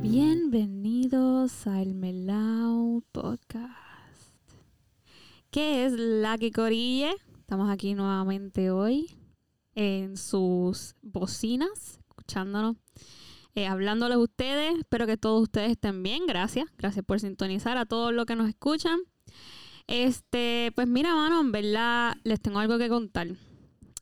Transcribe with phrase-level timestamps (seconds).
[0.00, 3.72] Bienvenidos al Melau Podcast.
[5.50, 7.16] ¿Qué es la que corille?
[7.40, 9.10] Estamos aquí nuevamente hoy
[9.74, 12.76] en sus bocinas, escuchándonos,
[13.54, 14.78] eh, hablándoles a ustedes.
[14.78, 16.26] Espero que todos ustedes estén bien.
[16.26, 16.66] Gracias.
[16.78, 19.00] Gracias por sintonizar a todos los que nos escuchan.
[19.86, 23.28] Este, pues mira, mano, en verdad les tengo algo que contar.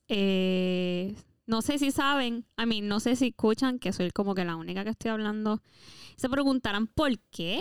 [0.09, 1.15] Eh,
[1.47, 4.57] no sé si saben, a mí no sé si escuchan que soy como que la
[4.57, 5.63] única que estoy hablando.
[6.17, 7.61] Se preguntarán por qué.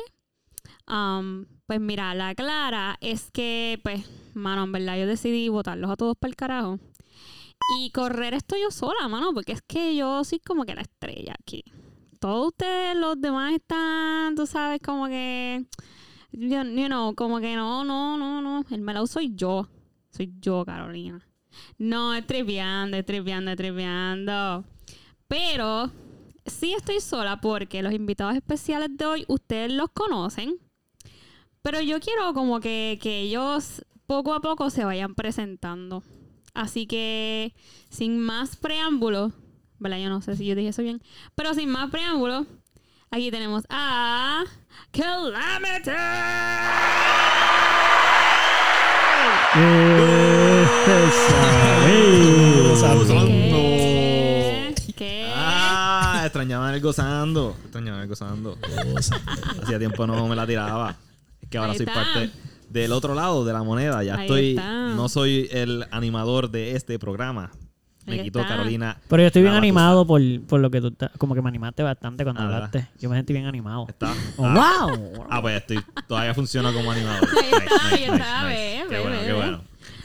[0.87, 5.95] Um, pues mira, la clara es que, pues, mano, en verdad yo decidí votarlos a
[5.95, 6.79] todos para el carajo.
[7.79, 11.35] Y correr esto yo sola, mano, porque es que yo soy como que la estrella
[11.39, 11.63] aquí.
[12.19, 15.65] Todos ustedes, los demás están, tú sabes, como que,
[16.31, 18.65] you, you know, como que no, no, no, no.
[18.69, 19.69] El melao soy yo.
[20.09, 21.25] Soy yo, Carolina.
[21.77, 24.65] No, es tripeando, es tripeando, es tripeando.
[25.27, 25.91] Pero
[26.45, 30.57] sí estoy sola porque los invitados especiales de hoy, ustedes los conocen.
[31.61, 36.03] Pero yo quiero como que, que ellos poco a poco se vayan presentando.
[36.53, 37.53] Así que,
[37.89, 39.33] sin más preámbulos,
[39.79, 39.97] ¿verdad?
[39.97, 41.01] Yo no sé si yo dije eso bien.
[41.35, 42.45] Pero sin más preámbulos,
[43.11, 44.43] aquí tenemos a
[44.91, 45.91] Calamity.
[53.17, 54.75] ¿Qué?
[54.95, 55.31] ¿Qué?
[55.35, 57.55] Ah, extrañaba el gozando.
[57.63, 58.57] Extrañaba el gozando.
[59.63, 60.95] Hacía tiempo no me la tiraba.
[61.41, 62.29] Es que ahora soy parte
[62.69, 64.03] del otro lado de la moneda.
[64.03, 64.49] Ya Ahí estoy.
[64.51, 64.89] está.
[64.89, 67.51] No soy el animador de este programa.
[68.09, 68.55] Me Ahí quitó está.
[68.55, 68.97] Carolina.
[69.07, 71.11] Pero yo estoy bien animado por, por lo que tú estás.
[71.17, 72.87] Como que me animaste bastante cuando Ah, hablaste.
[72.99, 73.85] Yo me sentí bien animado.
[73.87, 74.13] Está.
[74.37, 75.25] Oh, Ah, ¡Wow!
[75.29, 75.79] ah, pues estoy.
[76.07, 76.91] Todavía funciona como.
[76.91, 79.61] Ahí está, está, ve, Qué bueno, qué bueno.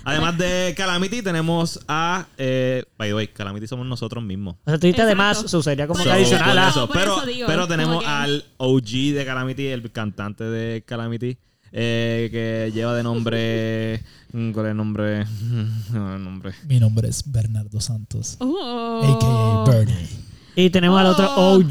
[0.06, 2.26] Además de Calamity, tenemos a.
[2.36, 4.56] Eh, by the way, Calamity somos nosotros mismos.
[4.66, 6.88] O sea, tú dijiste además, eso sería como que eso- eso.
[6.92, 11.38] Pero, eso digo, pero tenemos que- al OG de Calamity, el cantante de Calamity,
[11.72, 14.02] eh, que lleva de nombre.
[14.34, 15.24] Mm, ¿Cuál es el nombre?
[15.92, 16.52] No, el nombre.
[16.68, 19.00] Mi nombre es Bernardo Santos, Oh.
[19.02, 19.70] a.k.a.
[19.72, 20.08] Bernie.
[20.56, 21.54] Y tenemos al otro Oh.
[21.56, 21.66] OG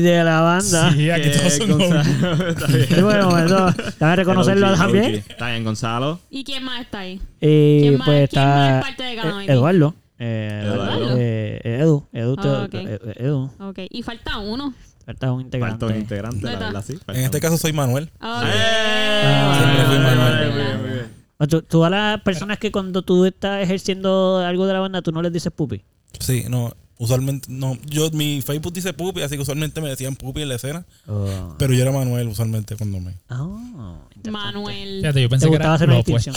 [0.00, 0.92] de la banda.
[0.92, 2.48] Sí, aquí todos son Gonzalo- OG.
[2.50, 2.86] Está bien.
[2.98, 5.14] Y bueno, eso, déjame reconocerlo también.
[5.28, 6.20] Está bien, Gonzalo.
[6.30, 7.20] ¿Y quién más está ahí?
[7.40, 9.46] Y ¿Quién más- pues quién más está es parte de eh?
[9.52, 9.94] Eduardo.
[10.20, 11.14] Eh, Eduardo.
[11.18, 12.06] eh, Edu.
[12.12, 12.36] Edu.
[12.36, 12.74] te- Ah, ok.
[12.74, 13.50] eh, Edu.
[13.60, 14.72] Ok, y falta uno.
[15.04, 15.70] Falta un integrante.
[15.80, 16.98] Falta un integrante, la verdad, sí.
[17.08, 18.04] En este caso soy Manuel.
[18.04, 18.20] Ok.
[18.20, 19.64] Ah,
[20.02, 20.50] Manuel.
[20.52, 21.17] Muy bien, muy bien.
[21.38, 25.12] O tú- Todas las personas que cuando tú estás ejerciendo algo de la banda, tú
[25.12, 25.82] no les dices pupi.
[26.18, 27.78] Sí, no, usualmente no.
[27.86, 31.54] Yo mi Facebook dice Pupi, así que usualmente me decían Pupi en la escena, Oh.
[31.58, 33.12] pero yo era Manuel usualmente cuando me.
[33.30, 34.30] Interesante.
[34.30, 35.00] Manuel.
[35.00, 36.32] Fíjate, yo Te pensé que era hacer una opuesto.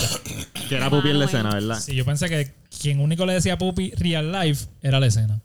[0.68, 1.80] Que era Pupi en la escena, ¿verdad?
[1.80, 5.40] Sí, yo pensé que quien único le decía Pupi real life era la escena.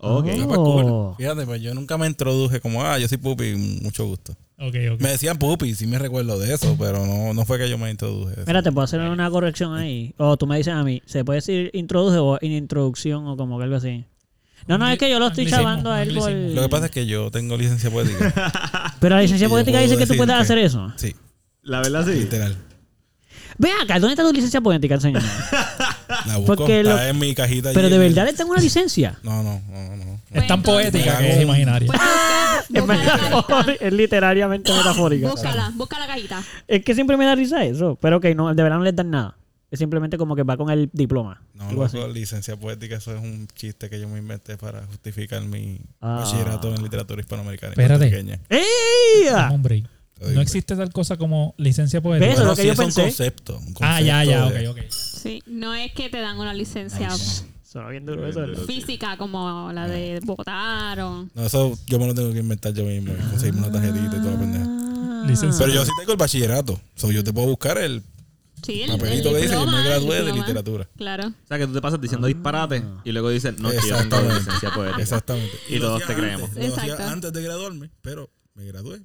[0.00, 0.26] Ok.
[0.46, 0.52] Oh.
[0.52, 1.16] Ah, cool.
[1.16, 4.32] Fíjate, pues yo nunca me introduje como, ah, yo soy Pupi, mucho gusto.
[4.58, 5.00] Ok, ok.
[5.00, 7.90] Me decían Pupi, sí me recuerdo de eso, pero no, no fue que yo me
[7.90, 8.34] introduje.
[8.46, 10.14] Mira, te puedo hacer una corrección ahí.
[10.18, 13.64] O tú me dices a mí, ¿se puede decir introduce o introducción o como que
[13.64, 14.04] algo así?
[14.66, 16.30] No, no, es que yo lo estoy chavando a él por...
[16.30, 18.94] Lo que pasa es que yo tengo licencia poética.
[19.00, 20.92] Pero la licencia poética dice que tú puedes que- hacer eso.
[20.96, 21.14] Sí,
[21.62, 22.12] La verdad, sí.
[22.12, 22.56] literal.
[23.56, 25.26] Ve acá, ¿dónde está tu licencia poética, enséñame?
[26.26, 27.70] La busco, Porque está lo- en mi cajita.
[27.72, 29.18] Pero allí de verdad le tengo una licencia.
[29.22, 30.20] No, no, no, no.
[30.32, 31.86] Es tan entonces- poética que es imaginaria.
[31.88, 32.00] Pues
[32.74, 33.28] Es, busca la cajita.
[33.36, 35.30] metafórica, es literariamente metafórica.
[35.30, 36.42] Búscala, busca la cajita.
[36.66, 37.98] Es que siempre me da risa eso.
[38.00, 39.36] Pero que no, de verdad no les dan nada.
[39.70, 41.42] Es simplemente como que va con el diploma.
[41.52, 41.96] No, algo así.
[41.98, 46.20] loco, licencia poética, eso es un chiste que yo me inventé para justificar mi Ah.
[46.24, 47.72] bachillerato en literatura hispanoamericana.
[47.76, 48.08] y Espérate.
[48.08, 48.40] puertorriqueña.
[48.48, 49.28] ¡Ey!
[49.50, 50.36] Hombre, Te digo.
[50.36, 52.32] no existe tal cosa como licencia poética.
[52.32, 53.02] Eso es lo que sí, yo es un pensé.
[53.02, 53.58] concepto.
[53.58, 54.84] un Ah, ya, concepto ya, de- ok, ok.
[55.18, 57.10] Sí, no es que te dan una licencia
[57.64, 58.62] Suena bien duro eso, ¿verdad?
[58.64, 61.28] física como la de votar o...
[61.34, 63.12] No, eso yo me lo tengo que inventar yo mismo.
[63.12, 64.64] y Conseguirme una tarjetita y toda la pendeja.
[64.66, 65.24] Ah.
[65.26, 65.66] Licencia.
[65.66, 66.80] Pero yo sí tengo el bachillerato.
[66.94, 68.02] So, yo te puedo buscar el
[68.62, 70.88] Sí, el, papelito el que dice que me gradué de literatura.
[70.96, 71.28] Claro.
[71.28, 74.70] O sea, que tú te pasas diciendo disparate y luego dices, no, yo tengo licencia
[74.70, 75.02] poética.
[75.02, 75.56] Exactamente.
[75.68, 76.50] Y lo todos te creemos.
[76.50, 79.00] hacía antes de graduarme, pero me gradué.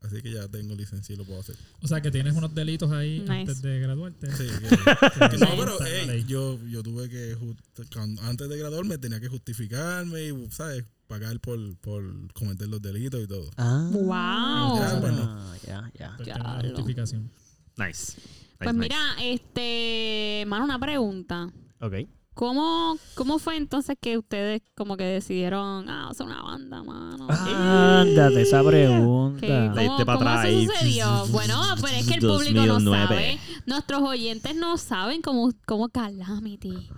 [0.00, 1.56] Así que ya tengo licencia y lo puedo hacer.
[1.82, 3.32] O sea, que tienes unos delitos ahí Nice.
[3.32, 4.30] antes de graduarte.
[4.32, 4.68] Sí, que-
[5.30, 10.28] que no, pero yo, yo tuve que, just- cuando- antes de graduarme, tenía que justificarme
[10.28, 10.84] y, ¿sabes?
[11.08, 13.50] Pagar por, por cometer los delitos y todo.
[13.56, 13.88] Ah.
[13.92, 14.78] Wow.
[14.78, 15.54] Ya, bueno.
[15.66, 16.14] Ya, ya.
[16.16, 17.30] Pues Ya lo- justificación.
[17.76, 18.14] Nice.
[18.58, 21.50] Pues Nice, mira, este, mano, una pregunta.
[21.80, 21.94] Ok.
[22.38, 27.26] ¿Cómo, ¿cómo fue entonces que ustedes como que decidieron, ah, hacer una banda, mano?
[27.28, 29.46] Ándate, esa ¿Qué- pregunta.
[29.74, 31.26] ¿Cómo, Diste pa' cómo atrás eso sucedió?
[31.32, 33.06] Bueno, pero es que el público no 2009.
[33.08, 33.38] sabe.
[33.66, 36.88] Nuestros oyentes no saben cómo, cómo Calamity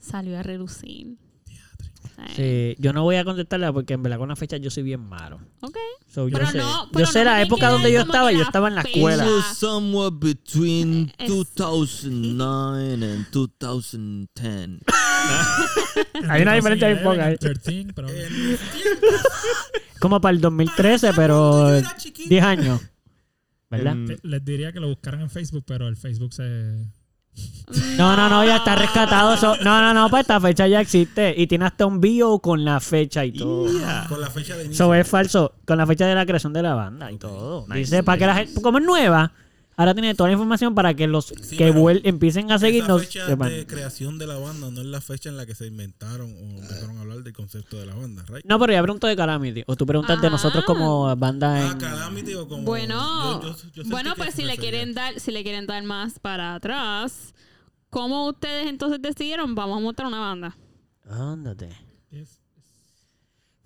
[0.00, 1.16] salió a relucir.
[2.34, 5.00] Sí, yo no voy a contestarla porque en verdad con la fecha yo soy bien
[5.00, 5.40] malo.
[5.60, 5.76] Ok.
[6.08, 8.42] So, yo Pero sé, no- yo pero sé no la época donde yo estaba, yo
[8.42, 9.24] estaba en la escuela.
[9.24, 14.80] It was somewhere between Es- 2009 and 2010.
[16.28, 17.38] Hay una diferencia bien 2011, poca, eh.
[17.38, 19.22] 13, pero En mis tiempos,
[20.00, 22.28] Como para el 2013, pero cuando yo era chiquito.
[22.28, 22.80] 10 años.
[23.70, 23.96] ¿Verdad?
[24.22, 26.86] Les diría que lo buscaran en Facebook, pero el Facebook se...
[27.96, 29.36] No, no, no, ya está rescatado.
[29.62, 31.34] No, no, no, para esta fecha ya existe.
[31.36, 33.66] Y tiene hasta un bio con la fecha y todo.
[34.08, 34.86] Con la fecha de inicio.
[34.86, 35.52] Eso es falso.
[35.66, 37.66] Con la fecha de la creación de la banda y todo.
[37.68, 37.78] Nice.
[37.78, 39.32] Dice, para que la gente, como es nueva,
[39.78, 41.68] ahora tiene toda la información para que los Sí, que
[42.04, 43.48] empiecen a seguirnos fecha sepan.
[43.48, 46.60] de creación de la banda no es la fecha en la que se inventaron o
[46.60, 48.44] empezaron a hablar del concepto de la banda, ¿right?
[48.44, 49.62] No, pero ya pregunto de Calamity.
[49.66, 50.30] O tú preguntas de Ah.
[50.30, 51.78] nosotros como banda Ah, en...
[51.78, 52.64] Calamity o como...
[52.64, 56.18] Bueno, yo- yo- yo bueno, pues si le quieren dar, si le quieren dar más
[56.18, 57.32] para atrás,
[57.88, 60.56] ¿cómo ustedes entonces decidieron vamos a montar una banda?
[61.08, 61.70] Ándate.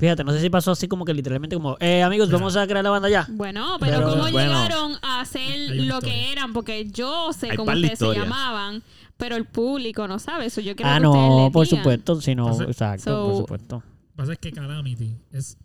[0.03, 2.83] Fíjate, no sé si pasó así como que literalmente como, eh, amigos, vamos a crear
[2.83, 3.25] la banda ya.
[3.31, 4.39] Bueno, pero, Pero- ¿cómo Bueno.
[4.39, 6.01] llegaron a una lo historia.
[6.01, 6.53] que eran?
[6.53, 8.83] Porque yo sé Hay cómo ustedes se llamaban,
[9.17, 10.61] pero el público no sabe eso.
[10.61, 11.79] Yo quiero Ah, que no, por digan.
[11.79, 13.83] supuesto, si no, Entonces- exacto, So- por supuesto.
[14.17, 15.57] pasa es que Calamity es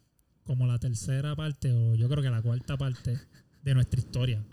[0.44, 3.20] como la tercera parte, o yo creo que la cuarta parte
[3.64, 4.46] de nuestra historia.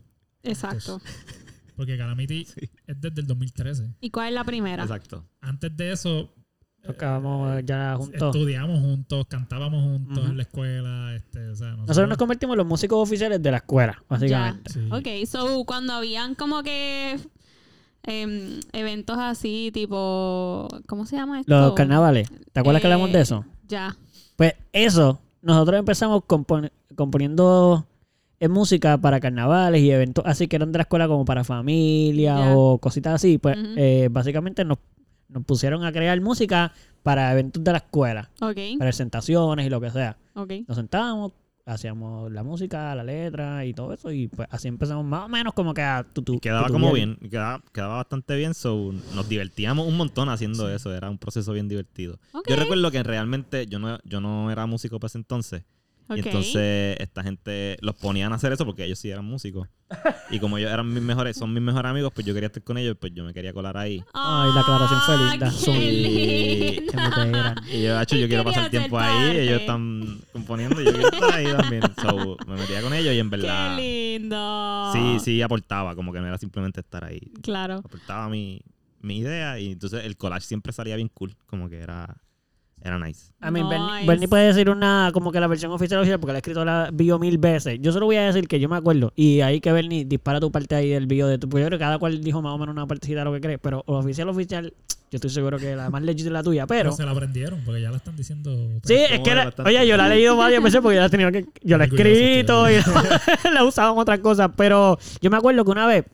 [0.43, 0.99] Exacto.
[1.77, 2.47] Porque Calamity
[2.87, 3.91] es desde el 2013.
[4.01, 4.83] ¿Y cuál es la primera?
[4.83, 5.29] Exacto.
[5.43, 6.33] Antes de eso,
[6.87, 8.35] Tocábamos ya juntos.
[8.37, 11.15] estudiamos juntos, cantábamos juntos en la escuela.
[11.15, 14.71] Este, o sea, nosotros, Nosotros nos convertimos en los músicos oficiales de la escuela, básicamente.
[14.73, 14.81] Sí.
[14.93, 17.19] Ok, so cuando habían como que
[18.03, 20.69] em, eventos así, tipo.
[20.87, 21.51] ¿Cómo se llama esto?
[21.59, 22.29] Los carnavales.
[22.53, 23.45] ¿Te acuerdas que Eh, hablamos de eso?
[23.67, 23.97] Ya.
[24.37, 27.87] Pues eso, nosotros empezamos compon- componiendo
[28.41, 32.37] en música para carnavales y eventos así que eran de la escuela como para familia
[32.37, 32.57] Ya.
[32.57, 33.39] o cositas así.
[33.39, 34.79] Pues eh, básicamente nos,
[35.29, 36.73] nos pusieron a crear música
[37.03, 38.31] para eventos de la escuela,
[38.79, 40.17] presentaciones y lo que sea.
[40.35, 40.53] ok.
[40.69, 41.33] Nos sentábamos,
[41.67, 45.55] hacíamos la música, la letra y todo eso y pues así empezamos más o menos
[45.55, 49.97] como que a tutu- quedaba como bien, quedaba, quedaba bastante bien, so nos divertíamos un
[49.97, 52.19] montón haciendo eso, era un proceso bien divertido.
[52.33, 52.49] Ok.
[52.49, 55.65] Yo recuerdo que realmente yo no, yo no era músico para ese entonces,
[56.11, 59.69] y entonces esta gente los ponían a hacer eso porque ellos sí eran músicos.
[60.31, 62.79] Y como ellos eran mis mejores, son mis mejores amigos, pues yo quería estar con
[62.79, 64.03] ellos, pues yo me quería colar ahí.
[64.15, 65.47] Ay, la aclaración fue linda.
[65.49, 67.55] Ah, Son- qué Y- mutera.
[67.71, 69.43] Y yo, "Acho, yo quiero pasar tiempo ahí, parte.
[69.45, 71.83] ellos están componiendo y yo quiero estar ahí también.
[72.01, 74.91] So, me metía con ellos y en verdad Qué lindo.
[74.93, 77.21] sí, sí aportaba, como que no era simplemente estar ahí.
[77.43, 77.77] Claro.
[77.85, 78.63] Aportaba mi,
[79.01, 82.17] mi idea y entonces el collage siempre salía bien cool, como que era,
[82.85, 83.33] era nice.
[83.41, 84.07] A mí, Bernie, Nice.
[84.07, 86.91] Bernie puede decir una, como que la versión oficial oficial, porque la he escrito la
[86.93, 87.79] bio mil veces.
[87.81, 89.13] Yo solo voy a decir que yo me acuerdo.
[89.17, 91.49] Y ahí que Bernie dispara tu parte ahí del bio de tu.
[91.49, 93.41] Porque yo creo que cada cual dijo más o menos una partecita de lo que
[93.41, 93.59] cree.
[93.59, 94.73] Pero oficial, oficial,
[95.11, 96.67] yo estoy seguro que la más legit es la tuya.
[96.67, 96.85] Pero.
[96.91, 98.51] Pero se la aprendieron porque ya la están diciendo.
[98.85, 101.11] Sí, es que, la- oye, yo la he leído varias veces porque yo la he
[101.11, 102.75] tenido que, yo la he escrito y
[103.53, 106.05] la he usado en otras cosas, pero yo me acuerdo que una vez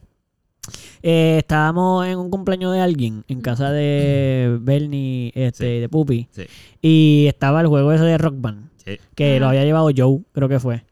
[1.02, 5.80] eh, estábamos en un cumpleaños de alguien en casa de Bernie, este, Sí.
[5.80, 6.42] de Pupi, Sí.
[6.82, 8.98] y estaba el juego ese de Rock Band, Sí.
[9.14, 10.82] que lo había llevado Joe, creo que fue.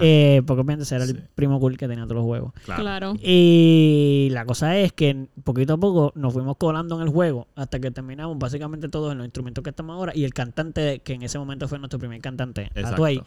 [0.00, 2.52] Eh, porque obviamente era el primo cool que tenía todos los juegos.
[2.64, 2.80] claro.
[2.80, 3.14] Claro.
[3.22, 7.78] Y la cosa es que poquito a poco nos fuimos colando en el juego hasta
[7.78, 11.22] que terminamos básicamente todos en los instrumentos que estamos ahora y el cantante, que en
[11.22, 12.70] ese momento fue nuestro primer cantante.
[12.82, 13.22] Atuay.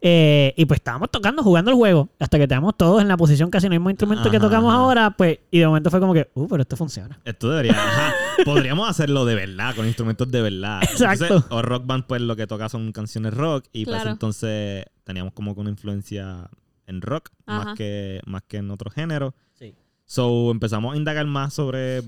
[0.00, 3.50] Eh, y pues estábamos tocando, jugando el juego, hasta que teníamos todos en la posición
[3.50, 4.82] casi en el mismo instrumento que Ajá, tocamos ajá.
[4.82, 7.18] ahora, pues, y de momento fue como que, uh, pero esto funciona.
[7.24, 7.72] Esto debería.
[7.72, 8.12] ajá.
[8.44, 10.82] Podríamos hacerlo de verdad, con instrumentos de verdad.
[10.82, 11.24] Exacto.
[11.24, 13.66] Entonces, o Rock Band, pues lo que toca son canciones rock.
[13.72, 16.48] Y pues entonces teníamos como que una influencia
[16.86, 17.64] en rock, Ajá.
[17.64, 19.34] más que, más que en otros géneros.
[19.54, 19.74] Sí.
[20.06, 22.02] So empezamos a indagar más sobre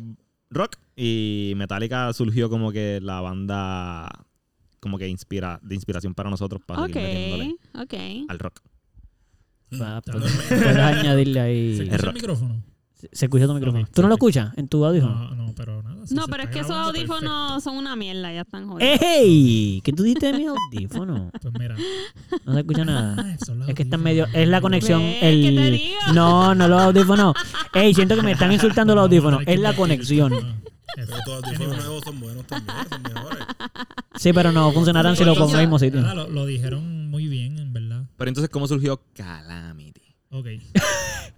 [0.50, 0.76] rock.
[0.96, 4.08] Y Metallica surgió como que la banda
[4.80, 8.60] como que inspira, de inspiración para nosotros para Ok, seguir metiéndole al rock.
[9.68, 9.82] Pues,
[10.48, 11.80] puedes añadirle ¿Se ahí.
[11.90, 12.62] escucha el micrófono?
[12.94, 13.86] Se, se escucha tu micrófono.
[13.92, 15.14] ¿Tú no lo escuchas en tu audífono?
[15.30, 15.95] No, no, pero nada.
[16.06, 19.00] Si No, pero es que esos audífonos son una mierda, ya están jodidos.
[19.02, 19.80] ¡Ey!
[19.84, 21.30] ¿Qué tú diste de mi audífono?
[21.30, 21.50] perfecto.
[21.52, 21.76] Pues mira.
[22.44, 23.16] No se escucha nada.
[23.18, 23.34] Ah,
[23.68, 24.00] Es que está audífonos.
[24.00, 24.26] medio.
[24.32, 25.02] Es la conexión.
[25.02, 25.42] El...
[25.42, 25.96] ¿qué te digo?
[26.14, 27.34] No, no los audífonos.
[27.74, 29.42] Ey, siento que me están insultando los No, audífonos.
[29.46, 30.32] Es la conexión.
[30.94, 33.44] Pero todos los audífonos nuevos son buenos también, son mejores.
[34.16, 36.02] Sí, pero no funcionarán si lo pongo en el mismo sitio.
[36.06, 38.04] Ah, lo, lo dijeron muy bien, en verdad.
[38.16, 40.00] Pero entonces, ¿cómo surgió Calamity?
[40.30, 40.46] Ok.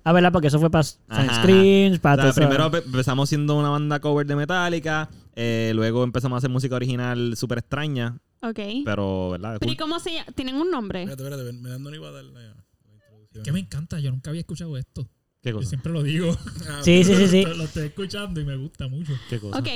[0.04, 0.32] Ah, ¿verdad?
[0.32, 0.84] Porque eso fue para.
[0.84, 2.40] Screens, O para sea, todo eso.
[2.40, 5.10] primero pe- empezamos siendo una banda cover de Metallica.
[5.36, 8.58] Eh, luego empezamos a hacer música original súper extraña, Ok.
[8.86, 9.58] pero, ¿verdad?
[9.60, 10.26] Pero ¿y cómo se llama?
[10.34, 11.02] ¿Tienen un nombre?
[11.02, 12.54] Espérate, espérate, Miranda no iba a dar la, la
[12.94, 13.44] introducción.
[13.44, 15.06] Que me encanta, yo nunca había escuchado esto.
[15.42, 15.68] ¿Qué Yo cosa?
[15.68, 16.34] siempre lo digo.
[16.70, 17.44] Ah, Sí, sí, sí, sí.
[17.44, 19.12] Lo, lo estoy escuchando y me gusta mucho.
[19.28, 19.58] ¿Qué cosa?
[19.58, 19.68] Ok.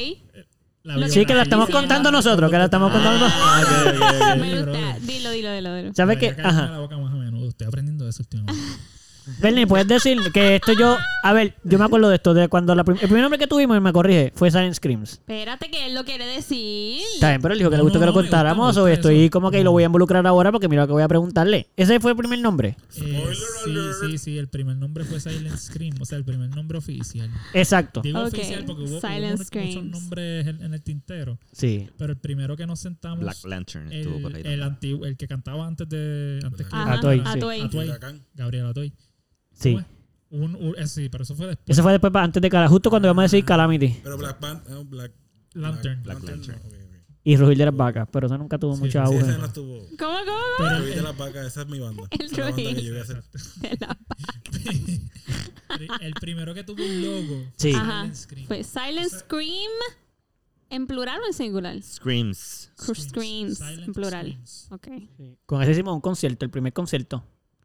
[0.85, 4.39] La Sí, que la estamos contando nosotros, que la estamos contando Ah, nosotros.
[4.41, 4.99] me gusta.
[5.01, 5.95] Dilo, dilo, dilo, dilo.
[5.95, 6.35] ¿Sabes qué?
[6.43, 6.69] Ajá.
[6.71, 7.49] la boca más a menudo.
[7.51, 8.61] Estoy aprendiendo eso últimamente.
[9.41, 10.97] Bernie, ¿puedes decir que esto yo...
[11.25, 13.47] A ver, yo me acuerdo de esto, de cuando la prim- el primer nombre que
[13.47, 15.13] tuvimos, y me corrige, fue Silent Screams.
[15.13, 17.01] Espérate que él lo quiere decir.
[17.15, 18.37] Está bien, pero él dijo que le No, gustó no, que lo no, me gusta,
[18.39, 19.31] contáramos, o estoy eso.
[19.31, 21.69] como que lo voy a involucrar ahora porque mira lo que voy a preguntarle.
[21.77, 22.77] ¿Ese fue el primer nombre?
[22.97, 23.33] Eh,
[23.65, 24.39] sí, sí, sí.
[24.39, 25.95] El primer nombre fue Silent Scream.
[26.01, 27.31] O sea, el primer nombre oficial.
[27.55, 28.01] Exacto.
[28.03, 29.75] Digo Ok, oficial porque hubo, hubo Silent muchos- Screams.
[29.77, 31.39] muchos nombres en, en el tintero.
[31.53, 31.89] Sí.
[31.97, 33.21] Pero el primero que nos sentamos.
[33.21, 34.41] Black Lantern estuvo por ahí.
[34.45, 36.41] el, el antiguo, el que cantaba antes de.
[36.45, 37.25] Antes que Ajá, Atoy, sí.
[37.27, 37.61] Atoy.
[37.61, 37.89] Atoy.
[37.89, 38.23] Huracán.
[38.35, 38.93] Gabriel Atoy.
[39.63, 39.73] Sí.
[39.75, 39.87] ¿Cómo es?
[40.31, 41.69] Un, un- eh, sí, pero eso fue después.
[41.69, 44.73] Ese fue después, antes de Cala, justo cuando íbamos a decir Calamity Pero Black Panther.
[44.73, 45.13] no, Black.
[45.55, 46.03] Lantern.
[46.03, 46.41] Black Lantern.
[46.41, 46.73] no, ok, ok.
[47.25, 49.19] y Rugir de las Vacas, pero eso nunca tuvo Sí, mucho Sí, auge.
[49.19, 49.79] ese no estuvo.
[49.99, 50.39] ¿Cómo, cómo?
[50.59, 52.03] Pero Ruiz de el, las vacas, esa es mi banda.
[52.11, 52.83] El Esa es la banda que Ruiz.
[52.85, 53.23] yo voy a hacer.
[53.63, 53.77] De
[55.87, 57.45] la- el primero que tuvo un logo.
[57.57, 57.73] Sí.
[57.73, 58.01] fue Ajá.
[58.03, 58.47] Silent Scream.
[58.47, 59.71] Fue Silent Scream
[60.71, 61.83] en plural o en singular?
[61.83, 62.71] Screams.
[62.79, 64.27] Screams, Silent en plural.
[64.45, 64.69] Screams.
[64.73, 64.89] Ok.
[65.17, 65.37] Sí.
[65.47, 67.25] Con ese hicimos un concierto, el primer concierto.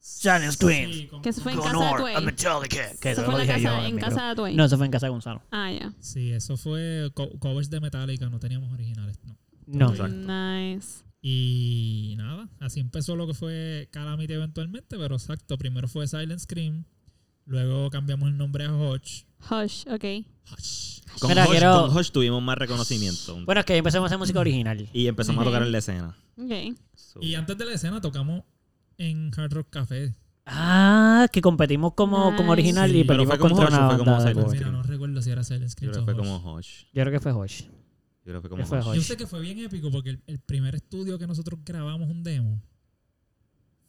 [0.09, 0.95] Silent Screams.
[0.95, 2.91] Sí, con- Que eso fue en casa de Metallica.
[3.01, 4.09] Que Eso fue lo en, yo casa, en en micro.
[4.09, 4.55] casa de Tway.
[4.55, 5.41] No, eso fue en casa de Gonzalo.
[5.51, 5.93] Ah, ya.
[5.99, 9.19] Sí, eso fue co- covers de Metallica, no teníamos originales.
[9.25, 9.35] No.
[9.67, 9.89] No.
[9.91, 10.15] Exacto.
[10.15, 11.03] Nice.
[11.21, 16.85] Y nada, así empezó lo que fue Calamity eventualmente, pero exacto, primero fue Silent Scream,
[17.45, 19.25] luego cambiamos el nombre a Hodge.
[19.51, 20.25] Hush, ok.
[20.53, 20.99] Hush.
[21.19, 23.43] Con, Mira, Hush, quiero- con Hush tuvimos más reconocimiento.
[23.45, 24.87] Bueno, es que empezamos a hacer música original.
[24.93, 26.15] y empezamos a tocar en la escena.
[26.37, 26.77] Ok.
[26.95, 28.43] So, Y antes de la escena tocamos
[28.97, 30.15] en Hard Rock Café.
[30.45, 32.51] Ah, que competimos como, como Nice.
[32.51, 32.99] original Sí.
[32.99, 34.59] y Pero fue como contra una fue como banda de Silent cover.
[34.59, 36.53] Mira, no recuerdo si era Silent yo Scream creo que fue como.
[36.55, 36.83] Hush.
[36.93, 37.61] Yo creo que fue Hush.
[37.63, 37.69] Yo
[38.23, 38.79] creo que fue como Fue.
[38.79, 38.95] Hush.
[38.95, 42.23] Yo sé que fue bien épico porque el, el primer estudio que nosotros grabamos un
[42.23, 42.61] demo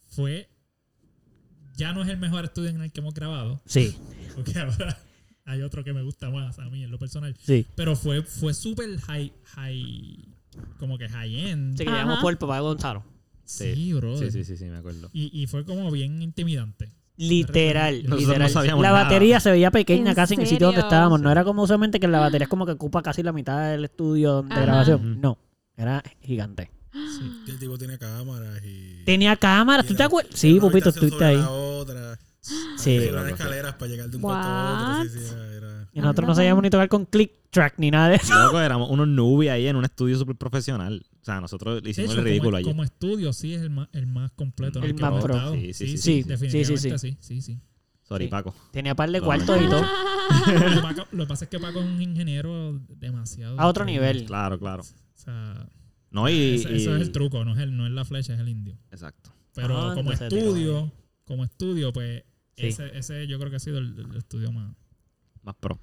[0.07, 0.49] fue...
[1.77, 3.95] Ya no es el mejor estudio en el que hemos grabado, Sí,
[4.35, 4.97] porque ahora
[5.45, 7.35] hay otro que me gusta más a mí en lo personal.
[7.39, 7.65] sí.
[7.75, 10.35] Pero fue, fue súper high, high,
[10.77, 11.77] como que high end.
[11.77, 11.99] Sí, que Ajá.
[11.99, 13.05] llamamos por el papá de Gonzalo.
[13.49, 13.93] Sí, Sí.
[13.93, 14.15] bro.
[14.17, 15.09] Sí, sí, sí, sí, me acuerdo.
[15.11, 16.89] Y, y fue como bien intimidante.
[17.17, 18.41] Literal, Nosotros literal.
[18.41, 19.03] no sabíamos la nada.
[19.03, 20.87] batería se veía pequeña ¿En casi en el sitio donde serio?
[20.87, 21.19] estábamos.
[21.19, 23.83] No era como usualmente que la batería es como que ocupa casi la mitad del
[23.85, 24.61] estudio de Ajá.
[24.61, 25.19] grabación.
[25.19, 25.37] No,
[25.75, 26.71] era gigante.
[26.93, 27.51] Sí.
[27.51, 29.03] El tipo tiene cámaras y.
[29.03, 30.33] Tenía cámara, ¿tú te acuerdas?
[30.33, 31.37] Sí, Pupito, estuviste sobre ahí.
[31.37, 32.19] La otra.
[32.39, 32.55] Sí.
[32.77, 32.95] Sí.
[32.95, 35.09] escaleras para llegar de un cuarto a otro.
[35.11, 38.15] Sí, sí, era- Y nosotros no sabíamos ni tocar con click track ni nada de
[38.17, 38.33] eso.
[38.37, 41.05] Loco, éramos unos newbies ahí en un estudio súper profesional.
[41.21, 42.67] O sea, nosotros De hicimos hecho, el ridículo como, allí.
[42.67, 44.81] como estudio, sí es el más, el más completo.
[44.83, 45.35] El más pro.
[45.35, 45.53] estado.
[45.55, 47.17] Sí, sí, sí, sí, definitivamente sí, sí, sí.
[47.19, 47.59] sí, sí.
[48.03, 48.31] Sorry, Sí.
[48.31, 48.55] Paco.
[48.71, 49.83] Tenía par de cuartos y todo.
[51.11, 53.59] Lo que pasa es que Paco es un ingeniero demasiado.
[53.59, 54.25] A otro nivel.
[54.25, 54.81] Claro, claro.
[54.83, 55.67] O sea,
[56.11, 56.55] No, y.
[56.55, 58.77] eso, es el truco, no es, el, no es la flecha, es el indio.
[58.91, 59.31] Exacto.
[59.53, 60.91] Pero Ah, como estudio,
[61.25, 62.23] como estudio, pues
[62.55, 62.67] Sí.
[62.67, 64.75] ese, ese yo creo que ha sido el, el estudio más.
[65.49, 65.79] Más pro.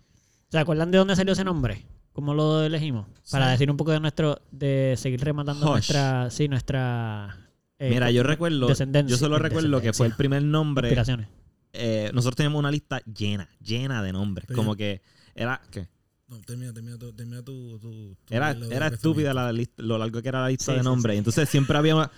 [0.48, 1.84] ¿Se acuerdan de dónde salió ese nombre?
[2.12, 3.08] ¿Cómo lo elegimos?
[3.32, 3.50] Para Sí.
[3.52, 5.72] decir un poco de nuestro, de seguir rematando Hush.
[5.72, 7.36] nuestra, sí, nuestra...
[7.80, 8.68] eh, Mira, yo recuerdo.
[8.68, 10.86] descendencia- Yo solo recuerdo que fue el primer nombre.
[10.88, 11.26] Inspiraciones.
[11.72, 14.46] eh, nosotros teníamos una lista llena, llena de nombres.
[14.54, 15.02] Como que
[15.34, 15.60] era.
[15.70, 15.88] ¿Qué?
[16.28, 20.22] No, termina, termina, tu, termina tu, tu, tu- Era, era estúpida la lista, lo largo
[20.22, 21.14] que era la lista Sí, de sí, nombres.
[21.14, 21.18] sí.
[21.18, 22.08] Entonces siempre había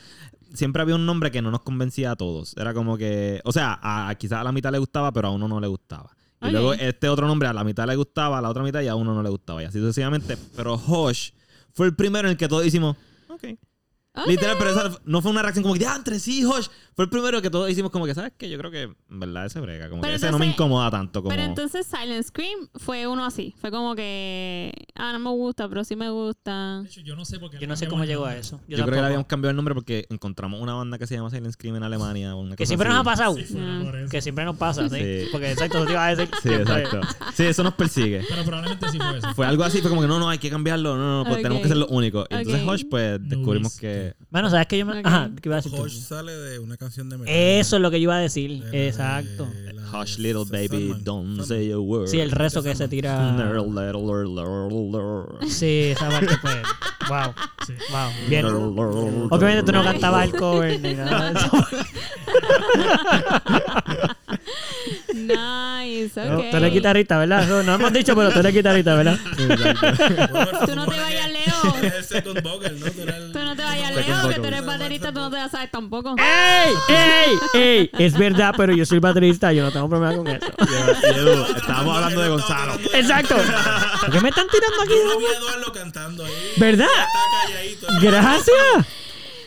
[0.55, 2.55] siempre había un nombre que no nos convencía a todos.
[2.59, 5.49] Era como que, o sea, a, quizás a la mitad le gustaba, pero a uno
[5.49, 6.15] no le gustaba.
[6.41, 8.89] Y luego este otro nombre a la mitad le gustaba, a la otra mitad y
[8.89, 9.63] a uno no le gustaba.
[9.63, 10.37] Y así sucesivamente.
[10.57, 11.31] Pero Hosh
[11.73, 12.97] fue el primero en el que todos hicimos,
[13.29, 13.45] ok.
[14.23, 14.27] Ok.
[14.29, 16.69] Literal, pero esa no fue una reacción como que, entre sí, Hosh.
[16.95, 18.51] Fue el primero que todos hicimos como que, ¿sabes qué?
[18.51, 19.89] Yo creo que, en verdad, ese brega.
[19.89, 21.31] Como Pero que ese no me entonces- incomoda tanto como...
[21.31, 23.55] Pero entonces Silent Scream fue uno así.
[23.61, 26.81] Fue como que, ah, no me gusta, pero sí me gusta.
[26.83, 27.57] De hecho, yo no sé por qué.
[27.57, 28.61] Yo le no sé cómo llegó a eso.
[28.67, 31.31] Yo, creo que le habíamos cambiado el nombre porque encontramos una banda que se llama
[31.31, 32.35] Silent Scream en Alemania.
[32.35, 33.37] una Que cosa siempre nos ha pasado.
[33.37, 34.09] Sí, Mm.
[34.09, 34.97] Que siempre nos pasa, ¿sí?
[34.97, 35.29] Sí.
[35.31, 36.35] Porque exacto, te iba a decir.
[36.43, 37.01] Sí, exacto.
[37.35, 38.23] Sí, eso nos persigue.
[38.29, 39.35] Pero probablemente sí fue eso.
[39.35, 41.63] Fue algo así, fue como que no, no, hay que cambiarlo, no, no, pues tenemos
[41.63, 42.27] que ser los únicos.
[42.31, 42.73] Y entonces Ok.
[42.75, 44.08] Hush, pues descubrimos que.
[44.31, 45.01] Bueno, ¿sabes qué yo me...
[45.05, 45.83] Ajá, ¿qué iba a decir tú?
[45.83, 47.35] Hush sale de una canción de metal.
[47.35, 48.63] Eso es lo que yo iba a decir.
[48.65, 49.49] De Exacto.
[49.73, 51.05] la Hush, little baby, Sandman.
[51.05, 51.47] don't Sandman.
[51.47, 52.09] say a word.
[52.09, 53.35] Sí, el rezo que se tira...
[55.49, 56.57] Sí, esa parte pues...
[57.09, 57.33] Wow,
[57.67, 57.73] Sí.
[57.91, 58.11] wow.
[58.29, 58.45] Bien.
[58.47, 61.51] Obviamente tú no cantabas el cover ni nada de eso.
[65.15, 66.45] Nice, No, ok.
[66.51, 67.45] Tú eres guitarrista, ¿verdad?
[67.45, 69.19] Eso no hemos dicho, pero tú eres guitarrista, ¿verdad?
[69.37, 71.75] Tú no te vayas, Leo.
[71.83, 72.87] Es el second vocal, ¿no?
[72.91, 73.48] Tú eres el- Tú no
[74.07, 76.15] te porque tú eres baterista, tú no te la sabes tampoco.
[76.19, 76.75] ¡Ey!
[76.89, 77.39] ¡Ey!
[77.61, 77.91] ¡Ey!
[77.99, 80.47] Es verdad, pero yo soy baterista, yo no tengo problema con eso.
[81.57, 82.75] Estábamos hablando de Gonzalo.
[82.95, 83.37] Exacto.
[84.01, 84.95] ¿Por qué me están tirando aquí?
[84.95, 86.33] Yo no vi a Eduardo cantando ahí.
[86.57, 86.87] ¿Verdad?
[86.87, 87.87] Está calladito.
[88.01, 88.87] Gracias.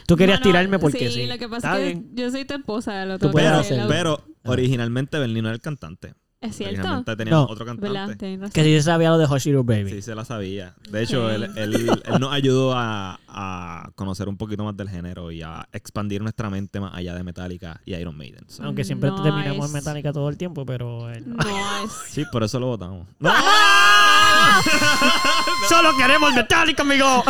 [0.07, 1.13] Tú querías Bueno, tirarme porque sí.
[1.21, 2.15] Sí, lo que pasa Está es que bien.
[2.15, 3.05] yo soy tu esposa.
[3.05, 3.85] Lo Tú puedes hacerlo.
[3.87, 6.13] pero originalmente Bernie no era el cantante.
[6.41, 6.73] Es cierto.
[6.73, 7.53] Originalmente teníamos No.
[7.53, 7.81] otro ¿Verdad?
[7.83, 8.15] cantante.
[8.15, 8.51] Tienes razón.
[8.53, 9.91] Que sí se sabía lo de Hoshiru Baby.
[9.91, 10.73] Sí, se la sabía.
[10.89, 11.33] De hecho, Ok.
[11.33, 15.67] él, él, él nos ayudó a, a conocer un poquito más del género y a
[15.71, 18.43] expandir nuestra mente más allá de Metallica y Iron Maiden.
[18.49, 21.11] So, Aunque siempre No terminamos es- en Metallica todo el tiempo, pero...
[21.11, 21.35] él no.
[21.35, 21.91] No es.
[22.09, 23.07] Sí, por eso lo votamos.
[23.19, 23.31] No,
[25.69, 27.23] ¡Solo queremos Metallica, amigo!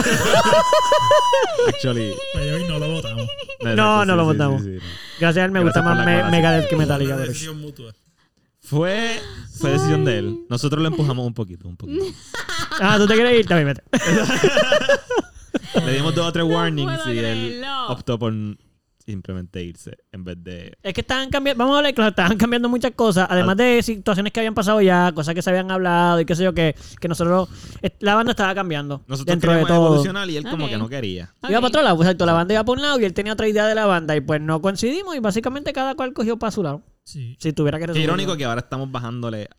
[1.67, 2.13] actually.
[2.33, 3.27] Pues hoy no lo votamos.
[3.75, 4.61] No, no lo votamos.
[4.63, 4.85] sí, sí.
[5.19, 6.31] Gracias a él me Gracias gusta por más la Me- aclaración.
[6.41, 7.09] Megadeth que Metallica.
[7.13, 7.93] Una pero- decisión mutua.
[8.61, 9.19] Fue,
[9.57, 10.39] fue decisión de él.
[10.49, 12.05] Nosotros lo empujamos un poquito, un poquito.
[12.79, 13.45] Ah, ¿tú te quieres ir?
[13.45, 13.83] También vete.
[15.85, 18.33] Le dimos dos o tres warnings y él optó por
[19.11, 20.77] simplemente irse en vez de...
[20.81, 24.33] Es que estaban cambiando, vamos a hablar claro, estaban cambiando muchas cosas, además de situaciones
[24.33, 27.07] que habían pasado ya, cosas que se habían hablado y qué sé yo, que, que
[27.07, 27.49] nosotros,
[27.99, 29.87] la banda estaba cambiando Nosotros dentro de todo.
[29.87, 31.33] evolucionar y él como que no quería.
[31.43, 33.33] Iba para otro lado, pues, exacto, la banda iba por un lado y él tenía
[33.33, 36.51] otra idea de la banda y pues no coincidimos y básicamente cada cual cogió para
[36.51, 36.81] su lado.
[37.03, 37.35] Sí.
[37.39, 38.05] Si tuviera que Qué resumir.
[38.07, 39.49] irónico que ahora estamos bajándole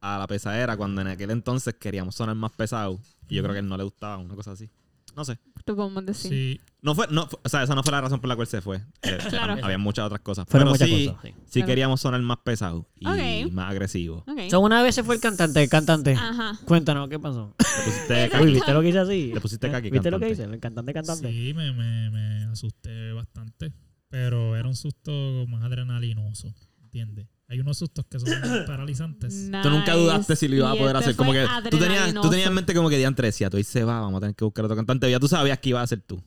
[0.00, 3.58] a la pesadera cuando en aquel entonces queríamos sonar más pesados y yo creo que
[3.58, 4.70] a él no le gustaba, una cosa así.
[5.16, 5.38] No sé.
[5.64, 6.30] Tú podemos decir.
[6.30, 6.60] Sí.
[6.82, 8.60] No fue, no, fue- o sea, esa no fue la razón por la cual se
[8.62, 8.80] fue.
[9.02, 9.56] Eh, Claro.
[9.62, 10.46] Había muchas otras cosas.
[10.48, 11.34] Fueron Pero muchas sí, cosas, sí.
[11.46, 11.66] sí Claro.
[11.66, 13.04] queríamos sonar más pesados y
[13.50, 14.22] más agresivos.
[14.26, 14.48] Ok.
[14.50, 16.12] So, una vez se fue el cantante, el cantante.
[16.14, 16.58] Ajá.
[16.64, 17.54] Cuéntanos, ¿qué pasó?
[17.58, 18.46] Le pusiste caqui.
[18.52, 19.30] ¿viste lo que hice así?
[19.34, 20.44] Le pusiste caqui, ¿Viste lo que hice?
[20.44, 21.30] El cantante, cantante.
[21.30, 23.72] Sí, me, me, me asusté bastante.
[24.08, 25.12] Pero era un susto
[25.48, 26.52] más adrenalinoso.
[26.82, 27.28] ¿Entiendes?
[27.50, 28.28] Hay unos sustos que son
[28.66, 29.50] paralizantes.
[29.62, 31.16] Tú nunca dudaste si lo ibas a Y poder este hacer.
[31.16, 33.82] Como que tú tenías, tú tenías en mente como que diantre, a tú ahí se
[33.82, 35.10] va, vamos a tener que buscar otro cantante.
[35.10, 36.22] Ya tú sabías que iba a ser tú.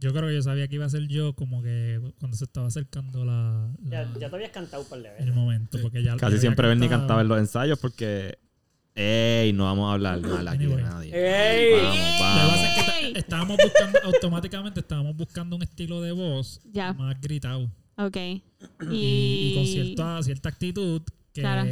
[0.00, 2.66] Yo creo que yo sabía que iba a ser yo como que cuando se estaba
[2.66, 5.78] acercando la, la- Ya, ya te habías cantado par de el momento.
[5.80, 8.38] Porque ya Casi ya siempre Bernie cantaba en los ensayos porque.
[8.96, 9.52] ¡Ey!
[9.52, 11.12] No vamos a hablar mal aquí de nadie.
[11.14, 11.80] ¡Ey!
[11.82, 12.58] Vamos, vamos.
[12.58, 16.92] es que estábamos buscando, automáticamente estábamos buscando un estilo de voz Ya.
[16.94, 17.70] más gritado.
[18.06, 18.16] Ok.
[18.16, 18.40] Y,
[18.90, 21.64] Y, y con cierta, cierta actitud que, Claro.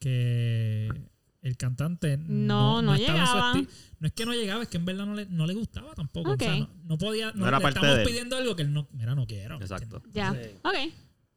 [0.00, 0.88] que
[1.42, 3.62] el cantante No, no estaba en su llegaba.
[3.98, 6.32] No es que no llegaba, es que en verdad no le, no le gustaba tampoco.
[6.32, 7.28] O sea, no, no podía.
[7.32, 8.88] No, No era le parte estamos de pidiendo algo que él no.
[8.92, 9.56] Mira, no quiero.
[9.60, 10.02] Exacto.
[10.12, 10.32] Ya.
[10.32, 10.50] Sí.
[10.62, 10.92] Ok.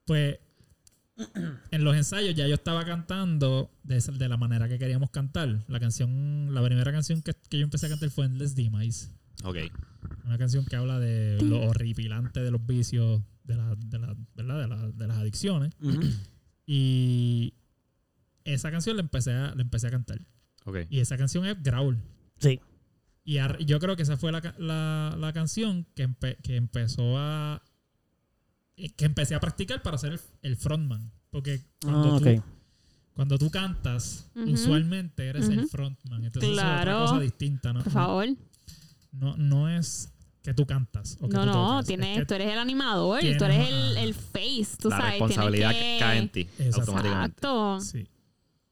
[0.05, 0.39] Pues
[1.71, 5.63] en los ensayos ya yo estaba cantando de, de la manera que queríamos cantar.
[5.67, 9.09] La canción, la primera canción que, que yo empecé a cantar fue Endless Demise.
[9.43, 9.58] Ok.
[10.25, 14.60] Una canción que habla de lo horripilante de los vicios, de, la, de, la- ¿verdad?
[14.62, 15.73] de, la- de las adicciones.
[16.65, 17.54] Y
[18.43, 20.21] esa canción la empecé a, la empecé a cantar.
[20.65, 20.78] Ok.
[20.89, 21.97] Y esa canción es Growl.
[22.39, 22.60] Sí.
[23.23, 27.62] Y yo creo que esa fue la, la- la canción que, empe- que empezó a.
[28.75, 31.12] que empecé a practicar para ser el, el frontman.
[31.30, 32.43] Porque cuando, Ah, tú,
[33.13, 36.23] cuando tú cantas, usualmente eres el frontman.
[36.23, 36.91] Entonces Claro.
[36.91, 37.84] es otra cosa distinta, ¿no?
[37.84, 38.28] Por favor.
[39.11, 40.11] No, no es
[40.43, 41.17] que tú cantas.
[41.19, 43.45] O que No, tú no, tocas, es tienes, que- tú eres el animador, tienes- tú
[43.45, 45.13] eres el, el face, tú La sabes.
[45.17, 45.97] tienes responsabilidad que...
[45.99, 46.79] cae en ti Exacto.
[46.81, 47.37] automáticamente.
[47.37, 47.79] Exacto.
[47.81, 48.07] Sí.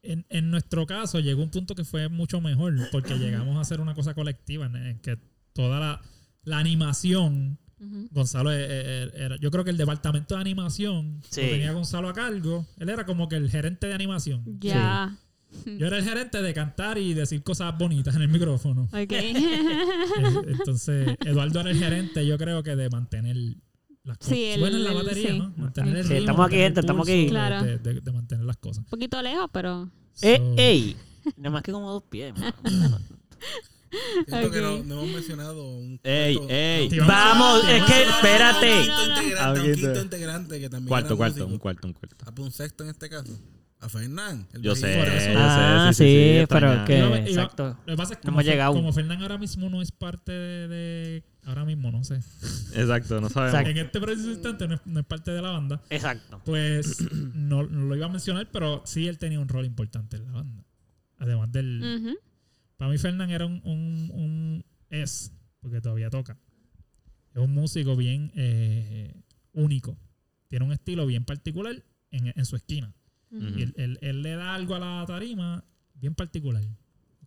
[0.03, 3.81] En, en nuestro caso llegó un punto que fue mucho mejor porque llegamos a hacer
[3.81, 5.17] una cosa colectiva en, en que
[5.53, 6.01] toda la,
[6.43, 7.57] la animación.
[8.09, 11.41] Gonzalo eh, eh, era, yo creo que el departamento de animación Sí.
[11.43, 14.43] lo tenía Gonzalo a cargo, él era como que el gerente de animación.
[14.59, 15.15] Ya.
[15.65, 18.83] Yo era el gerente de cantar y decir cosas bonitas en el micrófono.
[18.83, 19.11] Ok.
[19.11, 23.35] Es- Entonces, Eduardo era el gerente, yo creo que de mantener
[24.03, 24.33] las cosas.
[24.33, 25.39] Sí, el- Suena en la el- batería, sí.
[25.39, 25.53] ¿no?
[25.57, 27.23] Mantener el Sí, ritmo, estamos aquí, gente, estamos aquí.
[27.23, 27.63] de- Claro.
[27.63, 28.79] De, de- de mantener las cosas.
[28.79, 29.89] Un poquito lejos, pero.
[30.21, 30.95] Eh, So- ey.
[31.37, 32.33] Nada más que como dos pies.
[34.27, 36.35] Siento que no, no hemos mencionado un ¡Ey!
[36.35, 36.89] cuarto- ¡Ey!
[36.89, 38.79] Te Vamos, es que, espérate.
[38.79, 40.01] Un quinto integrante, Ah, un quinto.
[40.01, 41.53] integrante que también Cuarto, cuarto, músico.
[41.53, 42.25] un cuarto, un cuarto.
[42.25, 43.31] A un sexto en este caso.
[43.79, 44.47] A Fernán.
[44.53, 46.83] el Yo sé, yo Ah, sé, sí, extraña.
[46.85, 47.77] pero que- exacto.
[47.85, 48.73] Lo que pasa es que como, llegado.
[48.73, 52.15] como Fernán ahora mismo no es parte de, de- Ahora mismo, no sé.
[52.75, 53.53] Exacto, no sabemos.
[53.59, 53.69] Exacto.
[53.69, 55.81] En este preciso instante no es, no es parte de la banda.
[55.89, 56.41] Exacto.
[56.43, 56.99] Pues
[57.35, 60.31] no, no lo iba a mencionar, pero sí él tenía un rol importante en la
[60.33, 60.63] banda.
[61.19, 61.81] Además del...
[62.01, 62.17] Ujú.
[62.75, 66.37] Para mí Fernán era un, un- un- Es, porque todavía toca.
[67.33, 69.13] Es un músico bien eh,
[69.53, 69.97] único.
[70.49, 72.93] Tiene un estilo bien particular en, en su esquina.
[73.31, 75.63] Y él, él- él le da algo a la tarima
[75.95, 76.63] bien particular.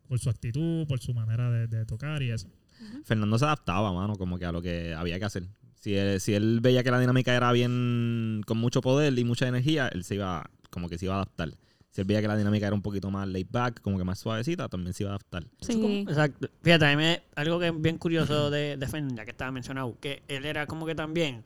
[0.08, 2.48] Por su actitud, por su manera de, de tocar y eso.
[3.04, 5.44] Fernando se adaptaba, mano, como que a lo que había que hacer.
[5.76, 9.46] Si él, si él veía que la dinámica era bien con mucho poder y mucha
[9.46, 11.50] energía, él se iba, como que se iba a adaptar.
[11.90, 14.18] si él veía que la dinámica era un poquito más laid back, como que más
[14.18, 15.44] suavecita, también se iba a adaptar.
[15.60, 16.04] Sí.
[16.08, 16.48] Exacto.
[16.62, 19.50] Fíjate, a mí me- algo que es bien curioso de, de Fernan, ya que estaba
[19.52, 21.44] mencionado, que él era como que también.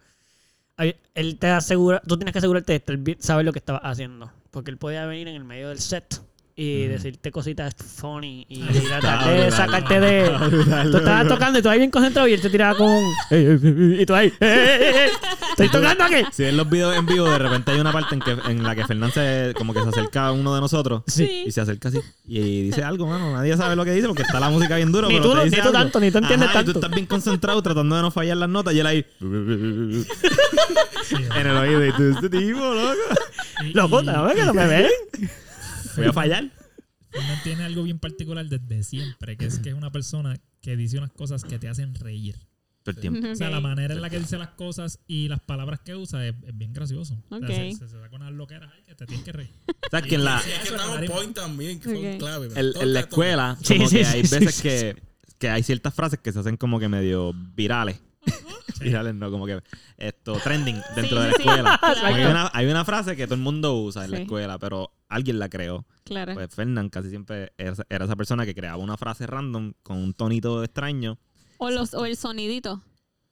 [1.15, 4.31] Él te asegura, tú tienes que asegurarte de saber lo que estabas haciendo.
[4.55, 6.23] Porque él podía venir en el medio del set
[6.57, 6.91] y Mm.
[6.91, 10.31] decirte cositas funny y tratar de sacarte de.
[10.91, 13.03] Tú estabas tocando y tú ahí bien concentrado y él te tiraba con.
[13.31, 14.33] Y tú ahí.
[14.41, 15.11] "Ey, ey, ey, ey,
[15.51, 16.23] Estoy tocando aquí.
[16.33, 18.75] Si ven los videos en vivo, de repente hay una parte en, que, en la
[18.75, 21.45] que Fernán se, como que se acerca a uno de nosotros Sí.
[21.47, 23.33] y se acerca así y dice algo, mano.
[23.33, 25.09] Nadie sabe lo que dice porque está la música bien dura.
[25.09, 25.79] Ni pero tú, te dice ni tú algo.
[25.81, 26.73] tanto, ni tú entiendes Ajá, y tanto.
[26.73, 30.07] tú estás bien concentrado tratando de no fallar las notas y él ahí en
[31.47, 31.87] el oído.
[31.87, 32.95] Y tú, este tipo, loco.
[33.65, 34.87] Y- Loco, y- ¿sabes que no me ven?
[35.97, 36.51] Voy a fallar.
[37.11, 40.99] Fernan tiene algo bien particular desde siempre, que es que es una persona que dice
[40.99, 42.37] unas cosas que te hacen reír.
[42.83, 43.29] Todo el tiempo.
[43.31, 46.27] O sea, la manera en la que dice las cosas y las palabras que usa
[46.27, 47.15] es, es bien gracioso.
[47.31, 47.55] O sea, Ok.
[47.55, 49.51] se, se, se da con unas loqueras ahí que te tienes que reír.
[49.91, 52.19] ¿Sabes que en la, Es que estamos point también, que son Ok.
[52.19, 52.47] clave.
[52.55, 55.03] en, en la escuela, Sí, como sí, que sí, hay sí, veces sí, que,
[55.39, 58.01] que hay ciertas frases que se hacen como que medio virales.
[58.81, 59.63] virales no, como que
[59.97, 61.49] esto, trending dentro Sí, de la sí, sí.
[61.49, 61.81] escuela.
[62.03, 65.39] Hay, una, hay una frase que todo el mundo usa en la escuela, pero alguien
[65.39, 65.87] la creó.
[66.05, 66.35] Claro.
[66.35, 69.99] Pues Fernán casi siempre era, esa- era esa persona que creaba una frase random con
[69.99, 71.19] un tonito extraño
[71.59, 72.83] O, los, o el sonidito.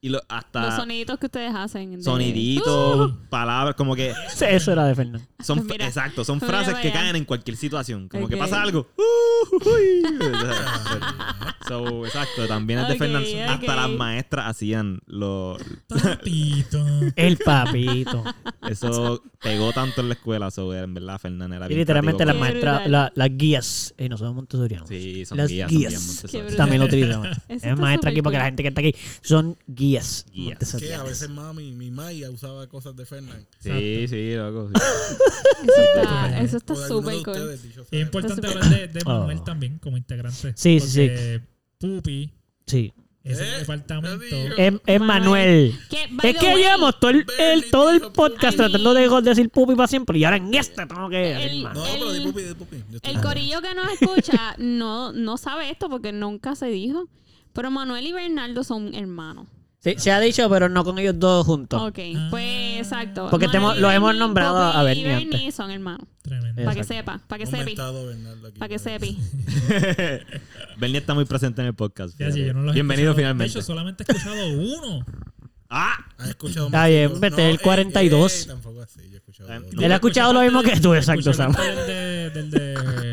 [0.05, 1.93] Y lo, Los hasta soniditos que ustedes hacen.
[1.97, 4.13] de- soniditos, palabras, como que
[4.51, 5.27] Eso era de Fernan.
[5.39, 8.41] son Mira, exacto, son mira frases que caen en cualquier situación, como que Ok.
[8.41, 8.89] pasa algo.
[8.97, 10.03] uh, uy.
[11.69, 13.23] so, exacto, también es de Ok, Fernán.
[13.23, 13.49] ok.
[13.49, 16.85] Hasta las maestras hacían lo Papito.
[17.15, 18.25] El papito.
[18.69, 22.37] eso pegó tanto en la escuela, so, en verdad Fernán era Y bien literalmente las
[22.37, 24.89] maestras, la- las guías, y nosotros montessorianos.
[24.89, 26.23] Sí, son Las guías, son guías.
[26.33, 26.57] brutal.
[26.57, 27.29] También lo utilizamos.
[27.49, 29.92] Es está maestra aquí porque la gente que está aquí son guías.
[30.33, 30.51] Guías.
[30.51, 30.97] montessorianas.
[30.99, 33.47] Que a veces mami, mi Maya usaba cosas de Fernan.
[33.61, 34.69] Sí, sí, loco.
[34.75, 34.83] sí.
[35.63, 37.43] Eso está eso está O de alguno de súper cool.
[37.43, 39.09] ustedes, dicho sea Es importante hablar de, de Oh.
[39.21, 40.53] Manuel también como integrante.
[40.57, 41.09] Sí, sí, sí.
[41.09, 41.41] porque
[41.79, 42.33] Pupi,
[42.67, 42.93] Sí.
[43.25, 44.25] ese Eh, departamento.
[44.57, 45.79] Es, es Manuel.
[45.89, 48.57] Que, by Es the que way, llevamos todo el, el- todo el podcast Ay.
[48.57, 51.63] tratando de decir pupi para siempre y ahora en este tengo que decir El-.
[51.63, 52.77] No, El- pero di pupi, di pupi.
[52.91, 57.09] Yo estoy- El corillo que nos escucha no, no sabe esto porque nunca se dijo.
[57.53, 59.47] Pero Manuel y Bernardo son hermanos.
[59.83, 61.81] Sí, se ha dicho, pero no con ellos dos juntos.
[61.83, 61.99] Ok,
[62.31, 63.27] pues exacto.
[63.31, 66.07] Porque te hemos- hemos nombrado a Bernie y Bernie son hermanos.
[66.23, 66.63] Tremendo.
[66.63, 66.95] Para que Exacto.
[67.13, 67.75] sepa, para que sepi.
[67.75, 68.59] Bernardo aquí.
[68.61, 69.19] Para que sepi.
[70.79, 72.19] Bernie está muy presente en el podcast.
[72.19, 72.47] Ya, sí, fíjate.
[72.49, 73.17] yo no los he Bienvenido escuchado.
[73.35, 73.53] finalmente.
[73.55, 75.05] De hecho, solamente he escuchado uno.
[75.69, 75.97] ¡Ah!
[76.19, 77.21] ¿Has escuchado Está más bien, que yo?
[77.21, 78.33] vete el eh, 42.
[78.43, 79.75] eh, tampoco así, yo he escuchado Eh, dos.
[79.75, 79.83] no.
[79.83, 81.53] Él ha escuchado lo mismo que tú, exacto, Escuché Sam.
[81.55, 82.51] parte Del de, del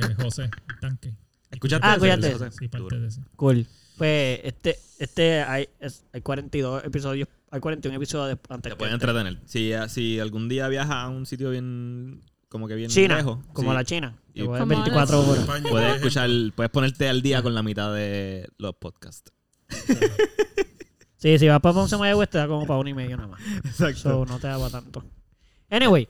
[0.10, 1.14] de José, el tanque.
[1.52, 1.88] ¿Escuchaste?
[1.88, 1.96] Ah.
[1.98, 2.52] José?
[2.52, 3.00] Sí, parte Duro.
[3.00, 3.22] de eso.
[3.38, 3.66] Cool.
[4.00, 8.94] Pues este, este hay, es- hay 42 episodios, hay 41 episodios antes Te que puede
[8.94, 9.06] este.
[9.06, 9.40] entretener.
[9.46, 13.70] Si, si algún día viajas a un sitio bien, como que bien China, lejos, como
[13.72, 14.16] sí, la China.
[14.34, 15.40] Y- que puede Como 24 la- horas.
[15.44, 19.32] España, puedes escuchar, puedes ponerte al día con la mitad de los podcasts.
[21.22, 23.42] Sí, si vas para Ponce Mayagüez te da como para uno y medio nada más.
[23.66, 24.00] Exacto.
[24.00, 25.04] So, no te da para tanto.
[25.70, 26.08] Anyway.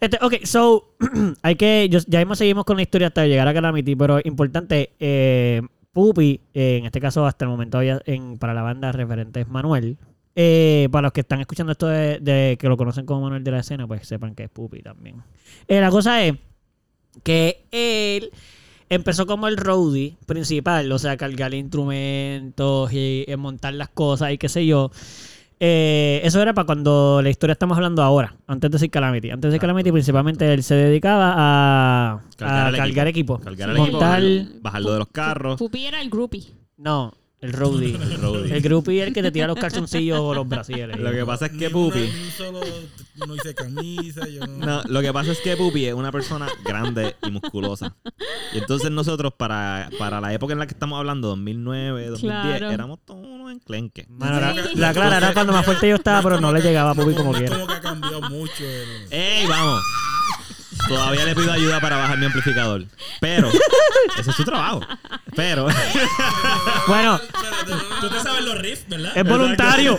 [0.00, 0.96] Este, ok, so,
[1.42, 4.92] hay que, yo- ya mismo seguimos con la historia hasta llegar a Calamity, pero importante,
[5.00, 9.40] eh, Pupi, eh, en este caso hasta el momento había en, para la banda referente
[9.40, 9.98] es Manuel.
[10.40, 13.60] Eh, para los que están escuchando esto de, que lo conocen como Manuel de la
[13.60, 15.22] escena, pues sepan que es Pupi también.
[15.66, 16.34] Eh, la cosa es
[17.24, 18.30] que él
[18.88, 24.48] empezó como el roadie principal, o sea, cargar instrumentos y montar las cosas y qué
[24.48, 24.92] sé yo.
[25.60, 29.30] Eh, eso era para cuando la historia estamos hablando ahora, antes de decir Calamity.
[29.30, 29.62] Antes de Exacto.
[29.72, 33.34] Calamity, principalmente él se dedicaba a Cargar a cargar equipo.
[33.34, 33.44] equipo.
[33.44, 34.22] Cargar el montar.
[34.22, 35.58] equipo, bajarlo de los carros.
[35.58, 36.44] Pupi era el groupie.
[36.76, 37.94] No, el roadie.
[38.02, 38.54] El roadie.
[38.56, 40.98] el groupie es el que te tira los calzoncillos o los brasieres.
[40.98, 42.10] Lo que pasa es que Pupi.
[43.26, 44.64] No hice camisa, yo no.
[44.66, 47.94] No, lo que pasa es que Pupi es una persona grande y musculosa.
[48.54, 52.70] Y entonces nosotros, para, para la época en la que estamos hablando, 2009, 2010, Claro.
[52.70, 54.08] éramos todos unos enclenques.
[54.08, 54.60] Mano, la, Sí.
[54.76, 57.32] la clara era cuando más fuerte yo estaba, pero no le llegaba a Pupi como
[57.32, 57.54] es quiera.
[57.54, 59.12] como que ha cambiado mucho el...
[59.12, 59.80] ¡Ey, vamos!
[60.86, 62.84] Todavía le pido ayuda para bajar mi amplificador.
[63.20, 63.48] Pero,
[64.18, 64.80] ese es su trabajo.
[65.34, 65.66] Pero,
[66.86, 67.20] Bueno,
[68.00, 69.12] Tú te sabes los riffs, ¿verdad?
[69.14, 69.98] es voluntario.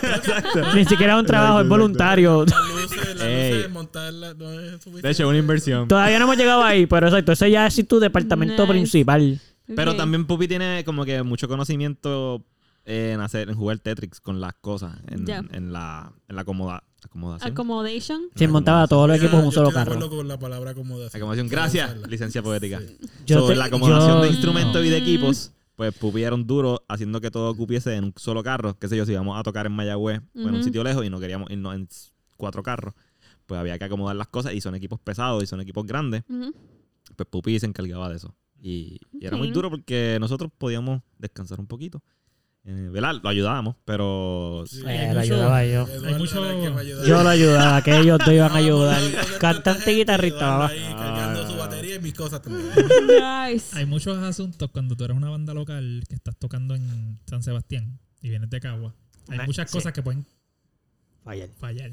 [0.74, 2.44] Ni siquiera es un trabajo, es voluntario.
[2.46, 5.02] Las luces, las luces, montarlas, no es suficiente.
[5.02, 5.86] de hecho, una inversión.
[5.88, 8.72] Todavía no hemos llegado ahí, pero exacto, ese ya es tu departamento Nice.
[8.72, 9.40] principal.
[9.76, 9.96] Pero Ok.
[9.98, 12.44] también Pupi tiene como que mucho conocimiento
[12.84, 15.44] en hacer, en jugar Tetris con las cosas, en, Ya.
[15.52, 17.52] en la, en la acomoda- acomodación.
[17.52, 18.20] Accommodation.
[18.34, 19.92] Se montaba todos los equipos en un solo carro.
[19.94, 21.20] acuerdo con la palabra acomodación.
[21.20, 21.48] Acomodación.
[21.48, 22.80] Gracias, licencia poética.
[23.26, 25.02] Yo Sobre te- la acomodación yo- de instrumentos y de Mm.
[25.02, 28.78] equipos, pues Pupi era un duro haciendo que todo cupiese en un solo carro.
[28.78, 30.62] Qué sé yo, si íbamos a tocar en Mayagüez o en un Ujú.
[30.64, 32.94] sitio lejos y no queríamos irnos en s- cuatro carros,
[33.46, 36.22] pues había que acomodar las cosas y son equipos pesados y son equipos grandes.
[36.28, 36.54] Ujú.
[37.16, 38.34] pues Pupi se encargaba de eso.
[38.62, 39.54] Y, y era muy Ok.
[39.54, 42.02] duro porque nosotros podíamos descansar un poquito.
[42.64, 43.14] Eh, ¿Verdad?
[43.22, 44.64] Lo ayudábamos, pero...
[44.66, 44.82] Sí.
[44.86, 45.86] Eh, lo ayudaba yo.
[46.06, 47.04] Hay mucho-.
[47.06, 49.00] Yo lo ayudaba, que ellos te iban a ayudar.
[49.40, 51.66] Cantante y guitarrista, ahí cargando su Ah.
[51.66, 52.68] batería y mis cosas también.
[53.08, 53.76] Nice.
[53.78, 57.98] Hay muchos asuntos cuando tú eres una banda local que estás tocando en San Sebastián
[58.20, 58.94] y vienes de Cagua.
[59.28, 59.76] Hay muchas sí.
[59.78, 60.26] cosas que pueden
[61.24, 61.48] Fallar.
[61.58, 61.92] fallar.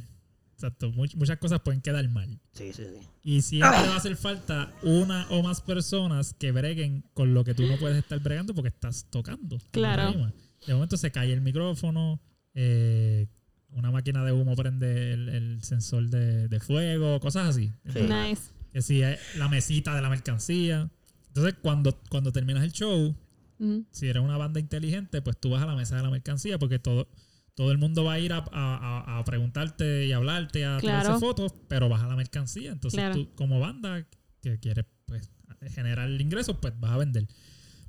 [0.56, 2.40] Exacto, much- muchas cosas pueden quedar mal.
[2.54, 3.08] Sí, sí, sí.
[3.24, 7.54] Y siempre va a hacer falta una o más personas que breguen con lo que
[7.54, 9.60] tú no puedes estar bregando porque estás tocando.
[9.72, 10.32] Claro.
[10.65, 12.20] De momento se cae el micrófono,
[12.54, 13.28] eh,
[13.70, 17.72] una máquina de humo prende el, el sensor de, de fuego, cosas así.
[17.93, 18.00] Sí.
[18.02, 18.52] Nice.
[18.72, 20.89] Que si es la mesita de la mercancía.
[21.28, 23.15] Entonces, cuando, cuando terminas el show,
[23.60, 23.88] Mm.
[23.89, 26.78] si eres una banda inteligente, pues tú vas a la mesa de la mercancía porque
[26.78, 27.08] todo,
[27.56, 31.02] todo el mundo va a ir a, a- preguntarte y hablarte, a Claro.
[31.02, 32.72] tirarse fotos, pero vas a la mercancía.
[32.72, 33.15] Entonces Claro.
[33.15, 34.06] tú, como banda
[34.41, 35.32] que quieres pues,
[35.74, 37.28] generar ingresos, pues vas a vender.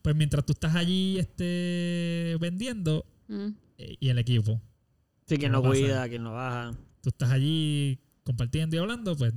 [0.02, 3.48] Pues mientras tú estás allí este, vendiendo Mm.
[3.78, 4.60] eh, y el equipo,
[5.26, 6.70] Sí, quien ¿Qué lo cuida, quien lo baja.
[7.02, 9.34] tú estás allí compartiendo y hablando, pues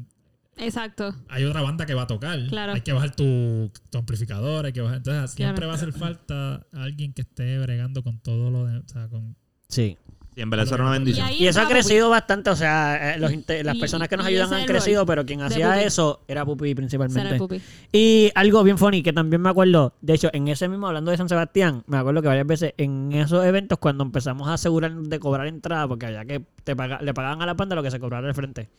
[0.58, 1.14] Exacto.
[1.28, 2.40] hay otra banda que va a tocar.
[2.48, 2.72] Claro.
[2.74, 4.98] Hay que bajar tu, tu amplificador, hay que bajar.
[4.98, 5.68] Entonces, siempre Claro.
[5.68, 8.78] va a hacer falta alguien que esté bregando con todo lo de.
[8.78, 9.36] O sea, con.
[9.68, 9.98] Sí.
[10.34, 11.28] Sí, en verdad eso era una Y bendición.
[11.28, 14.16] ahí Y eso ha crecido bastante, o sea, eh, los inte- las Y- personas que
[14.16, 15.84] nos y ayudan ese han el crecido, rol pero quien de hacía Pupi.
[15.84, 17.38] eso era Pupi Será el principalmente.
[17.38, 17.62] pupi.
[17.92, 21.18] Y algo bien funny que también me acuerdo, de hecho, en ese mismo, hablando de
[21.18, 25.20] San Sebastián, me acuerdo que varias veces en esos eventos, cuando empezamos a asegurar de
[25.20, 28.00] cobrar entrada, porque había que te paga- le pagaban a la banda lo que se
[28.00, 28.70] cobrara al frente,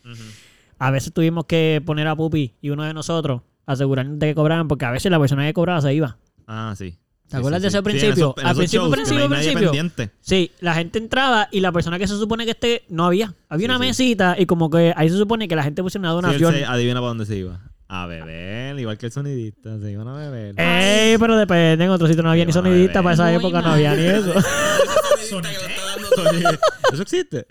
[0.79, 4.69] a veces tuvimos que poner a Pupi y uno de nosotros asegurarnos de que cobraran,
[4.69, 6.17] porque a veces la persona que cobraba se iba.
[6.47, 6.97] Ah, sí.
[7.33, 7.77] ¿Te Sí, acuerdas sí, de sí.
[7.77, 8.13] ese Sí, principio?
[8.13, 9.71] en esos- en Al principio, shows, que principio, no principio.
[9.71, 10.11] pendiente.
[10.21, 13.35] Sí, la gente entraba y la persona que se supone que esté no había.
[13.49, 13.87] Había Sí, una sí.
[13.87, 16.55] mesita y como que ahí se supone que la gente puso una Sí, él donación.
[16.55, 17.59] se adivina para dónde se iba.
[17.89, 20.55] A beber, igual que el sonidista, se iban a beber.
[20.59, 23.73] Ey, pero depende, en otro sitio no había ni sonidista, para esa Muy época no
[23.73, 24.33] había ni eso.
[26.93, 27.47] ¿Eso existe?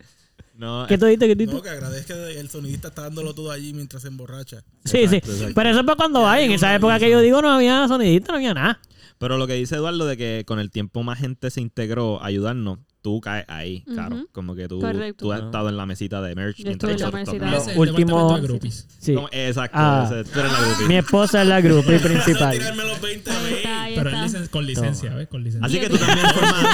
[0.55, 1.27] No, ¿Qué tú dices?
[1.27, 1.55] ¿Qué tú dices?
[1.55, 4.63] No, que agradezca que el sonidista está dándolo todo allí mientras se emborracha.
[4.85, 5.33] Sí, Exacto, sí.
[5.33, 5.53] exacto.
[5.55, 6.45] Pero eso es para cuando hay.
[6.45, 8.79] En esa época que yo digo no había sonidista, no había nada.
[9.21, 12.25] Pero lo que dice Eduardo de que con el tiempo más gente se integró a
[12.25, 14.25] ayudarnos, tú caes ahí, claro.
[14.31, 15.25] Como que tú, Correcto.
[15.25, 18.81] tú has estado en la mesita de merch Yo mientras estuve en la mesita.
[18.99, 19.13] Sí.
[19.13, 20.10] Como- exacto, Ah.
[20.12, 20.88] ese- tú eres la groupie.
[20.88, 22.57] Mi esposa es la groupie principal.
[22.57, 23.57] tirarme los 20 a Ahí mí.
[23.57, 24.47] está, ahí Pero está.
[24.49, 25.27] con licencia, ¿ves?
[25.27, 25.65] Con licencia.
[25.67, 26.65] Así que tú también formas,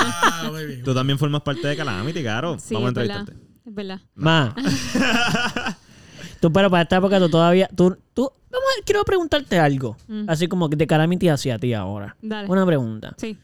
[0.00, 0.52] Ah,
[0.84, 2.56] tú también formas parte de Calamity, claro.
[2.60, 3.18] Sí, Vamos a es verdad.
[3.20, 3.48] entrevistarte.
[3.68, 4.00] Es verdad.
[4.14, 4.54] Ma.
[6.40, 7.68] tú, pero para esta época tú todavía.
[7.74, 9.96] Tú, tú, vamos a quiero preguntarte algo.
[10.08, 10.24] Mm.
[10.28, 12.16] Así como de Calamity hacia ti ahora.
[12.22, 12.48] Dale.
[12.48, 13.14] Una pregunta.
[13.16, 13.38] Sí,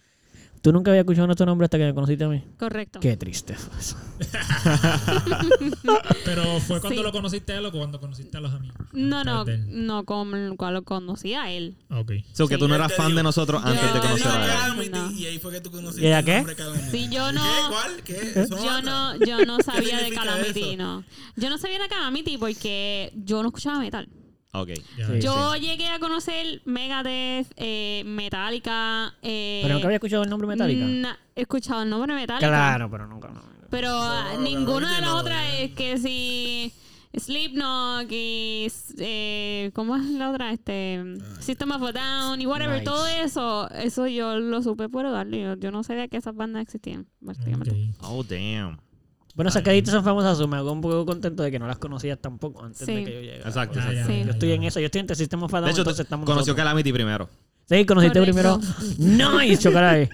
[0.65, 2.43] ¿Tú nunca habías escuchado nuestro nombre hasta que me conociste a mí?
[2.59, 2.99] correcto.
[2.99, 3.99] Qué triste fue eso.
[6.25, 7.05] Pero fue cuando Sí.
[7.05, 8.77] lo conociste a él o cuando conociste a los amigos.
[8.95, 11.77] No, no, no, como cuando lo conocí a él.
[11.91, 12.13] Ok.
[12.33, 12.61] So, que Sí.
[12.61, 14.91] tú no eras fan de nosotros antes de conocer a él.
[14.91, 15.11] No.
[15.11, 16.45] Y ahí fue que tú conociste ¿Y el qué?
[16.91, 17.49] Sí, yo no- ¿Qué?
[17.69, 18.03] ¿Cuál?
[18.03, 18.47] ¿Qué?
[18.51, 20.77] Yo no, yo no sabía de Calamity, eso?
[20.79, 21.05] no.
[21.37, 24.09] Yo no sabía de Calamity porque yo no escuchaba metal.
[24.55, 24.69] Ok.
[24.75, 25.21] Sí.
[25.21, 29.15] Yo llegué a conocer Megadeth, eh, Metallica.
[29.23, 30.85] Eh, ¿Pero nunca había escuchado el nombre Metallica?
[30.87, 32.47] na- he escuchado el nombre Metallica.
[32.49, 33.29] Claro, pero nunca.
[33.29, 33.43] no.
[33.71, 36.73] Pero ah, No, ninguna de las no, otras es que si
[37.19, 40.53] Slipknot y eh, ¿cómo es la otra?
[40.53, 41.03] Este
[41.41, 42.85] System of a Down y whatever, Nice.
[42.85, 45.43] todo eso, eso yo lo supe por darle.
[45.43, 47.07] Yo, yo no sabía que esas bandas existían.
[48.03, 48.79] Oh, damn.
[49.35, 52.19] Bueno, esas cadditas son famosas, me hago un poco contento de que no las conocías
[52.21, 53.49] tampoco antes de que yo llegara.
[53.49, 54.07] Exacto, exacto.
[54.13, 54.23] Sí.
[54.25, 56.53] Yo estoy en eso, yo estoy en el sistema Fadón, De hecho, entonces estamos conoció
[56.53, 56.57] nosotros.
[56.65, 57.29] Calamity primero.
[57.69, 58.61] Sí, conociste Correcto.
[58.99, 59.39] primero.
[59.41, 60.09] Nice, chocaray.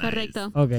[0.00, 0.50] Correcto.
[0.54, 0.72] Ok.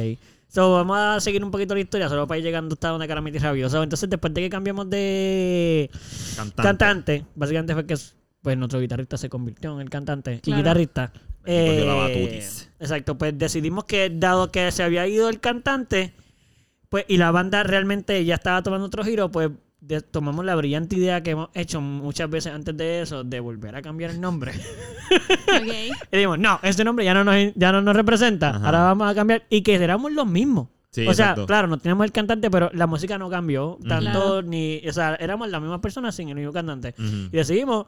[0.50, 3.40] So, vamos a seguir un poquito la historia, solo para ir llegando hasta donde Calamity
[3.40, 3.82] rabioso.
[3.82, 5.90] Entonces, después de que cambiamos de
[6.36, 6.62] Cantante.
[6.64, 7.96] cantante, básicamente fue que
[8.42, 10.58] pues nuestro guitarrista se convirtió en el cantante y Claro.
[10.62, 11.12] guitarrista.
[11.46, 12.44] Dios, la Eh,
[12.80, 16.14] exacto, pues decidimos que dado que se había ido el cantante,
[16.94, 19.50] pues y la banda realmente ya estaba tomando otro giro, pues
[19.82, 23.76] de- tomamos la brillante idea que hemos hecho muchas veces antes de eso, de volver
[23.76, 24.52] a cambiar el nombre.
[25.12, 25.74] Ok.
[26.12, 28.66] y dijimos, no, este nombre ya no nos, ya no nos representa, Ajá.
[28.68, 30.68] ahora vamos a cambiar y que éramos los mismos.
[30.92, 31.48] Sí, o sea, exacto.
[31.48, 35.50] claro, no teníamos el cantante, pero la música no cambió tanto, ni, o sea, éramos
[35.50, 36.94] las mismas personas sin el mismo cantante.
[37.00, 37.88] Y decidimos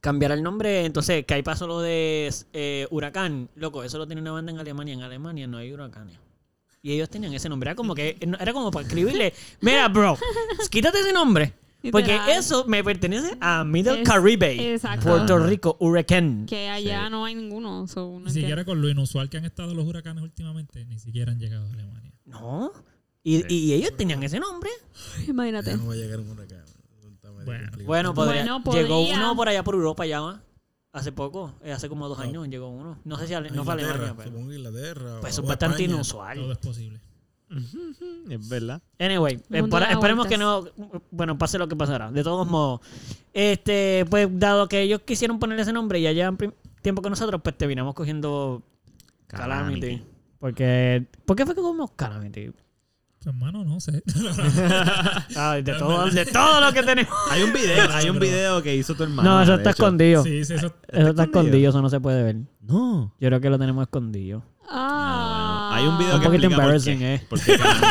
[0.00, 0.86] cambiar el nombre.
[0.86, 3.50] Entonces, que ahí pasó lo de eh, Huracán.
[3.54, 4.94] Loco, eso lo tiene una banda en Alemania.
[4.94, 6.16] En Alemania no hay huracanes.
[6.82, 7.68] Y ellos tenían ese nombre.
[7.68, 10.16] Era como que era como para escribirle, mira, bro,
[10.70, 11.52] quítate ese nombre.
[11.92, 12.30] Porque Literal.
[12.38, 15.08] eso me pertenece a Middle Es- Caribe, exacto.
[15.08, 15.38] Puerto.
[15.46, 16.44] Rico, Huracán.
[16.46, 17.86] Que allá no hay ninguno.
[17.86, 18.32] so, no Ni entiendo.
[18.32, 21.72] siquiera con lo inusual que han estado los huracanes últimamente, ni siquiera han llegado a
[21.72, 22.12] Alemania.
[22.26, 22.70] No.
[23.22, 24.68] Y, y ellos tenían ese nombre.
[25.24, 25.74] Ya Imagínate.
[25.76, 26.64] no va a llegar un huracán.
[27.14, 27.70] Está Bueno.
[27.70, 30.42] podría- Bueno, llegó uno por allá por Europa ya, ¿va?
[30.92, 32.24] Hace poco, eh, hace como dos No.
[32.24, 32.98] años llegó uno.
[33.04, 34.30] No sé si ale- A no fue Alemania, pero...
[34.30, 35.18] Supongo que Inglaterra.
[35.20, 35.94] Pues o eso es bastante España.
[35.94, 36.38] inusual.
[36.38, 37.00] Todo es posible.
[38.28, 38.80] Es verdad.
[38.98, 40.64] Anyway, espera- esperemos que no,
[41.10, 42.10] bueno, pase lo que pasará.
[42.10, 42.80] De todos modos,
[43.32, 46.36] este, pues dado que ellos quisieron ponerle ese nombre y ya llevan
[46.82, 48.62] tiempo con nosotros, pues terminamos cogiendo
[49.26, 50.02] Calamity.
[50.38, 52.50] Porque, ¿por qué fue que comimos Calamity?
[53.24, 54.02] Hermano, no sé.
[55.36, 57.12] Ah, de todo, de todo lo que tenemos.
[57.30, 59.28] Hay un video, hay un video que hizo tu hermano.
[59.28, 60.22] No, eso está escondido.
[60.24, 60.66] sí, sí, eso.
[60.66, 61.24] Eso está escondido?
[61.24, 62.36] escondido, eso no se puede ver.
[62.62, 63.14] No.
[63.20, 64.42] Yo creo que lo tenemos escondido.
[64.72, 65.70] Ah.
[65.74, 67.14] Hay un video Un que poquito explica por embarrassing, qué.
[67.14, 67.26] eh.
[67.28, 67.86] por qué Calamity.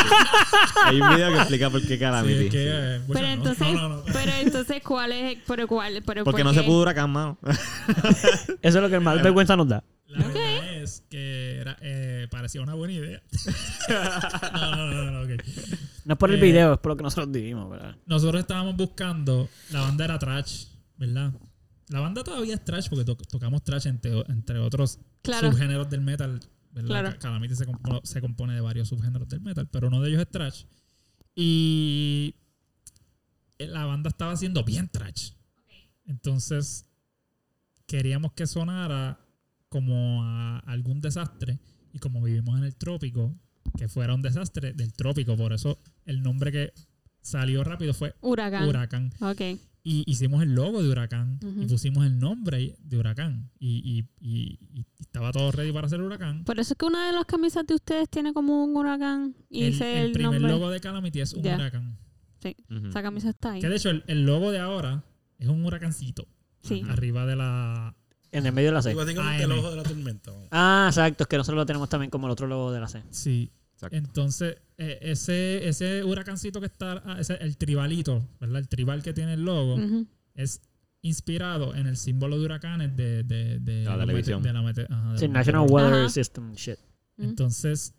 [0.85, 2.45] Hay un video que explica por qué Sí, Calamity.
[2.45, 4.03] es que, eh, bueno, Pero no, entonces, no, no, no.
[4.05, 5.37] pero entonces, ¿cuál es?
[5.45, 7.37] Pero cuál, pero Porque ¿por no se pudo huracán, mano.
[8.61, 9.83] Eso es lo que más vergüenza nos da.
[10.07, 13.21] La verdad es que era, eh, parecía una buena idea.
[14.53, 15.41] no, no, no, no, ok.
[16.05, 17.95] No es por el Eh, video, es por lo que nosotros vivimos, ¿verdad?
[18.05, 20.65] Nosotros estábamos buscando, la banda era trash,
[20.97, 21.33] ¿verdad?
[21.89, 25.51] La banda todavía es trash porque to- tocamos trash entre, entre otros Claro.
[25.51, 26.39] subgéneros del metal,
[26.71, 26.87] ¿verdad?
[26.87, 27.09] Claro.
[27.11, 27.65] Ca- Calamity se,
[28.03, 30.63] se compone de varios subgéneros del metal, pero uno de ellos es trash.
[31.35, 32.35] Y
[33.57, 35.31] eh, la banda estaba haciendo bien trash.
[36.05, 36.85] Entonces,
[37.87, 39.19] queríamos que sonara
[39.69, 41.59] como a algún desastre.
[41.93, 43.33] Y como vivimos en el trópico,
[43.77, 45.35] que fuera un desastre del trópico.
[45.37, 46.73] Por eso el nombre que
[47.21, 48.67] salió rápido fue Huracán.
[48.67, 49.13] Huracán.
[49.21, 49.41] Ok.
[49.81, 51.39] Y hicimos el logo de Huracán.
[51.59, 53.49] Y pusimos el nombre de Huracán.
[53.59, 56.43] Y, y- y- y estaba todo ready para hacer Huracán.
[56.43, 59.63] Por eso es que una de las camisas de ustedes tiene como un huracán y
[59.63, 60.51] el, dice el el, primer nombre.
[60.51, 61.97] logo de Calamity es un huracán.
[62.69, 62.87] Ujú.
[62.87, 63.61] Esa camisa está ahí.
[63.61, 65.03] Que de hecho el, el logo de ahora
[65.39, 66.27] es un huracancito.
[66.61, 66.83] Sí.
[66.87, 67.95] Arriba de la...
[68.31, 68.93] En el medio de la C.
[68.93, 69.59] básicamente el AM.
[69.59, 70.31] ojo de la tormenta.
[70.31, 70.47] vamos.
[70.51, 73.03] Ah, exacto, es que nosotros lo tenemos también como el otro logo de la C.
[73.09, 73.51] Sí.
[73.73, 73.95] Exacto.
[73.95, 78.57] Entonces, eh, ese, ese huracancito que está, ah, ese, el tribalito, ¿verdad?
[78.59, 80.05] El tribal que tiene el logo, Ujú.
[80.35, 80.61] es
[81.01, 84.41] inspirado en el símbolo de huracanes de, de, de La los televisión.
[84.41, 85.71] mete- de la mete- ajá, de Sí, los National meteorólogos.
[85.71, 86.09] Weather Ajá.
[86.09, 86.77] System shit.
[87.17, 87.93] Entonces,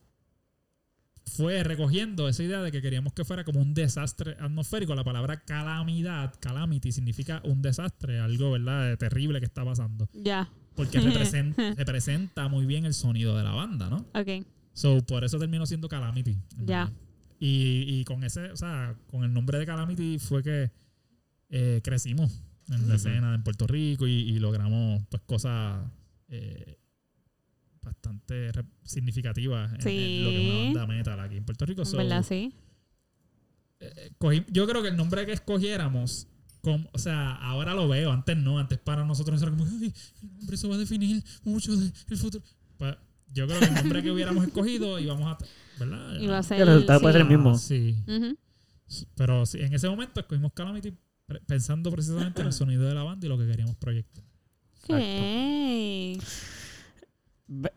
[1.27, 4.95] fue recogiendo esa idea de que queríamos que fuera como un desastre atmosférico.
[4.95, 10.09] La palabra calamidad, calamity, significa un desastre, algo, ¿verdad?, terrible que está pasando.
[10.13, 10.51] Ya.
[10.75, 14.07] Porque representa, representa muy bien el sonido de la banda, ¿no?
[14.15, 14.45] Ok.
[14.73, 16.37] So, por eso terminó siendo Calamity.
[16.59, 16.85] Ya.
[16.85, 16.93] verdad.
[17.39, 20.71] Y, y con ese, o sea, con el nombre de Calamity fue que
[21.49, 25.83] eh, crecimos en la escena en Puerto Rico y, y logramos pues cosas
[26.29, 26.80] eh,
[27.83, 28.51] bastante
[28.85, 31.85] significativas en, en lo que es una banda metal aquí en Puerto Rico.
[31.85, 32.53] So, verdad, sí.
[33.81, 36.27] eh, cogí- yo creo que el nombre que escogiéramos,
[36.61, 40.37] como, o sea, ahora lo veo, antes no, antes para nosotros era como, "Ay, el
[40.37, 42.45] nombre eso va a definir mucho del futuro.
[42.77, 42.97] Pues,
[43.33, 45.39] yo creo que el nombre que hubiéramos escogido íbamos a,
[45.79, 46.19] ¿verdad?
[46.21, 46.61] Y va a ser.
[46.61, 47.51] el resultado puede ser el mismo.
[47.53, 47.59] Ah,
[48.87, 50.93] Sí, pero sí, en ese momento escogimos Calamity
[51.47, 54.25] pensando precisamente en el sonido de la banda y lo que queríamos proyectar.
[54.83, 54.89] Ok.
[54.91, 56.19] Ve-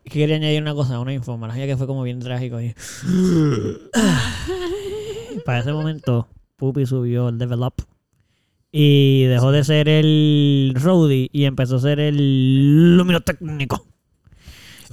[0.04, 2.74] Quería añadir una cosa, una información que fue como bien trágico ahí.
[5.44, 7.74] Para ese momento, Puppy subió el Level Up
[8.70, 13.86] y dejó de ser el roadie y empezó a ser el luminotécnico.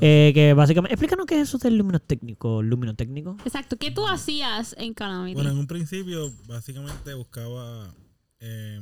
[0.04, 2.64] Eh, que básicamente, explícanos qué es eso del luminotécnico.
[2.64, 3.38] Luminotécnico.
[3.46, 3.78] Exacto.
[3.78, 5.36] ¿Qué tú hacías en Calamity?
[5.36, 7.94] Bueno, en un principio, básicamente buscaba.
[8.40, 8.80] eh,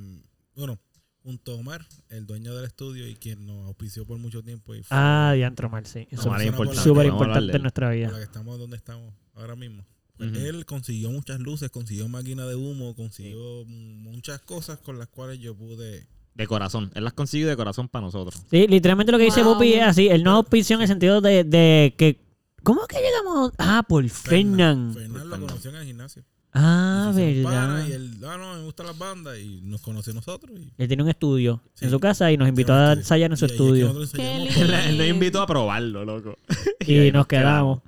[0.56, 0.80] bueno,
[1.24, 4.74] junto a Omar, el dueño del estudio y quien nos auspició por mucho tiempo.
[4.76, 6.08] Y fue Ah, diantro mal, sí.
[6.12, 6.82] Eso Omar es importante.
[6.84, 8.12] súper importante en nuestra por vida.
[8.12, 9.86] la que estamos donde estamos ahora mismo.
[10.18, 10.36] Pues.
[10.36, 15.56] Él consiguió muchas luces, consiguió máquina de humo, consiguió muchas cosas con las cuales yo
[15.56, 16.08] pude.
[16.36, 16.92] De corazón.
[16.96, 18.44] Él las consigue de corazón para nosotros.
[18.50, 19.54] Sí, literalmente lo que dice Wow.
[19.56, 20.08] Puppy es así.
[20.10, 22.22] Él nos auspició en el sentido de, de que...
[22.64, 23.52] ¿Cómo es que llegamos?
[23.58, 24.94] Ah, por Fernan.
[24.94, 26.24] Fernan lo conoció en el gimnasio.
[26.52, 27.88] Ah, verdad.
[27.88, 29.38] Y él, ah, no, me gustan las bandas.
[29.38, 30.52] Y nos conoció a nosotros.
[30.60, 31.86] Y, Él tiene un estudio Sí.
[31.86, 34.08] en su casa y nos invitó a ensayar en su y ahí es que estudio.
[34.14, 36.38] Qué Él, él nos invitó a probarlo, loco.
[36.88, 37.82] Y, nos quedamos.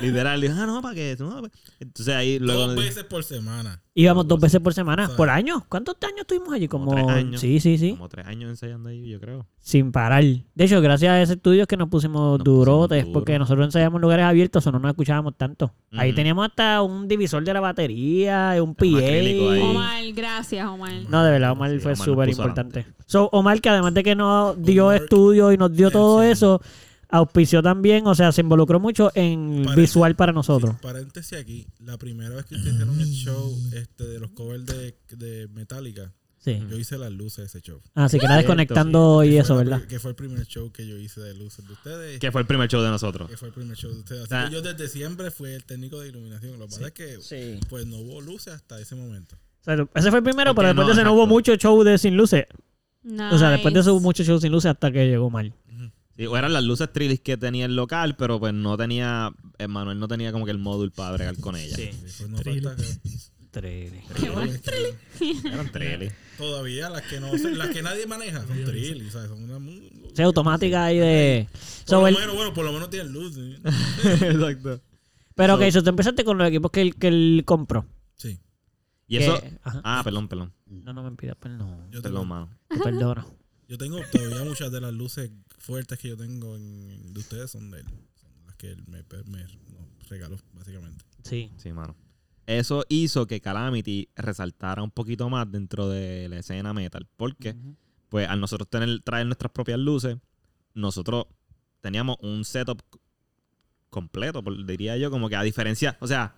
[0.00, 1.42] Literal, dijo, ah, no, para no.
[1.42, 1.50] pa-".
[1.80, 2.66] Entonces ahí luego.
[2.66, 3.80] Dos veces por semana.
[3.94, 5.10] Íbamos dos veces por semana.
[5.18, 5.66] ¿Por año?
[5.68, 6.66] ¿Cuántos años estuvimos allí?
[6.66, 6.96] Como Como...
[6.96, 7.40] tres años.
[7.42, 7.90] Sí, sí, sí.
[7.90, 9.46] Como tres años ensayando ahí, yo creo.
[9.60, 10.24] Sin parar.
[10.24, 13.00] De hecho, gracias a ese estudio es que nos pusimos Nos durotes.
[13.00, 15.74] pusimos Porque nosotros ensayamos en lugares abiertos o no nos escuchábamos tanto.
[15.92, 18.86] Ahí teníamos hasta un divisor de la batería, un PA.
[19.62, 20.92] Omar, gracias, Omar.
[21.10, 22.86] No, de verdad, Omar Sí, fue súper importante.
[23.04, 26.22] So, Omar, que además de que nos dio Omar- estudio y nos dio Sí, todo
[26.22, 26.28] sí.
[26.28, 26.62] eso,
[27.12, 30.72] auspició también, o sea, se involucró mucho en visual para nosotros.
[30.72, 31.66] Sí, paréntesis aquí.
[31.78, 36.12] La primera vez que ustedes hicieron el show este, de los covers de, de Metallica,
[36.38, 36.60] Sí.
[36.68, 37.80] yo hice las luces de ese show.
[37.94, 39.80] Así que nada, Cierto, desconectando Que y eso, ¿verdad?
[39.84, 42.18] Que fue el primer show que yo hice de luces de ustedes.
[42.18, 43.30] Que fue el primer show de nosotros.
[43.30, 44.22] Que fue el primer show de ustedes.
[44.24, 44.46] Así Ah.
[44.48, 46.58] que yo desde siempre fui el técnico de iluminación.
[46.58, 47.60] Lo que pasa es que Sí.
[47.68, 49.36] pues no hubo luces hasta ese momento.
[49.36, 51.80] O sea, ese fue el primero, pero después no, de ese no hubo mucho show
[51.84, 52.46] de sin luces.
[53.30, 54.04] O sea, después de eso hubo Nice.
[54.06, 55.54] mucho show sin luces hasta que llegó mal.
[56.16, 59.30] Sí, o eran las luces trillis que tenía el local, pero pues no tenía,
[59.68, 61.74] Manuel no tenía como que el módulo para bregar con ella.
[61.74, 61.90] Sí.
[62.02, 63.42] Después no falta que-
[65.44, 66.12] Eran trillis.
[66.38, 69.28] Todavía las que no las que nadie maneja son trill, ¿sabes?
[69.28, 71.48] Son una O sea, automática ahí de...
[71.50, 73.34] Por So, lo el- menos, bueno, por lo menos tienen luz.
[73.34, 73.56] ¿sí?
[74.24, 74.80] Exacto.
[75.34, 77.86] Pero So- ok, so, tú empezaste con los equipos que él, que él compró.
[78.16, 78.38] Sí.
[79.06, 79.42] Y Que- eso...
[79.62, 79.80] ajá.
[79.84, 80.52] Ah, perdón, perdón.
[80.66, 81.90] No, no me pidas perdón.
[81.90, 82.48] Yo Perdón, tengo, mano.
[82.68, 83.26] Te perdono.
[83.68, 85.30] yo tengo todavía muchas de las luces
[85.62, 87.86] fuertes que yo tengo en- de ustedes son de él.
[88.20, 91.04] Son las que él me, me no, regaló, básicamente.
[91.24, 91.50] Sí.
[91.56, 91.96] Sí, mano.
[92.46, 97.06] Eso hizo que Calamity resaltara un poquito más dentro de la escena metal.
[97.16, 97.54] Porque,
[98.08, 100.18] pues, al nosotros tener, traer nuestras propias luces,
[100.74, 101.26] nosotros
[101.80, 102.82] teníamos un setup
[103.90, 106.34] completo, diría yo, como que a diferencia, o sea,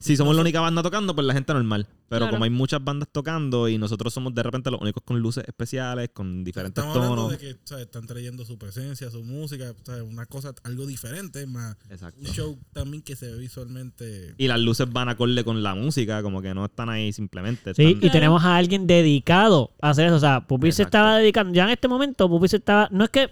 [0.00, 1.86] si somos la única banda tocando, pues la gente normal.
[2.08, 2.30] Pero Claro.
[2.32, 6.08] como hay muchas bandas tocando y nosotros somos de repente los únicos con luces especiales,
[6.14, 7.32] con diferentes Estamos hablando tonos.
[7.32, 7.84] de que ¿sabes?
[7.84, 9.74] están trayendo su presencia, su música,
[10.08, 12.18] una cosa, algo diferente, más Exacto.
[12.20, 14.34] un show también que se ve visualmente.
[14.38, 17.74] Y las luces van acorde con la música, como que no están ahí simplemente.
[17.74, 20.16] Sí, están- y tenemos a alguien dedicado a hacer eso.
[20.16, 20.96] O sea, Pupi se Exacto.
[20.98, 21.52] estaba dedicando.
[21.54, 22.88] Ya en este momento, Pupi se estaba.
[22.90, 23.28] No es que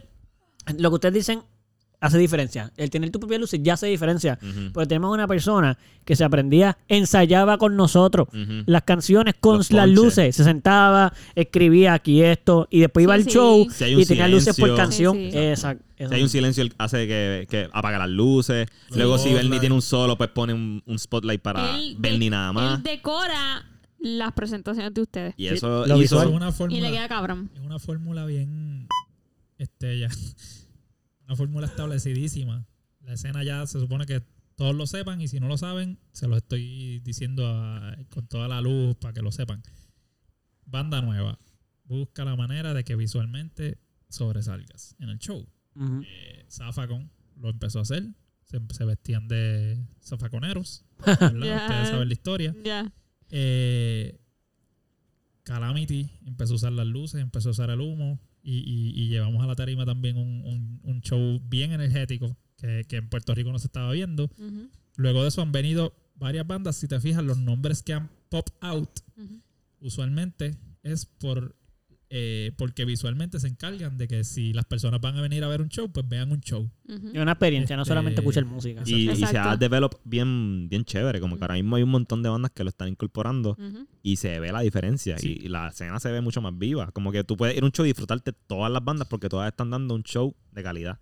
[0.78, 1.42] lo que ustedes dicen
[2.06, 2.72] hace diferencia.
[2.76, 4.38] El tener tu propia luz ya hace diferencia.
[4.72, 8.28] Porque tenemos una persona que se aprendía, ensayaba con nosotros
[8.66, 10.04] las canciones con Los las ponches.
[10.04, 10.36] luces.
[10.36, 13.30] Se sentaba, escribía aquí esto, y después iba Sí, al sí.
[13.30, 15.16] show Si y tenía luces por canción.
[15.16, 15.38] Sí, sí.
[15.38, 15.84] Exacto.
[15.98, 18.68] Si hay un silencio, hace que, que apaga las luces.
[18.94, 19.32] Luego, si.
[19.32, 22.76] Bernie tiene un solo, pues pone un, un spotlight para Él Bernie nada más.
[22.78, 23.64] Él decora
[23.98, 25.34] las presentaciones de ustedes.
[25.38, 26.20] Y eso lo hizo.
[26.20, 26.28] visual.
[26.28, 27.50] Es una Y le fórmula, queda cabrón.
[27.54, 28.86] es una fórmula bien,
[29.58, 30.08] este, ya,
[31.26, 32.66] una fórmula establecidísima.
[33.00, 34.22] La escena ya se supone que
[34.56, 38.48] todos lo sepan y si no lo saben, se lo estoy diciendo a- con toda
[38.48, 39.62] la luz para que lo sepan.
[40.64, 41.38] Banda nueva,
[41.84, 45.46] busca la manera de que visualmente sobresalgas en el show.
[45.74, 46.02] Ujú.
[46.06, 48.04] Eh, Zafacon lo empezó a hacer.
[48.44, 50.84] Se, se vestían de zafaconeros.
[51.06, 51.66] Ya.
[51.66, 52.54] Ustedes saben la historia.
[53.30, 54.18] Eh,
[55.42, 58.18] Calamity empezó a usar las luces, empezó a usar el humo.
[58.48, 62.84] Y, y- y llevamos a la tarima también un, un- un show bien energético que,
[62.88, 64.30] que en Puerto Rico no se estaba viendo.
[64.96, 66.76] Luego de eso han venido varias bandas.
[66.76, 69.00] Si te fijas, los nombres que han pop out
[69.80, 71.56] usualmente es por
[72.08, 75.60] eh, porque visualmente se encargan de que si las personas van a venir a ver
[75.60, 76.70] un show, pues vean un show.
[77.12, 78.82] Y una experiencia, no Este- solamente escuchar música.
[78.86, 81.20] Y, y se ha developed bien, bien chévere.
[81.20, 83.56] Como que ahora mismo hay un montón de bandas que lo están incorporando
[84.02, 85.18] y se ve la diferencia.
[85.18, 85.36] Sí.
[85.40, 86.90] Y, y la escena se ve mucho más viva.
[86.92, 89.48] Como que tú puedes ir a un show y disfrutarte todas las bandas porque todas
[89.48, 90.98] están dando un show de calidad.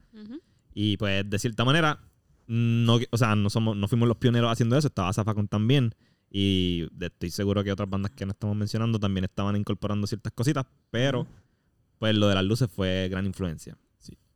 [0.73, 2.01] Y pues, de cierta manera,
[2.47, 4.89] no, o sea, no, somos, no fuimos los pioneros haciendo eso.
[4.89, 5.95] Estaba Zafacon también.
[6.37, 10.67] Y estoy seguro que otras bandas que no estamos mencionando también estaban incorporando ciertas cositas.
[10.91, 11.29] Pero,
[12.01, 13.79] pues, lo de las luces fue gran influencia.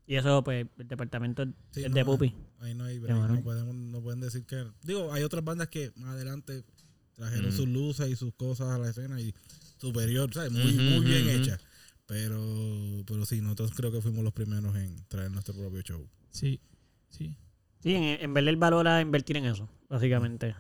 [0.07, 2.33] Y eso, pues, el departamento Sí, es no, de Pupi.
[2.61, 4.65] Ahí no hay break, no, podemos, no pueden decir que.
[4.83, 6.65] Digo, hay otras bandas que más adelante
[7.15, 7.57] trajeron Mm.
[7.57, 9.35] sus luces y sus cosas a la escena y
[9.77, 10.53] superior, ¿sabes?
[10.53, 11.59] Muy, muy bien hecha.
[12.07, 12.41] Pero,
[13.07, 16.09] pero sí, nosotros creo que fuimos los primeros en traer nuestro propio show.
[16.31, 16.59] Sí,
[17.11, 17.37] sí.
[17.83, 20.55] Sí, en, en verle el valor a invertir en eso, básicamente.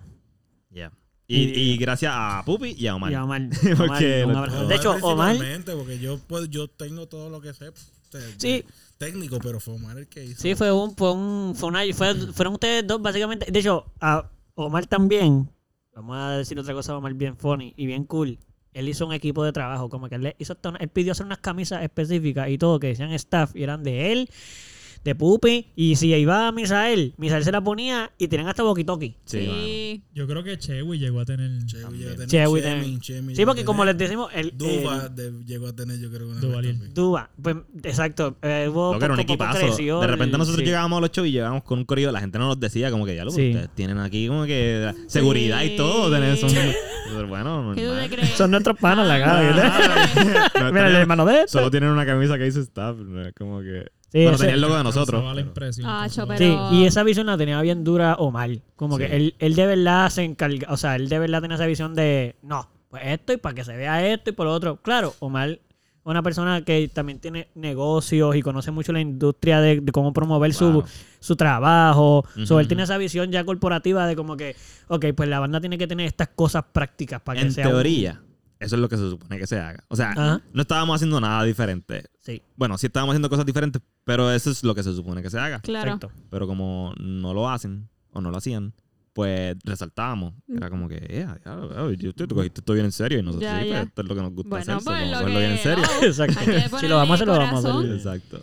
[0.71, 0.93] Yeah.
[1.31, 3.13] Y, Y- y gracias a Pupi y a Omar.
[3.13, 3.43] Y a Omar.
[3.77, 4.49] Porque Omar.
[4.49, 5.37] Omar de hecho, Omar,
[5.77, 7.71] Porque yo, pues, yo tengo todo lo que sé.
[8.11, 8.65] sea, Sí.
[8.97, 10.41] Técnico, pero fue Omar el que hizo.
[10.43, 13.47] sí, fue un, fue un, fue una, fue- fueron ustedes dos, básicamente.
[13.53, 15.49] De hecho, a Omar también,
[15.95, 18.39] vamos a decir otra cosa, Omar bien funny y bien cool.
[18.73, 21.39] Él hizo un equipo de trabajo, como que él, le hizo él pidió hacer unas
[21.39, 24.31] camisas específicas y todo, que decían staff, y eran de él,
[25.05, 29.15] de Pupi, y si iba a Misael, Misael se la ponía y tenían hasta walkie-talkie.
[29.25, 30.03] Sí.
[30.15, 31.65] Yo creo que Chewy llegó a tener.
[31.67, 32.03] Chewy También.
[32.29, 35.73] llegó a tener Chewy Sí, porque como les decimos, el, Duba el- de- llegó a
[35.75, 36.63] tener, yo creo que una Duba.
[36.95, 38.37] Duba, pues, exacto.
[38.43, 39.59] eh, hubo Lo que era un equipazo.
[39.59, 40.67] creció De repente el- nosotros sí.
[40.67, 42.13] llegábamos a los shows y llegábamos con un corrido.
[42.13, 43.49] La gente no nos decía como que ya lo Sí.
[43.51, 46.11] ustedes tienen aquí como que seguridad y todo.
[46.11, 46.51] Tener, son,
[47.29, 47.75] bueno.
[48.37, 50.51] Son nuestros panas, la cara.
[50.73, 52.97] Mira, el hermano de Solo tienen una camisa que dice staff.
[53.39, 53.87] Como que.
[54.11, 55.21] Sí, bueno, ese- tenía el logo de nosotros.
[55.21, 58.51] Causaba la pero- impresión, Ah, Sí, pero- y esa visión la tenía bien dura Omar.
[58.77, 59.05] Como Sí.
[59.05, 61.95] que él, él de verdad se encarga, o sea, él de verdad tenía esa visión
[61.95, 64.77] de, no, pues esto y para que se vea esto y por lo otro.
[64.77, 65.59] Claro, Omar
[66.05, 70.53] una persona que también tiene negocios y conoce mucho la industria de, de cómo promover
[70.55, 70.87] Claro.
[70.87, 70.89] su,
[71.21, 72.21] su trabajo.
[72.35, 74.57] Ujú, So, él tiene esa visión ya corporativa de como que,
[74.87, 77.73] ok, pues la banda tiene que tener estas cosas prácticas para que En sea un-
[77.75, 78.23] teoría,
[78.61, 79.85] eso es lo que se supone que se haga.
[79.89, 80.43] O sea, Ajá.
[80.53, 82.05] no estábamos haciendo nada diferente.
[82.19, 85.31] Sí, Bueno, sí estábamos haciendo cosas diferentes, pero eso es lo que se supone que
[85.31, 85.61] se haga.
[85.61, 85.93] Claro.
[85.95, 86.11] exacto.
[86.31, 88.73] Pero como no lo hacen o no lo hacían,
[89.13, 90.35] pues resaltábamos.
[90.49, 93.51] Era como que, ya, ya, yo te, tú cogiste esto bien en serio y nosotros
[93.51, 93.75] Ya, sí, ya.
[93.77, 95.63] pues, esto es lo que nos gusta Bueno, hacer, pues lo bien en que...
[95.63, 95.85] serio.
[96.01, 96.79] oh, Exacto.
[96.79, 97.93] Si lo vamos a hacer, lo vamos a hacer.
[97.93, 98.37] Exacto.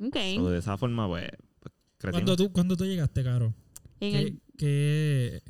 [0.00, 0.16] Ok.
[0.36, 1.28] So, de esa forma, pues,
[1.60, 2.12] pues, crecimos.
[2.22, 3.54] Cuando tú, cuando tú llegaste, Caro,
[4.00, 5.42] En el- que-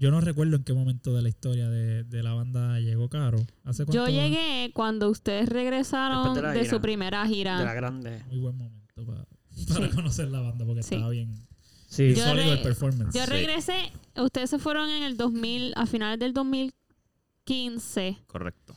[0.00, 3.38] yo no recuerdo en qué momento de la historia de, de la banda llegó Caro.
[3.64, 6.70] ¿Hace Yo llegué cuando ustedes regresaron Después de gira.
[6.70, 7.74] su primera De la gira.
[7.74, 8.24] grande.
[8.28, 9.24] Muy buen momento para,
[9.68, 9.94] para Sí.
[9.94, 10.94] conocer la banda porque Sí.
[10.96, 11.34] estaba bien,
[11.86, 12.04] Sí.
[12.04, 13.14] bien Yo sólido re- el performance.
[13.16, 13.30] Yo Sí.
[13.30, 18.74] regresé, ustedes se fueron en el 2000, a finales del 2015 Correcto.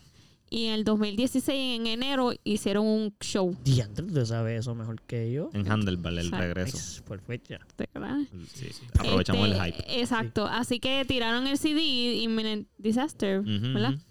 [0.56, 3.58] Y en el 2016 en enero hicieron un show.
[3.64, 5.50] Diantre, tú sabes eso mejor que yo.
[5.54, 6.38] En Handlebar, el Exacto.
[6.46, 7.04] regreso.
[7.06, 7.56] Perfecto.
[7.94, 8.20] ¿verdad?
[8.54, 8.68] Sí,
[9.00, 10.00] aprovechamos Este, el hype.
[10.02, 10.46] Exacto.
[10.46, 11.82] Así que tiraron el CD
[12.22, 13.94] Imminent Disaster, ¿verdad?
[13.94, 14.02] ujú.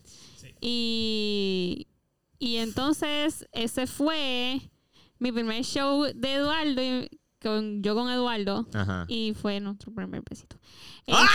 [0.60, 1.86] Y,
[2.38, 4.60] y entonces ese fue
[5.18, 7.08] mi primer show de Eduardo, y-
[7.42, 9.04] con, yo con Eduardo, Ajá.
[9.08, 10.56] y fue nuestro primer besito.
[11.08, 11.26] ¡Ah!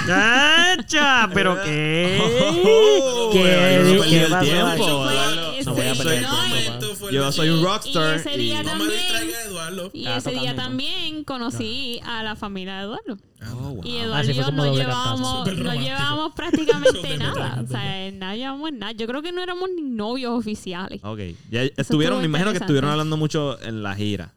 [0.00, 1.30] Este, ¡Chacha!
[1.32, 2.18] ¿Pero qué?
[2.64, 4.66] Oh, ¿Qué, no ¿Qué pasó tiempo.
[4.68, 4.78] ahí?
[4.80, 5.52] eso fue- Eduardo.
[5.52, 8.16] ese- No voy a perder no, el tiempo, Yo soy un rockstar.
[8.16, 9.90] y ese día y- No me también- Eduardo.
[9.92, 13.16] Y ese día también conocí a la familia de Eduardo.
[13.52, 13.80] Oh, wow.
[13.84, 17.62] Y Ah, Eduardo sí, y yo no llevábamos, no llevábamos prácticamente nada.
[17.62, 18.92] O sea, no llevábamos nada.
[18.92, 21.00] Yo creo que no éramos ni novios oficiales.
[21.04, 21.20] Ok.
[21.50, 24.32] Ya estuvieron, me imagino que estuvieron hablando mucho en la gira.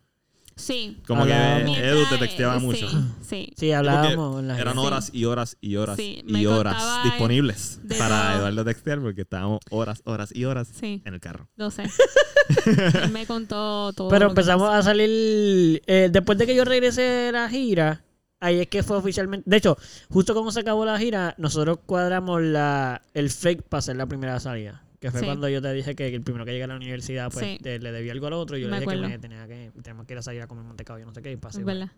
[0.60, 0.98] Sí.
[1.08, 1.32] Como que.
[1.32, 2.90] Edu te texteaba eh, mucho.
[2.90, 3.54] Sí, sí.
[3.56, 8.36] Sí, hablábamos Eran horas y horas y horas Sí, y horas disponibles de para.
[8.36, 11.48] Eduardo textear porque estábamos horas, horas y horas Sí, en el carro.
[11.56, 11.84] lo sé.
[13.04, 14.10] Él me contó todo.
[14.10, 15.82] Pero empezamos a salir.
[15.88, 18.04] eh, después de que yo regresé de la gira,
[18.40, 19.50] ahí es que fue oficialmente.
[19.50, 19.78] De hecho,
[20.10, 24.40] justo cuando se acabó la gira, nosotros cuadramos la, el fake para hacer la primera
[24.40, 24.84] salida.
[25.00, 25.26] Que fue Sí.
[25.26, 27.58] cuando yo te dije que el primero que llegué a la universidad, pues Sí.
[27.62, 28.58] te- le debía algo al otro.
[28.58, 29.02] Y yo Me le dije acuerdo.
[29.04, 31.22] que me tenía que, teníamos que ir a salir a comer mantecado, yo no sé
[31.22, 31.32] qué.
[31.32, 31.90] Y pasé, Es verdad.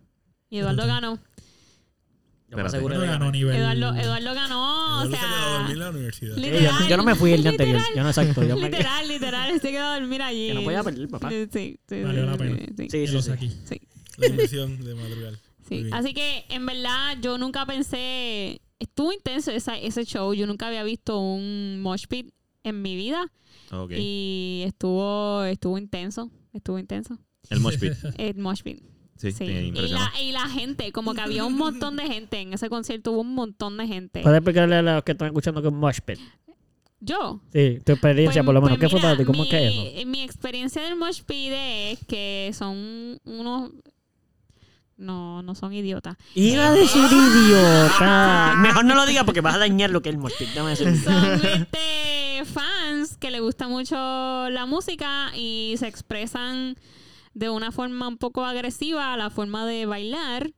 [0.49, 1.19] Y Eduardo ganó.
[2.49, 3.55] Yo me No ganó nivel.
[3.55, 4.99] Eduardo, Eduardo ganó.
[4.99, 6.35] O Eduardo se quedó a dormir en sea, la universidad.
[6.35, 7.77] li- Sí, yo, no me fui el día anterior.
[7.77, 7.95] literal.
[7.97, 8.43] Yo no exacto.
[8.43, 9.61] Yo me literal, literal.
[9.61, 10.47] Se quedó a dormir allí.
[10.49, 11.29] Que no podía perder, papá.
[11.29, 12.57] Sí, sí, sí, Valió la pena.
[12.57, 13.31] sí, Sí, sí, sí.
[13.31, 13.51] aquí.
[13.63, 13.81] sí.
[14.17, 15.33] La inversión de madrugar.
[15.69, 20.67] Sí, así que en verdad yo nunca pensé, estuvo intenso esa- ese show, yo nunca
[20.67, 22.33] había visto un mosh pit
[22.63, 23.31] en mi vida
[23.97, 27.17] y estuvo estuvo intenso, estuvo intenso
[27.49, 27.93] El mosh pit.
[28.17, 28.83] el mosh pit.
[29.17, 29.43] Sí, Sí.
[29.43, 33.11] Y la, y la gente, como que había un montón de gente en ese concierto,
[33.11, 34.21] hubo un montón de gente.
[34.21, 36.17] ¿Puedes explicarle a los que están escuchando que es Mosh Pit?
[36.99, 37.39] Yo.
[37.53, 38.77] Sí, tu experiencia, Pues- por lo menos.
[38.79, 39.25] pues ¿Qué fue mira, para ti?
[39.25, 40.07] ¿Cómo mi, es que es eso?
[40.09, 43.71] Mi experiencia del mosh pit es que son unos...
[44.97, 46.15] No, no son idiotas.
[46.35, 48.55] Iba a decir idiota.
[48.59, 50.49] Mejor no lo diga porque vas a dañar lo que es el Mosh Pit.
[50.53, 51.67] Dame son este,
[52.45, 56.75] fans que les gusta mucho la música y se expresan
[57.33, 60.51] de una forma un poco agresiva a la forma de bailar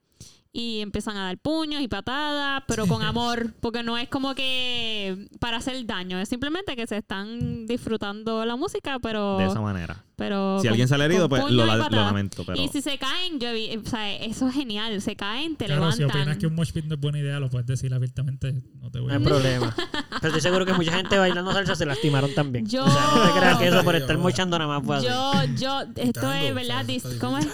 [0.56, 5.26] y empiezan a dar puños y patadas, pero con amor, porque no es como que
[5.40, 10.04] para hacer daño, es simplemente que se están disfrutando la música, pero De esa manera.
[10.14, 12.62] pero Si con- alguien sale herido, pues lo, lo lamento, pero...
[12.62, 15.90] Y si se caen, yo vi, o sea, eso es genial, se caen, te Claro,
[15.90, 16.20] si levantan.
[16.22, 18.52] opinas que un mosh pit no es buena idea, lo puedes decir abiertamente.
[18.80, 19.74] No te voy No a hay problema.
[20.20, 22.64] Pero estoy seguro que mucha gente bailando salsa se lastimaron también.
[22.66, 25.06] Yo- O sea, no te creas que eso por estar mochando nada más fue así.
[25.06, 26.86] Yo, yo, esto Tango, es verdad,
[27.20, 27.48] ¿cómo es?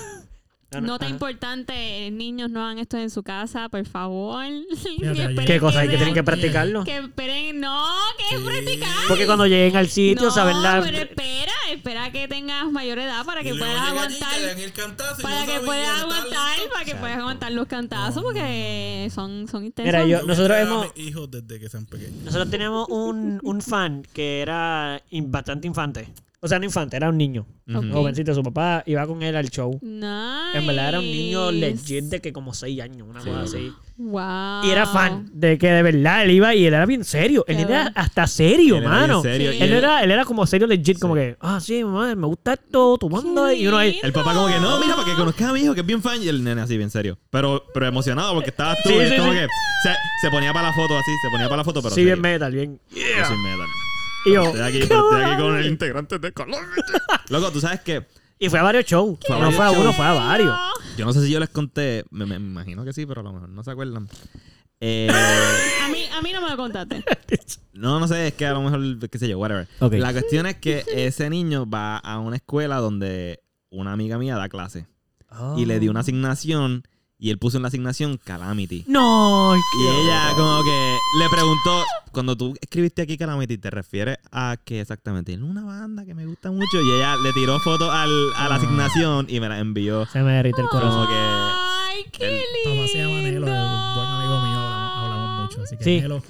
[0.73, 1.13] No, no, Nota ajá.
[1.15, 1.73] importante,
[2.07, 4.45] eh, niños no hagan esto en su casa, por favor.
[5.47, 5.81] ¿Qué cosa?
[5.81, 6.85] Hay que tienen que practicarlo.
[6.85, 7.87] Que esperen, no,
[8.19, 8.43] que Sí.
[8.45, 8.89] practicar.
[9.09, 10.81] Porque cuando lleguen al sitio, no, saben la.
[10.81, 14.29] pero espera, espera que tengas mayor edad para que puedas aguantar.
[15.23, 19.93] Para que puedas aguantar, para que puedas aguantar los cantazos, No, porque son, son intensos.
[19.93, 22.23] Mira, yo- Yo nosotros hemos- mis hijos desde que sean pequeños.
[22.25, 26.09] Nosotros teníamos un, un fan que era bastante infante.
[26.43, 27.47] O sea, no infante, era un niño.
[27.69, 27.79] Ujú.
[27.79, 27.85] Ok.
[27.93, 29.79] Jovencito, su papá iba con él al show.
[29.83, 30.59] Nice.
[30.59, 33.71] En verdad era un niño legit de que como 6 años, una cosa así.
[33.99, 34.65] Wow.
[34.65, 37.45] Y era fan de que de verdad él iba y él era bien serio.
[37.47, 39.21] Él era hasta serio, Él era bien mano.
[39.23, 39.59] serio, Sí.
[39.63, 42.97] Él era, él era como serio legit, como que, ah, sí, mamá, me gusta esto,
[42.99, 43.47] tomando.
[43.49, 45.61] Qué Y uno ahí, El papá como que, no, mira, para que conozcas a mi
[45.61, 46.23] hijo, que es bien fan.
[46.23, 47.19] Y el nene así, bien serio.
[47.29, 48.89] Pero, pero emocionado porque estaba tú.
[48.89, 49.39] Sí, y como sí.
[49.41, 49.47] que
[49.83, 49.91] se,
[50.23, 52.15] se ponía para la foto así, se ponía para la foto, pero sí, serio.
[52.15, 52.81] bien metal, bien.
[52.91, 53.67] Yo soy metal.
[54.27, 56.85] Y yo, Estoy aquí, pero estoy aquí con el integrante de Colombia.
[57.29, 58.07] Loco, tú sabes que
[58.43, 59.19] y fue a varios shows.
[59.27, 59.97] Fue a no varios fue a uno, shows.
[59.97, 60.57] fue a varios.
[60.97, 63.33] yo no sé si yo les conté, me, me imagino que sí, pero a lo
[63.35, 64.09] mejor no se acuerdan.
[64.81, 65.09] Eh,
[65.85, 67.05] A mí, a mí no me lo contaste.
[67.75, 69.69] no, no sé, es que a lo mejor, qué sé yo, whatever.
[69.81, 69.93] Ok.
[69.95, 74.49] La cuestión es que ese niño va a una escuela donde una amiga mía da
[74.49, 74.87] clase
[75.57, 76.83] y le dio una asignación
[77.21, 78.85] y él puso en la asignación Calamity.
[78.89, 84.57] No, Y ella como que le preguntó, cuando tú escribiste aquí Calamity, ¿te refieres a
[84.65, 85.35] qué exactamente?
[85.35, 86.81] En una banda que me gusta mucho.
[86.81, 90.07] Y ella le tiró fotos al, a la asignación y me la envió.
[90.07, 90.93] Se me derrite el corazón.
[91.05, 91.15] Como que...
[91.15, 92.89] Ay, qué lindo.
[92.89, 94.31] Se llama Nelo, buen amigo
[95.63, 96.01] Así que Sí.
[96.01, 96.23] Nelo.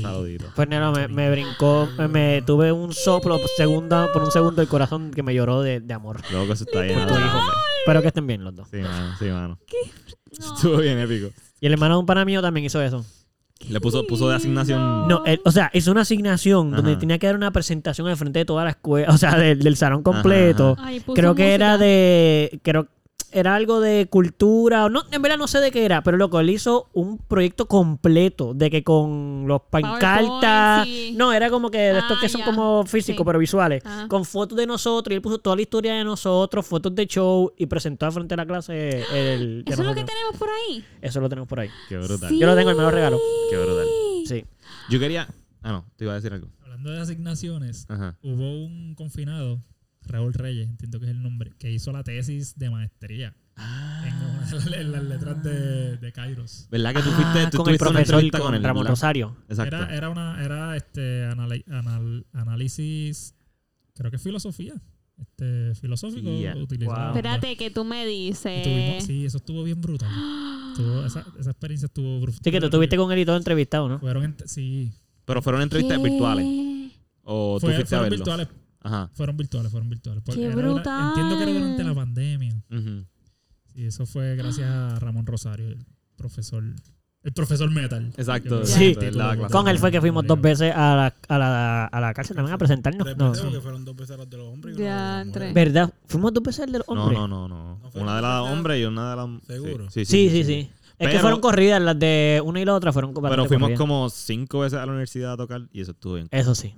[0.00, 0.46] Saludito.
[0.56, 4.68] Pues Nero, me, me brincó, me, me tuve un soplo segunda, por un segundo el
[4.68, 6.22] corazón que me lloró de, de amor.
[6.30, 6.98] Luego que eso está bien.
[6.98, 7.38] Por tu hijo.
[7.84, 8.68] Espero que estén bien los dos.
[8.70, 9.14] Sí, mano.
[9.18, 9.58] Sí, mano.
[10.36, 10.52] No.
[10.56, 11.28] Estuvo bien épico.
[11.60, 13.04] Y el hermano de un pana mío también hizo eso.
[13.68, 15.06] Le puso, puso de asignación.
[15.06, 16.98] No, él- o sea, hizo una asignación donde Ajá.
[16.98, 19.76] tenía que dar una presentación al frente de toda la escuela, o sea, del, del
[19.76, 20.74] salón completo.
[20.80, 22.58] Ay, puso Creo que era de.
[22.64, 22.88] Creo
[23.34, 24.84] era algo de cultura.
[24.86, 27.66] o No, en verdad no sé de qué era, pero loco, él hizo un proyecto
[27.66, 30.86] completo de que con los pancartas.
[30.86, 31.14] sí.
[31.16, 33.24] No, era como que de estos Ah, que son como físicos, Sí.
[33.26, 33.84] pero visuales.
[33.84, 34.08] Ajá.
[34.08, 35.12] Con fotos de nosotros.
[35.12, 38.32] Y él puso toda la historia de nosotros, fotos de show y presentó al frente
[38.32, 39.64] de la clase el.
[39.66, 40.84] Eso es lo que tenemos por ahí.
[41.02, 41.68] Eso lo tenemos por ahí.
[41.88, 42.28] Qué brutal.
[42.30, 42.38] Sí.
[42.38, 43.18] Yo lo tengo, él me lo regaló.
[43.50, 43.86] Qué brutal.
[44.26, 44.44] Sí.
[44.90, 45.28] Yo quería.
[45.62, 46.48] Ah, no, te iba a decir algo.
[46.62, 48.16] Hablando de asignaciones, Ajá.
[48.22, 49.60] hubo un confinado,
[50.06, 54.46] Raúl Reyes, entiendo que es el nombre, que hizo la tesis de maestría en, una
[54.46, 56.66] de las- en las letras de, de Kairos.
[56.70, 58.62] ¿Verdad que tú fuiste, Ah, tú con el profesor, con, con él?
[58.62, 58.86] Ramón.
[58.86, 59.36] Rosario.
[59.48, 59.76] Exacto.
[59.76, 63.34] Era, era una, era este anal- análisis,
[63.94, 64.74] creo que filosofía,
[65.18, 66.56] este filosófico Yeah.
[66.56, 66.98] utilizado.
[67.08, 67.16] Wow.
[67.16, 68.62] Espérate, que tú me dices.
[68.64, 70.10] tuvimos- sí, eso estuvo bien brutal.
[70.72, 72.40] Estuvo- esa, esa experiencia estuvo brutal.
[72.42, 74.00] Sí, que tú estuviste con él y todo entrevistado, ¿no?
[74.00, 74.90] Fueron, ent- sí,
[75.24, 76.04] Pero fueron entrevistas ¿Qué?
[76.10, 76.46] virtuales.
[77.22, 78.16] O tú fue- fuiste a fueron verlo.
[78.24, 78.48] virtuales.
[78.84, 79.10] Ajá.
[79.14, 80.22] Fueron virtuales, fueron virtuales.
[80.24, 81.08] Porque ¡Qué era dura- brutal!
[81.08, 82.62] entiendo que era durante la pandemia.
[83.74, 85.84] Y eso fue gracias a Ramón Rosario, el
[86.16, 86.62] profesor,
[87.24, 88.12] el profesor Metal.
[88.16, 88.64] Exacto.
[88.64, 88.96] Sí.
[89.50, 92.54] Con él fue que fuimos dos veces a la, a la, a la cárcel también
[92.54, 93.04] a presentarnos.
[93.04, 93.30] Tres No.
[93.30, 95.48] veces, porque fueron dos veces las de los hombres y una de las Diantre.
[95.48, 95.54] mujeres.
[95.54, 95.94] ¿Verdad?
[96.06, 97.18] Fuimos dos veces al de los No, hombres.
[97.18, 97.78] no, no, no.
[97.82, 99.28] ¿No Una de la las hombres y una de las.
[99.46, 99.90] ¿Seguro?
[99.90, 100.70] Sí, Sí, sí, sí.
[100.98, 103.78] Es que fueron corridas, las de una y la otra fueron Pero fuimos corridas.
[103.78, 106.28] como cinco veces a la universidad a tocar y eso estuvo bien.
[106.30, 106.74] Eso sí.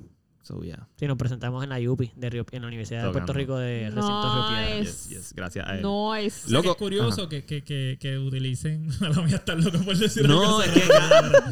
[0.47, 0.87] So, yeah.
[0.95, 3.33] Sí, nos presentamos en la UPI, de Río, en la Universidad de Puerto.
[3.33, 4.79] Rico de Recinto Río Piedra.
[4.79, 5.09] Nice.
[5.09, 5.33] Yes, yes.
[5.35, 5.83] Gracias a él.
[5.83, 6.49] No es.
[6.49, 6.77] Loco.
[6.77, 10.71] curioso que, que, que, que utilicen a la mía estar loco por decir No, es
[10.71, 10.83] que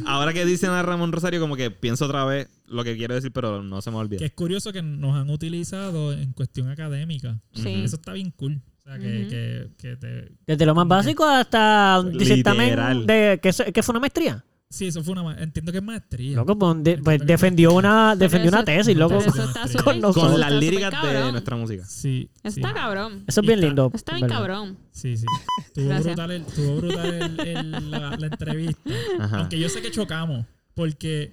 [0.07, 3.33] ahora que dicen a Ramón Rosario, como que pienso otra vez lo que quiero decir,
[3.33, 4.21] pero no se me olvida.
[4.21, 7.41] Que es curioso que nos han utilizado en cuestión académica.
[7.53, 7.83] Sí.
[7.83, 8.63] Eso está bien cool.
[8.79, 10.33] O sea, que, que, que te...
[10.47, 14.45] Desde lo más básico hasta un de que, que fue una maestría.
[14.75, 15.23] Sí, eso fue una...
[15.23, 16.37] ma- Entiendo que es maestría.
[16.37, 19.19] Loco, pues, de- pues, defendió una, defendió eso- una tesis, loco.
[19.19, 20.33] Eso está Con nosotros.
[20.33, 21.85] Con las líricas de nuestra música.
[21.85, 22.29] Sí.
[22.35, 22.61] sí.
[22.61, 23.25] Está cabrón.
[23.27, 23.91] Eso es bien está- lindo.
[23.95, 24.37] Está bien ¿verdad?
[24.37, 24.79] cabrón.
[24.91, 25.27] Sí, sí.
[25.67, 26.07] Estuvo Gracias.
[26.17, 28.91] brutal, el, estuvo brutal el- el- la, la entrevista.
[29.21, 29.39] Ajá.
[29.39, 30.45] Aunque yo sé que chocamos.
[30.75, 31.33] Porque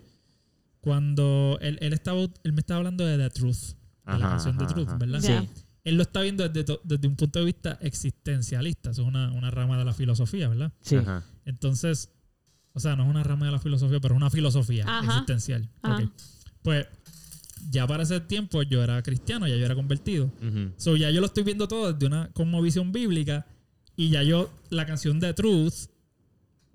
[0.81, 3.55] cuando él, él, estaba, él me estaba hablando de The Truth.
[3.57, 3.73] De
[4.05, 4.97] la Ajá, canción The Truth, ajá.
[4.97, 5.19] ¿verdad?
[5.19, 5.45] Ya.
[5.83, 8.91] Él lo está viendo desde, desde un punto de vista existencialista.
[8.91, 10.71] Eso es una, una rama de la filosofía, ¿verdad?
[10.81, 10.95] Sí.
[10.97, 11.23] Ajá.
[11.45, 12.11] Entonces,
[12.73, 15.05] o sea, no es una rama de la filosofía, pero es una filosofía Ajá.
[15.05, 15.69] existencial.
[15.81, 16.03] Ajá.
[16.03, 16.11] Ok.
[16.63, 16.87] Pues
[17.69, 20.25] ya para ese tiempo yo era cristiano, ya yo era convertido.
[20.25, 20.71] Ujú.
[20.77, 22.29] So, ya yo lo estoy viendo todo desde una
[22.61, 23.45] visión bíblica
[23.95, 25.89] y ya yo la canción de Truth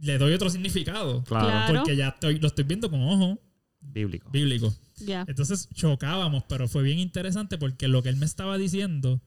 [0.01, 1.25] le doy otro significado.
[1.25, 1.47] Claro.
[1.47, 1.75] Claro.
[1.75, 3.41] Porque ya estoy, lo estoy viendo con ojo
[3.81, 4.31] Bíblico.
[4.31, 4.75] bíblico.
[4.99, 5.25] Ya.
[5.27, 9.21] Entonces chocábamos, pero fue bien interesante porque lo que él me estaba diciendo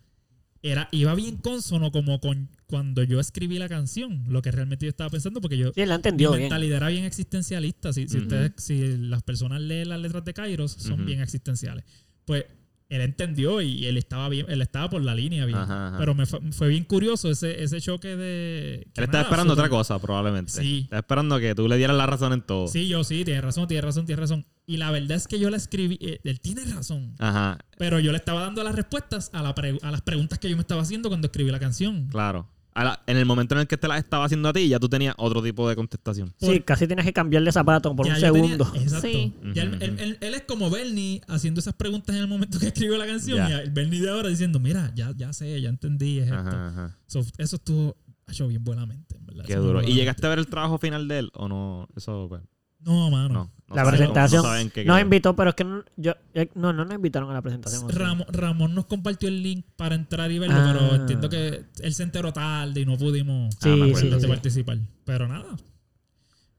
[0.61, 4.89] era iba bien consono como con cuando yo escribí la canción, lo que realmente yo
[4.89, 6.41] estaba pensando, porque yo Sí, la mi entendió bien.
[6.43, 7.93] mentalidad era bien existencialista.
[7.93, 11.83] Si, si ustedes, si las personas leen las letras de Kairos, son bien existenciales.
[12.25, 12.45] Pues
[12.89, 15.57] él entendió y él estaba bien, él estaba por la línea bien.
[15.59, 15.97] Ajá, ajá.
[15.99, 18.87] Pero me fue, fue bien curioso ese, ese choque de.
[18.95, 20.51] Él estaba esperando otra cosa, probablemente.
[20.51, 20.79] Sí.
[20.85, 22.67] Estaba esperando que tú le dieras la razón en todo.
[22.67, 24.45] Sí, yo sí, tienes razón, tienes razón, tienes razón.
[24.65, 27.15] Y la verdad es que yo la escribí, eh, él tiene razón.
[27.19, 30.49] Ajá, Pero yo le estaba dando las respuestas a, la pre- a las preguntas que
[30.49, 32.07] yo me estaba haciendo cuando escribí la canción.
[32.09, 32.47] claro.
[32.79, 34.79] A la- en el momento en el que te la estaba haciendo a ti, ya
[34.79, 36.33] tú tenías otro tipo de contestación.
[36.39, 38.71] Sí, casi tienes que cambiar de zapato por Ya un tenía- segundo.
[38.75, 39.07] exacto.
[39.07, 39.33] Sí.
[39.53, 40.03] Ya él, Ujú, él- ujú.
[40.03, 43.37] él- él es como Bernie haciendo esas preguntas en el momento que escribió la canción.
[43.37, 43.49] Ya.
[43.49, 46.37] Y el Bernie de ahora diciendo, mira, ya, ya sé, ya entendí, es esto.
[46.37, 46.97] Ajá, ajá.
[47.07, 47.97] So, eso estuvo
[48.29, 49.43] hecho bien buenamente, en verdad.
[49.45, 49.81] Qué Eso duro.
[49.83, 51.87] ¿Y llegaste a ver el trabajo final de él o no?
[51.97, 52.41] Eso, pues,
[52.79, 53.33] No, mano.
[53.33, 53.51] no.
[53.69, 54.41] No La presentación.
[54.43, 55.03] no saben qué Nos quedó.
[55.03, 57.89] invitó, pero es que no, yo, eh, no, no nos invitaron a la presentación.
[57.89, 60.69] Ramón, Ramón nos compartió el link para entrar y verlo, Ah.
[60.73, 64.27] pero entiendo que él se enteró tarde y no pudimos Sí, Ah, sí, sí.
[64.27, 64.77] participar.
[65.05, 65.55] Pero nada.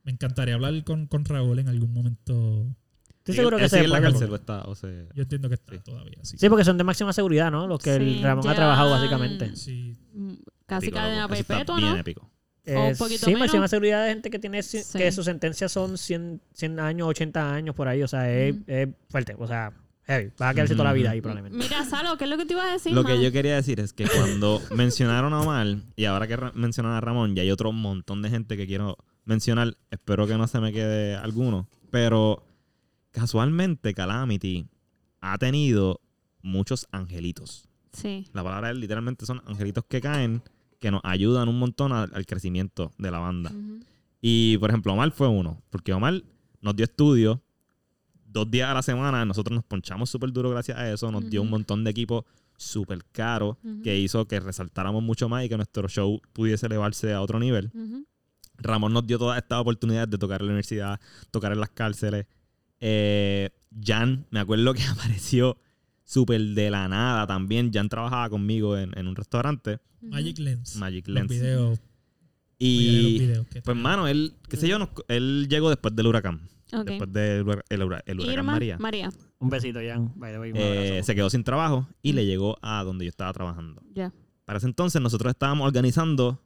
[0.04, 2.66] Me encantaría hablar con, con Raúl en algún momento.
[3.18, 4.62] Estoy seguro que ¿Él se en la cárcel está?
[4.62, 5.06] O se...
[5.14, 5.80] Yo entiendo que está Sí.
[5.84, 6.18] todavía.
[6.22, 6.38] Sí.
[6.38, 7.66] Sí, porque son de máxima seguridad, ¿no?
[7.66, 9.54] Los que el Ramón ha trabajado básicamente.
[9.56, 9.94] Sí.
[10.66, 11.96] Casi cadena perpetua, bien ¿no?
[11.98, 12.30] épico.
[12.66, 14.78] O un Eh, poquito sí, máxima seguridad de gente que tiene Sí.
[14.92, 18.02] que sus sentencias son 100, 100 años, 80 años por ahí.
[18.02, 19.34] O sea, es, es fuerte.
[19.38, 19.72] O sea,
[20.04, 20.30] heavy.
[20.40, 21.56] Va a quedarse toda la vida ahí probablemente.
[21.56, 22.92] Mira, Salo, ¿qué es lo que te iba a decir?
[22.92, 26.96] Lo que yo quería decir es que cuando mencionaron a Omar y ahora que mencionaron
[26.96, 29.76] a Ramón, ya hay otro montón de gente que quiero mencionar.
[29.90, 31.66] Espero que no se me quede alguno.
[31.90, 32.44] Pero
[33.10, 34.66] casualmente Calamity
[35.20, 36.00] ha tenido
[36.42, 37.68] muchos angelitos.
[37.92, 38.26] Sí.
[38.32, 40.42] La palabra él literalmente son angelitos que caen
[40.80, 43.52] que nos ayudan un montón al, al crecimiento de la banda.
[44.20, 45.62] Y por ejemplo, Omar fue uno.
[45.70, 46.22] Porque Omar
[46.60, 47.42] nos dio estudio.
[48.26, 51.10] Dos días a la semana, nosotros nos ponchamos súper duro gracias a eso.
[51.10, 52.24] Nos dio un montón de equipo
[52.56, 57.22] súper caro que hizo que resaltáramos mucho más y que nuestro show pudiese elevarse a
[57.22, 57.70] otro nivel.
[58.58, 61.00] Ramón nos dio todas estas oportunidades de tocar en la universidad,
[61.30, 62.26] tocar en las cárceles.
[62.78, 63.50] Eh,
[63.82, 65.56] Jan, me acuerdo que apareció
[66.10, 67.70] súper de la nada también.
[67.72, 69.78] Jan trabajaba conmigo en, en un restaurante.
[70.00, 70.76] Magic Lens.
[70.76, 71.28] Magic Los Lens.
[71.30, 71.78] videos.
[71.78, 76.06] oye, los Y videos pues, mano, él, qué sé yo, nos- él llegó después del
[76.08, 76.48] huracán.
[76.84, 78.78] Después del el, hura- el huracán Irma, María.
[78.78, 79.10] María.
[79.38, 80.12] Un besito, Jan.
[80.54, 82.16] Eh, se quedó sin trabajo y Mm.
[82.16, 83.82] le llegó a donde yo estaba trabajando.
[83.94, 84.12] Ya.
[84.44, 86.40] Para ese entonces nosotros estábamos organizando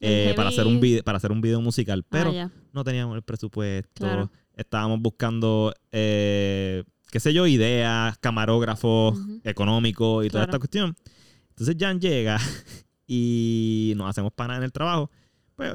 [0.00, 2.50] eh, para, hacer un video, para hacer un video musical, pero Ah, ya.
[2.72, 3.90] no teníamos el presupuesto.
[3.94, 4.30] Claro.
[4.54, 10.50] Estábamos buscando, eh, qué sé yo, ideas, camarógrafos económicos y toda Claro.
[10.50, 10.96] esta cuestión.
[11.50, 12.38] Entonces Jan llega
[13.06, 15.10] y nos hacemos pana en el trabajo.
[15.54, 15.74] Pues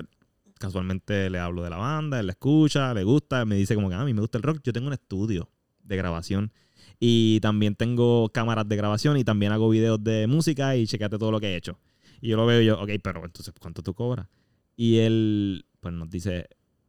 [0.59, 3.95] casualmente le hablo de la banda, él la escucha, le gusta, me dice como que
[3.95, 4.59] "Ah, a mí me gusta el rock.
[4.63, 5.49] Yo tengo un estudio
[5.83, 6.51] de grabación
[6.99, 11.31] y también tengo cámaras de grabación y también hago videos de música y checate todo
[11.31, 11.79] lo que he hecho.
[12.21, 14.27] Y yo lo veo y yo, ok, pero entonces, ¿cuánto tú cobras?
[14.75, 16.47] Y él, pues nos dice,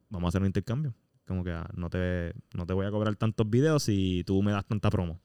[0.09, 0.93] vamos a hacer un intercambio.
[1.27, 4.51] Como que ah, no te, no te voy a cobrar tantos videos si tú me
[4.51, 5.19] das tanta promo.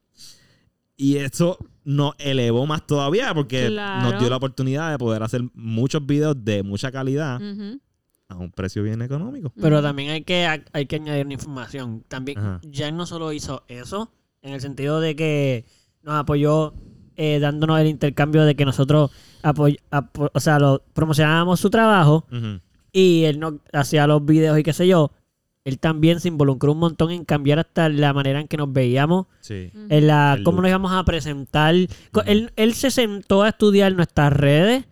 [0.97, 4.11] Y eso nos elevó más todavía porque Claro.
[4.11, 7.41] nos dio la oportunidad de poder hacer muchos videos de mucha calidad
[8.29, 9.53] a un precio bien económico.
[9.61, 12.05] Pero también hay que, hay que añadir una información.
[12.09, 12.61] También, Ajá.
[12.73, 15.65] Jan no solo hizo eso, en el sentido de que
[16.03, 16.75] nos apoyó
[17.17, 19.11] eh, dándonos el intercambio de que nosotros
[19.43, 22.27] apoy- apo- o sea, lo, promocionábamos su trabajo
[22.93, 25.11] y él no hacía los videos y qué sé yo.
[25.65, 29.27] Él también se involucró un montón en cambiar hasta la manera en que nos veíamos,
[29.41, 29.71] Sí.
[29.89, 30.63] En la El cómo look.
[30.63, 31.75] nos íbamos a presentar.
[31.75, 34.85] Él, él se sentó a estudiar nuestras redes,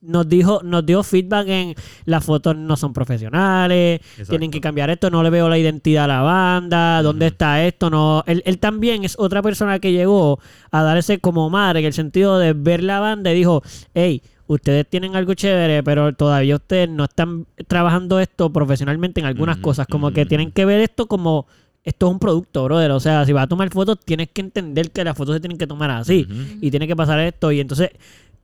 [0.00, 1.74] nos dijo, nos dio feedback en
[2.06, 6.08] las fotos no son profesionales, tienen que cambiar esto, no le veo la identidad a
[6.08, 8.24] la banda, dónde está esto, no.
[8.26, 10.38] Él, él también es otra persona que llegó
[10.70, 13.62] a dar ese como madre, en el sentido de ver la banda y dijo,
[13.94, 14.22] hey,
[14.54, 19.86] ustedes tienen algo chévere, pero todavía ustedes no están trabajando esto profesionalmente en algunas cosas,
[19.86, 21.46] como que tienen que ver esto como
[21.84, 22.90] esto es un producto, brother.
[22.90, 25.56] O sea, si vas a tomar fotos, tienes que entender que las fotos se tienen
[25.56, 26.26] que tomar así.
[26.60, 27.52] Y tiene que pasar esto.
[27.52, 27.90] Y entonces,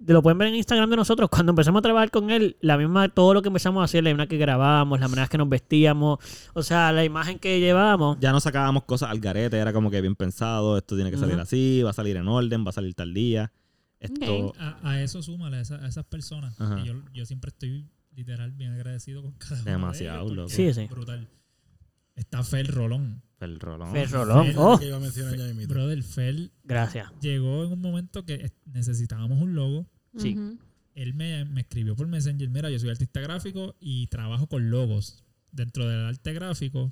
[0.07, 1.29] lo pueden ver en Instagram de nosotros.
[1.29, 4.11] Cuando empezamos a trabajar con él, la misma, todo lo que empezamos a hacer, la
[4.11, 6.19] manera que grabábamos, la manera que nos vestíamos,
[6.55, 8.19] o sea, la imagen que llevábamos.
[8.21, 11.39] ya no sacábamos cosas al garete, era como que bien pensado, esto tiene que salir
[11.39, 13.53] así, va a salir en orden, va a salir tal día.
[14.01, 14.53] Esto.
[14.59, 16.57] A, a eso súmale a, esa- a esas personas.
[16.84, 20.49] Yo, yo siempre estoy literal bien agradecido con cada uno Demasiado, de loco.
[20.49, 20.86] Sí, sí.
[20.86, 21.28] Brutal.
[22.14, 23.22] Está Fel Rolón.
[23.40, 23.92] el rolón.
[23.92, 24.53] Fer Rolón.
[24.57, 25.68] Oh, que iba a mencionar ya mismito.
[25.74, 27.11] Brother, Fel gracias.
[27.20, 29.86] llegó en un momento que es- necesitábamos un logo.
[30.16, 30.34] Sí.
[30.94, 35.22] Él me, me escribió por Messenger, mira, yo soy artista gráfico y trabajo con logos.
[35.53, 36.90] Dentro del arte gráfico,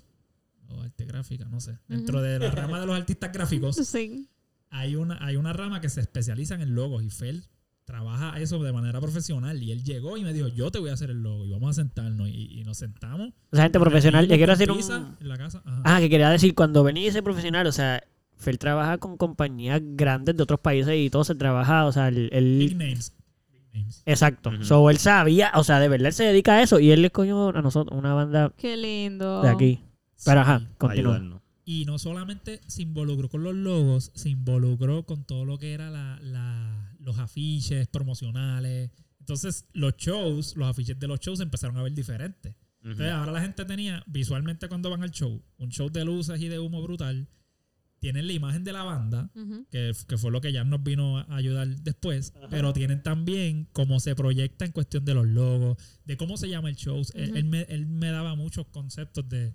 [0.68, 1.78] o arte gráfica, no sé.
[1.88, 4.28] Dentro de la rama de los artistas gráficos, Sí.
[4.76, 7.44] Hay una, hay una rama que se especializa en logos y Fel
[7.84, 10.94] trabaja eso de manera profesional y él llegó y me dijo, yo te voy a
[10.94, 13.28] hacer el logo y vamos a sentarnos y, y nos sentamos.
[13.50, 14.26] O sea, gente profesional.
[14.26, 14.76] Le quiero con un.
[14.78, 15.62] Pizza En la casa.
[15.64, 15.82] Ajá.
[15.84, 18.02] Ah, que quería decir, cuando venía ese profesional, o sea,
[18.36, 22.30] Fer trabaja con compañías grandes de otros países y todo se trabaja, o sea, el.
[22.32, 23.14] el- Big names.
[23.52, 24.02] Big names.
[24.06, 24.48] exacto.
[24.50, 24.64] Ujú.
[24.64, 27.10] So, él sabía, o sea, de verdad él se dedica a eso y él le
[27.10, 29.42] coño a nosotros, una banda Qué lindo.
[29.42, 29.80] de aquí.
[30.24, 30.66] Pero ajá, Sí.
[30.78, 31.33] para continúa.
[31.64, 35.90] Y no solamente se involucró con los logos, se involucró con todo lo que era
[35.90, 38.90] la, la- los afiches promocionales.
[39.20, 42.54] Entonces, los shows, los afiches de los shows se empezaron a ver diferentes.
[42.82, 46.48] Entonces, ahora la gente tenía, visualmente cuando van al show, un show de luces y
[46.48, 47.28] de humo brutal.
[47.98, 49.30] Tienen la imagen de la banda,
[49.70, 53.98] que, que fue lo que ya nos vino a ayudar después, pero tienen también cómo
[54.00, 57.00] se proyecta en cuestión de los logos, de cómo se llama el show.
[57.14, 57.38] Él- Ujú.
[57.38, 59.54] él, me, él me daba muchos conceptos de...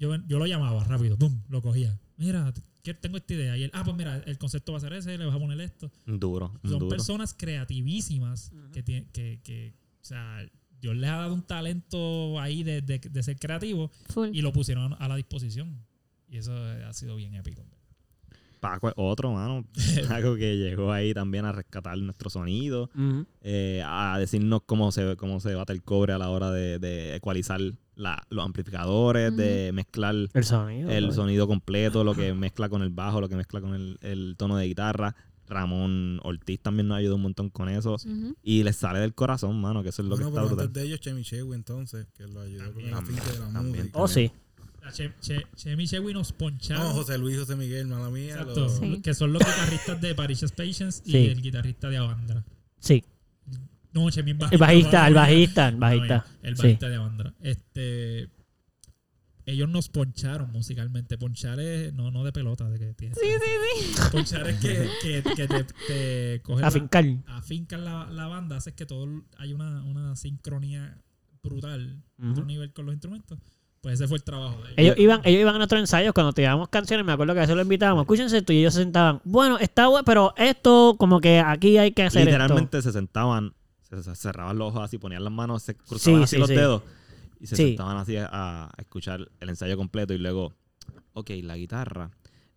[0.00, 1.40] Yo, yo lo llamaba rápido, ¡pum!
[1.48, 1.96] Lo cogía.
[2.16, 3.56] Mira, que tengo esta idea.
[3.56, 5.60] Y él, ah, pues mira, el concepto va a ser ese, le vas a poner
[5.60, 5.92] esto.
[6.06, 6.88] Duro, Son duro.
[6.88, 10.44] personas creativísimas que, tienen que, que, o sea,
[10.80, 14.30] Dios les ha dado un talento ahí de, de- de ser creativo Full.
[14.32, 15.84] y lo pusieron a la disposición.
[16.28, 17.62] Y eso ha sido bien épico.
[18.60, 19.66] Paco es otro, mano.
[20.08, 22.90] Paco que llegó ahí también a rescatar nuestro sonido,
[23.42, 27.14] eh, a decirnos cómo se, cómo se bate el cobre a la hora de, de
[27.16, 27.60] ecualizar
[28.00, 30.90] la- los amplificadores, de mezclar El sonido.
[30.90, 34.34] el sonido completo, lo que mezcla con el bajo, lo que mezcla con el, el
[34.36, 35.14] tono de guitarra.
[35.48, 37.94] Ramón Ortiz también nos ayudó un montón con eso.
[37.94, 38.36] Ujú.
[38.42, 40.66] Y les sale del corazón, mano, que eso es lo Bueno, que está brutal.
[40.66, 43.76] antes de ellos, Chemi Chewi, entonces, que lo ayudó con el También, de la también.
[43.86, 43.98] música.
[43.98, 44.30] Oh, sí.
[44.94, 46.84] Che, che, Chemi Chewi nos poncharon.
[46.84, 48.30] No, José Luis, José Miguel, mala mía.
[48.32, 48.60] Exacto.
[48.60, 49.00] los- Sí.
[49.02, 51.26] Que son los guitarristas de Parish's Patience y Sí.
[51.26, 52.44] el guitarrista de Avandra.
[52.78, 53.04] Sí.
[53.92, 55.36] No, Chemi es El bajista, el mala mía.
[55.36, 56.26] bajista, el bajista.
[56.42, 56.62] El Sí.
[56.62, 57.34] bajista de Avandra.
[57.40, 58.28] Este.
[59.46, 61.18] ellos nos poncharon musicalmente.
[61.18, 63.18] Ponchar es no, no de pelota, de que tienes.
[63.18, 64.00] Sí, sí, sí.
[64.12, 67.04] Ponchar es que, que, que te, te coges la- Afincar.
[67.26, 70.98] afincan la, la banda, haces que todo hay una, una sincronía
[71.42, 72.30] brutal, Ujú.
[72.30, 73.38] otro nivel con los instrumentos.
[73.80, 74.76] Pues ese fue el trabajo de ellos.
[74.76, 77.56] Ellos iban, ellos iban a nuestros ensayos cuando tirábamos canciones, me acuerdo que a veces
[77.56, 81.40] lo invitábamos, escúchense esto, y ellos se sentaban, bueno, está bueno, pero esto, como que
[81.40, 83.54] aquí hay que hacer Literalmente se sentaban,
[83.90, 86.54] se, cerraban los ojos así, ponían las manos, se cruzaban Sí, así sí, los sí.
[86.54, 86.82] dedos
[87.40, 87.62] y se Sí.
[87.68, 90.54] sentaban así a, a escuchar el ensayo completo y luego,
[91.14, 92.10] ok, la guitarra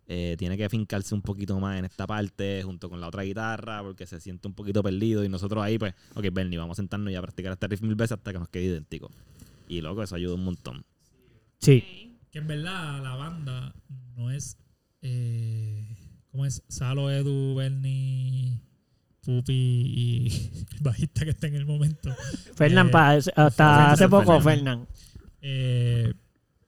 [0.06, 3.82] eh, tiene que fincarse un poquito más en esta parte junto con la otra guitarra
[3.82, 7.10] porque se siente un poquito perdido y nosotros ahí pues, ok, Bernie, vamos a sentarnos
[7.10, 9.10] y a practicar este riff mil veces hasta que nos quede idéntico.
[9.66, 10.84] Y loco, eso ayuda un montón.
[11.58, 13.74] Sí, Que en verdad la banda
[14.14, 14.58] no es.
[15.00, 15.96] Eh,
[16.30, 16.62] ¿Cómo es?
[16.68, 18.58] Salo, Edu, Bernie,
[19.24, 20.26] Pupi y
[20.76, 22.14] el bajista que está en el momento.
[22.54, 24.86] Fernán, Eh, hasta hace poco, Fernán.
[25.42, 26.12] Eh,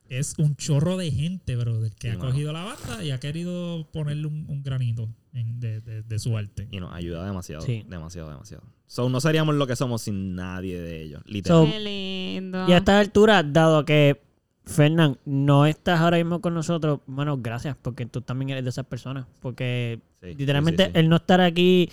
[0.08, 2.30] es un chorro de gente, brother, que ha mano.
[2.30, 6.36] cogido la banda y ha querido ponerle un, un granito en- de, de- de su
[6.36, 6.68] arte.
[6.70, 7.84] Y nos ayuda demasiado, Sí.
[7.88, 8.62] demasiado, demasiado.
[8.86, 11.66] So, no seríamos lo que somos sin nadie de ellos, literal.
[11.66, 12.68] So, Qué lindo.
[12.68, 14.22] Y a esta altura, dado que
[14.64, 18.86] Fernán no estás ahora mismo con nosotros, bueno, gracias, porque tú también eres de esas
[18.86, 19.26] personas.
[19.40, 20.98] Porque Sí, literalmente sí, sí, sí.
[21.00, 21.88] el no estar aquí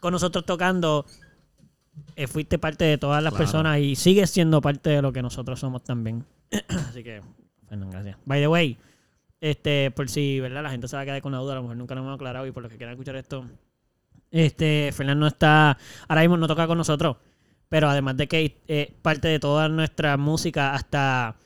[0.00, 1.06] con nosotros tocando,
[2.16, 3.44] eh, fuiste parte de todas las Claro.
[3.44, 6.24] personas y sigues siendo parte de lo que nosotros somos también.
[6.88, 7.22] Así que,
[7.68, 8.16] Fernán, gracias.
[8.24, 8.78] By the way,
[9.40, 10.62] este, por si, ¿verdad?
[10.62, 12.14] La gente se va a quedar con la duda, a lo mejor nunca lo hemos
[12.14, 13.44] aclarado y por los que quieran escuchar esto,
[14.30, 15.78] este, Fernán no está,
[16.08, 17.16] ahora mismo no toca con nosotros,
[17.68, 21.36] pero además de que es parte de toda nuestra música hasta,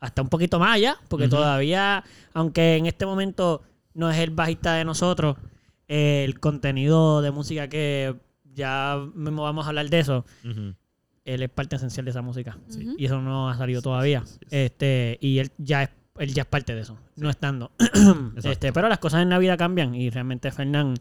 [0.00, 3.62] hasta un poquito más allá, porque todavía, aunque en este momento
[3.94, 5.36] no es el bajista de nosotros,
[5.88, 8.16] eh, el contenido de música que
[8.54, 10.24] ya mismo vamos a hablar de eso,
[11.24, 12.58] él es parte esencial de esa música.
[12.96, 14.24] Y eso no ha salido todavía.
[14.24, 14.46] sí, sí.
[14.50, 17.72] Este, y él ya es, él ya es parte de eso, no estando.
[18.44, 20.94] Este, pero las cosas en la vida cambian y realmente Fernán,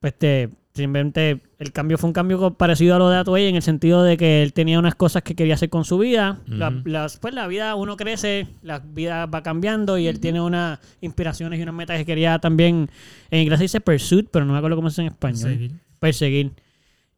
[0.00, 3.62] pues este, simplemente el cambio fue un cambio parecido a lo de Atuey en el
[3.62, 6.40] sentido de que él tenía unas cosas que quería hacer con su vida.
[6.46, 6.80] La- Ujú.
[6.88, 11.58] las, pues la vida, uno crece, la vida va cambiando y él tiene unas inspiraciones
[11.58, 12.88] y unas metas que quería también,
[13.30, 15.72] en inglés se dice pursuit, pero no me acuerdo cómo es en español Seguir.
[15.98, 16.52] perseguir.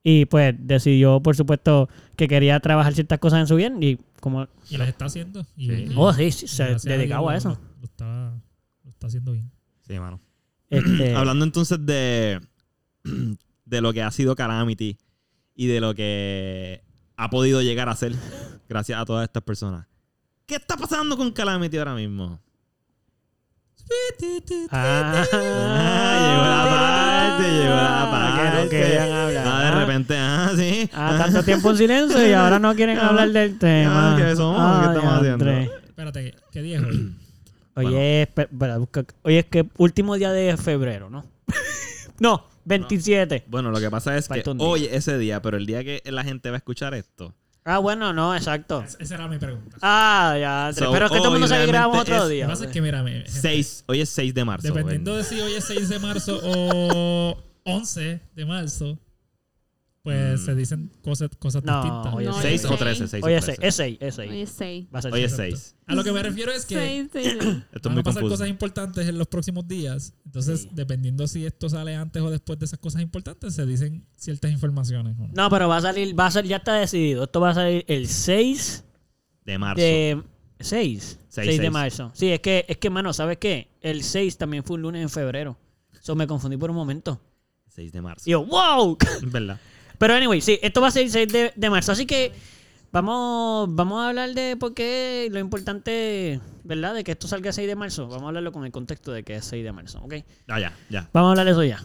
[0.03, 4.49] Y pues decidió, por supuesto, que quería trabajar ciertas cosas en su bien y como...
[4.71, 5.47] Y las está haciendo.
[5.57, 5.87] Y, Sí.
[5.91, 7.49] y Oh, sí, sí, se dedicaba a Dios eso.
[7.51, 8.33] Lo, lo está,
[8.85, 9.51] lo está haciendo bien.
[9.87, 10.19] Sí, mano.
[10.71, 12.41] Este, Hablando entonces de,
[13.71, 14.99] de lo que ha sido Calamity
[15.55, 16.83] y de lo que
[17.17, 18.15] ha podido llegar a ser
[18.69, 19.87] gracias a todas estas personas.
[20.47, 22.41] ¿Qué está pasando con Calamity ahora mismo?
[24.71, 25.25] Ah,
[26.31, 28.41] llegó la parte, llegó la parte.
[28.43, 29.47] Que no querían hablar.
[29.47, 30.91] Ah, de repente, ah, sí.
[30.93, 34.15] Ah, tanto tiempo en silencio y ahora no quieren Ah, hablar del tema.
[34.15, 34.81] ah, ¿qué somos?
[34.81, 35.51] ¿Qué estamos haciendo?
[35.51, 37.17] Espérate, ¿qué día es hoy?
[37.77, 38.43] Oye, Bueno.
[38.53, 41.25] espera, busca- oye, es que último día de febrero, ¿no?
[42.19, 43.45] no, 27.
[43.49, 44.67] Bueno, lo que pasa es que Falta un día.
[44.67, 47.35] hoy ese día, pero el día que la gente va a escuchar esto.
[47.65, 48.83] Ah, bueno, no, exacto.
[48.83, 49.77] Es- Esa era mi pregunta.
[49.83, 50.73] Ah, ya.
[50.75, 52.29] So, pero es que todo el mundo hoy sabe que grabamos realmente otro es- Lo
[52.29, 52.45] día.
[52.47, 54.67] que pasa es que, mira, mi- gente, 6, hoy es 6 de marzo.
[54.69, 58.99] dependiendo de si hoy es 6 de marzo o 11 de marzo,
[60.15, 60.45] pues Mm.
[60.45, 62.15] se dicen cosas, cosas No, distintas.
[62.15, 62.79] hoy es No, 6 o seis.
[62.81, 63.67] 13, 6 Oye, o ese, 13.
[63.69, 64.31] es 6, es 6.
[64.31, 64.87] Hoy es seis.
[64.95, 65.57] Va a ser Hoy es Exacto.
[65.57, 65.77] 6.
[65.87, 67.35] A lo que me refiero es que Seis, seis.
[67.41, 68.29] Esto es van a pasar confuso.
[68.29, 70.15] cosas importantes en los próximos días.
[70.25, 70.69] Entonces, Sí.
[70.73, 75.17] dependiendo si esto sale antes o después de esas cosas importantes, se dicen ciertas informaciones.
[75.19, 75.33] ¿o no?
[75.35, 77.25] No, pero va a salir, va a ser, ya está decidido.
[77.25, 78.85] Esto va a salir el 6
[79.45, 79.81] De marzo.
[79.83, 80.23] de
[80.61, 81.19] 6.
[81.29, 81.71] 6, de seis.
[81.71, 82.11] marzo.
[82.15, 83.69] Sí, es que, es que, mano, ¿sabes qué?
[83.81, 85.57] El 6 también fue un lunes en febrero.
[86.01, 87.21] Eso me confundí por un momento.
[87.69, 88.25] 6 de marzo.
[88.29, 88.97] Y yo, wow.
[89.23, 89.59] ¿Verdad?
[90.01, 91.93] Pero anyway, sí, esto va a ser el 6 de, de marzo.
[91.93, 92.33] Así que
[92.91, 96.95] vamos, vamos a hablar de por qué lo importante, ¿verdad?
[96.95, 98.09] De que esto salga el 6 de marzo.
[98.09, 100.15] Vamos a hablarlo con el contexto de que es 6 de marzo, ¿ok?
[100.49, 101.11] Ah, ya, ya.
[101.13, 101.81] Vamos a hablar de eso ya.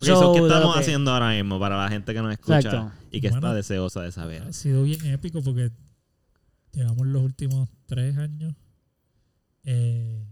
[0.00, 2.58] Ok, so, So, ¿Qué estamos que- haciendo ahora mismo para la gente que nos escucha
[2.58, 2.92] Exacto.
[3.12, 3.46] y que Bueno.
[3.46, 4.42] está deseosa de saber?
[4.42, 5.70] Ha sido bien épico porque
[6.72, 8.54] llevamos los últimos tres años
[9.64, 10.24] eh,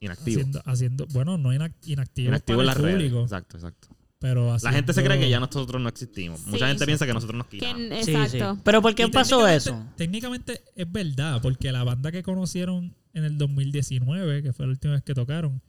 [0.00, 0.40] Inactivo.
[0.40, 2.96] haciendo, haciendo, bueno, no inac- inactivos Inactivo en para las el redes.
[2.96, 3.88] público, Exacto, exacto.
[4.22, 6.46] Pero La gente se cree que ya nosotros no existimos.
[6.46, 6.70] Mucha Sí.
[6.70, 7.80] gente piensa que nosotros nos quitamos.
[7.90, 8.54] Exacto.
[8.54, 8.60] sí.
[8.64, 9.86] Pero ¿por qué Y pasó técnicamente- eso?
[9.96, 14.94] Técnicamente es verdad, porque la banda que conocieron en el 2019, que fue la última
[14.94, 15.60] vez que tocaron,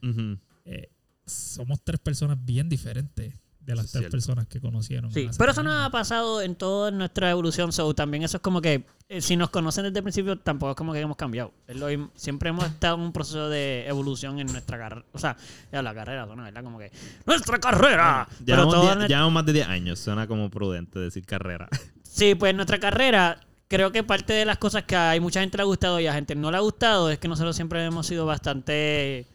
[0.64, 0.88] eh,
[1.26, 3.34] somos tres personas bien diferentes
[3.66, 4.16] de las es tres cierto.
[4.16, 5.10] personas que conocieron.
[5.12, 7.72] Sí, pero eso no ha pasado en toda nuestra evolución.
[7.72, 10.76] So, también eso es como que eh, si nos conocen desde el principio, tampoco es
[10.76, 11.52] como que hemos cambiado.
[11.66, 15.04] Es lo im- siempre hemos estado en un proceso de evolución en nuestra carrera.
[15.12, 15.36] O sea,
[15.72, 16.36] ya la carrera, ¿no?
[16.42, 16.62] ¿verdad?
[16.64, 16.90] Como que
[17.26, 18.28] ¡Nuestra carrera!
[18.44, 19.98] Pero Llevamos, die- llevamos más de 10 años.
[19.98, 21.68] Suena como prudente decir carrera.
[22.02, 25.62] Sí, pues nuestra carrera, creo que parte de las cosas que hay mucha gente le
[25.62, 28.24] ha gustado y a gente no le ha gustado es que nosotros siempre hemos sido
[28.24, 29.26] bastante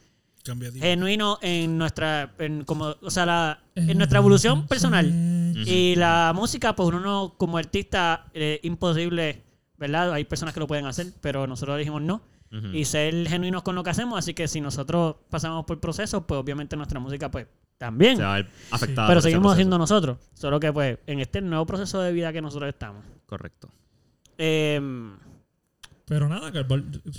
[0.80, 5.08] genuinos en nuestra, en como, o sea, la- en nuestra evolución personal.
[5.66, 9.44] Y la música, pues uno no, como artista, es imposible,
[9.78, 10.14] ¿verdad?
[10.14, 12.22] Hay personas que lo pueden hacer, pero nosotros dijimos no.
[12.74, 16.40] Y ser genuinos con lo que hacemos, así que si nosotros pasamos por procesos, pues
[16.40, 17.46] obviamente nuestra música, pues
[17.78, 18.18] también.
[18.18, 20.18] Se va a ver afectada pero seguimos haciendo nosotros.
[20.34, 23.04] Solo que, pues, en este nuevo proceso de vida que nosotros estamos.
[23.26, 23.70] Correcto.
[24.38, 25.16] Em,
[26.10, 26.66] Pero nada, que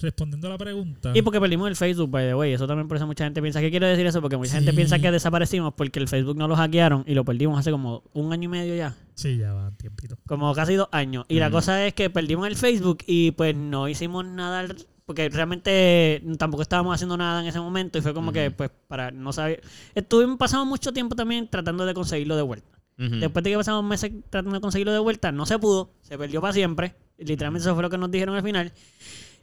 [0.03, 1.13] respondiendo a la pregunta.
[1.15, 2.53] y porque perdimos el Facebook, by the way.
[2.53, 3.61] Eso también por eso mucha gente piensa.
[3.61, 4.21] ¿Qué quiero decir eso?
[4.21, 7.59] Porque mucha gente piensa que desaparecimos porque el Facebook no lo hackearon y lo perdimos
[7.59, 8.97] hace como un año y medio ya.
[9.15, 10.17] Sí, ya va tiempito.
[10.27, 11.25] Como casi dos años.
[11.29, 11.57] Y la Ujú.
[11.57, 14.67] cosa es que perdimos el Facebook y pues no hicimos nada.
[15.07, 17.99] Porque realmente tampoco estábamos haciendo nada en ese momento.
[17.99, 19.61] Y fue como que, pues, para no saber.
[19.95, 22.69] Estuvimos pasamos mucho tiempo también tratando de conseguirlo de vuelta.
[22.97, 25.91] Después de que pasamos meses tratando de conseguirlo de vuelta, no se pudo.
[26.03, 26.95] Se perdió para siempre.
[27.21, 28.73] Literalmente eso fue lo que nos dijeron al final.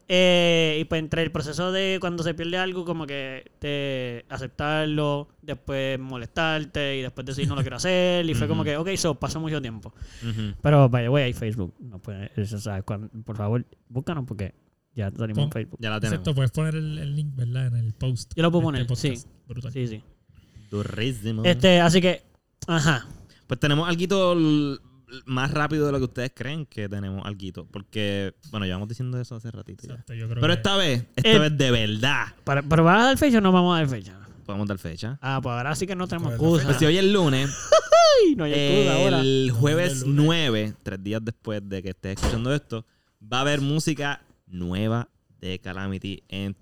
[0.10, 5.28] Eh, y pues entre el proceso de cuando se pierde algo, como que de aceptarlo,
[5.42, 8.26] después molestarte y después decir no lo quiero hacer.
[8.30, 9.94] Y fue como que, ok, eso pasó mucho tiempo.
[10.24, 10.54] Ujú.
[10.62, 11.74] Pero, vaya, güey, hay Facebook.
[11.80, 12.84] No puede, eso, ¿sabes?
[12.86, 14.56] Cuando- por favor, búscanos porque
[14.96, 15.78] ya salimos en Facebook.
[15.82, 16.20] Ya la tenemos.
[16.20, 17.68] Excepto, puedes poner el, el link, ¿verdad?
[17.68, 18.32] En el post.
[18.36, 19.10] Yo lo puedo de poner, este sí.
[19.10, 19.28] podcast.
[19.48, 19.72] Brutal.
[19.74, 20.04] Sí, sí.
[20.72, 21.44] Durísimo.
[21.44, 22.24] Este, así que,
[22.68, 23.06] ajá.
[23.46, 24.80] Pues tenemos algo
[25.26, 27.66] más rápido de lo que ustedes creen que tenemos algo.
[27.72, 29.94] Porque, bueno, llevamos diciendo eso hace ratito ya.
[29.94, 33.02] Exacto, yo creo Pero que- esta vez, esta Eh, vez de verdad, Para, ¿Pero vas
[33.02, 34.20] a dar fecha o no vamos a dar fecha?
[34.46, 35.18] podemos dar fecha.
[35.22, 36.66] Ah, pues ahora sí que no tenemos ¿Cuál es la excusa.
[36.68, 37.50] Pues si hoy es lunes,
[38.38, 39.20] no hay excusa ahora.
[39.20, 40.26] el jueves el lunes.
[40.26, 42.86] 9, tres días después de que estés escuchando esto,
[43.22, 45.10] va a haber música nueva
[45.42, 46.56] de Calamity en,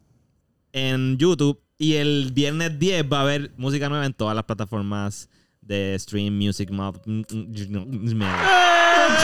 [0.74, 1.62] en YouTube.
[1.78, 5.30] Y el viernes 10 va a haber música nueva en todas las plataformas
[5.66, 7.02] de stream, music, mob.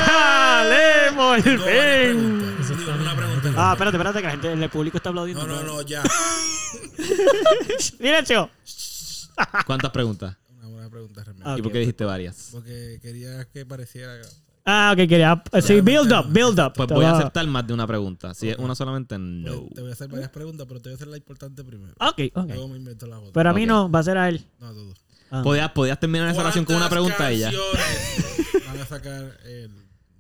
[0.06, 1.64] ¡Chale, por Tengo varias fin!
[1.64, 2.60] preguntas.
[2.60, 3.18] Eso Digo, está una bien.
[3.18, 3.54] pregunta.
[3.58, 5.46] Ah, espérate, espérate, que la gente, el público está aplaudiendo.
[5.48, 6.04] no, no, no, ya.
[7.80, 8.50] ¡Silencio!
[9.66, 10.36] ¿Cuántas preguntas?
[10.58, 11.50] Una buena pregunta realmente.
[11.50, 12.50] Ah, ¿Y por qué dijiste varias?
[12.52, 14.14] Porque quería que pareciera.
[14.66, 15.42] Ah, ok, quería.
[15.62, 16.74] Sí, build up, build up.
[16.76, 18.34] Pues voy a aceptar más de una pregunta.
[18.34, 19.62] Si es una solamente, no.
[19.62, 21.94] Pues, te voy a hacer varias preguntas, pero te voy a hacer la importante primero.
[22.00, 22.48] Ok, ok.
[22.48, 23.32] Luego me invento la otra.
[23.34, 24.46] Pero a mí no, va a ser a él.
[24.60, 24.98] No, a todos.
[25.32, 25.42] Ah.
[25.44, 27.52] ¿Podías, podías terminar esa oración con una pregunta y ya.
[27.52, 29.72] canciones van a sacar el,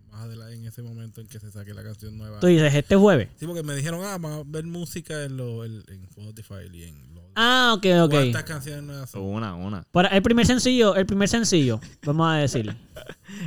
[0.09, 2.39] más adelante en ese momento en que se saque la canción nueva?
[2.39, 3.30] Tú dices, este jueves.
[3.38, 6.84] Sí, porque me dijeron, ah, vamos a ver música en, lo, en, en Spotify y
[6.84, 8.12] en lo, Ah, ok, ok.
[8.12, 9.22] ¿Cuántas canciones nuevas son?
[9.22, 9.84] Una, una.
[9.91, 12.76] Para el primer sencillo, el primer sencillo, vamos a decir.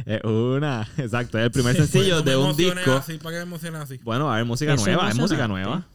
[0.07, 0.89] Es una.
[0.97, 2.93] Exacto, es el primer Pues sencillo no me de un disco.
[2.93, 4.01] Así, ¿Para qué me emociones así?
[4.03, 5.87] Bueno, a ver, música nueva, es música nueva.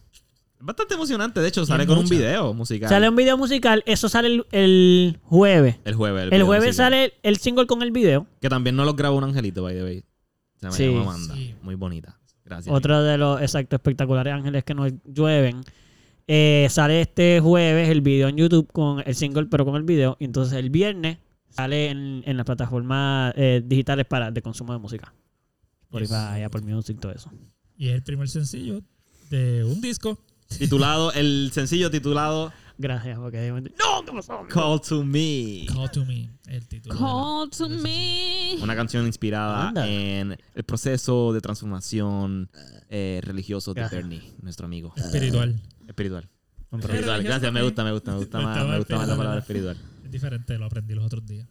[0.62, 2.90] Bastante emocionante, de hecho, sale con un video musical.
[2.90, 5.78] Sale un video musical, eso sale el, el jueves.
[5.86, 6.30] el jueves.
[6.32, 6.92] El jueves musical.
[6.92, 8.28] sale el single con el video.
[8.42, 10.04] Que también no lo grabó un angelito, by the way.
[10.60, 10.86] Se me Sí.
[10.88, 11.36] llama Amanda.
[11.36, 11.56] Sí.
[11.62, 12.20] Muy bonita.
[12.44, 12.76] Gracias.
[12.76, 15.62] Otro de los exacto espectaculares ángeles que nos llueven.
[16.28, 20.18] Eh, sale este jueves el video en YouTube con el single, pero con el video.
[20.20, 24.80] Y entonces el viernes sale en, en las plataformas eh, digitales para de consumo de
[24.80, 25.14] música.
[25.84, 27.32] Spotify, Apple Music, todo eso.
[27.78, 28.82] Y es el primer sencillo
[29.30, 30.20] de un disco.
[30.58, 34.06] Titulado, el sencillo titulado Gracias, porque ¡No!
[34.06, 34.48] ¿Qué pasó?
[34.50, 35.66] Call to Me.
[35.68, 36.98] Call to Me, el título.
[36.98, 38.56] Call to me.
[38.62, 39.86] Una canción inspirada Anda.
[39.88, 42.50] en el proceso de transformación
[42.90, 44.02] eh, religioso de Gracias.
[44.02, 44.94] Bernie, nuestro amigo.
[44.96, 45.62] Espiritual.
[45.88, 46.30] Espiritual.
[46.72, 47.24] Espiritual.
[47.24, 49.78] Gracias, me gusta, me gusta, me gusta más, me gusta más la palabra espiritual.
[50.06, 51.48] Es diferente, lo aprendí los otros días.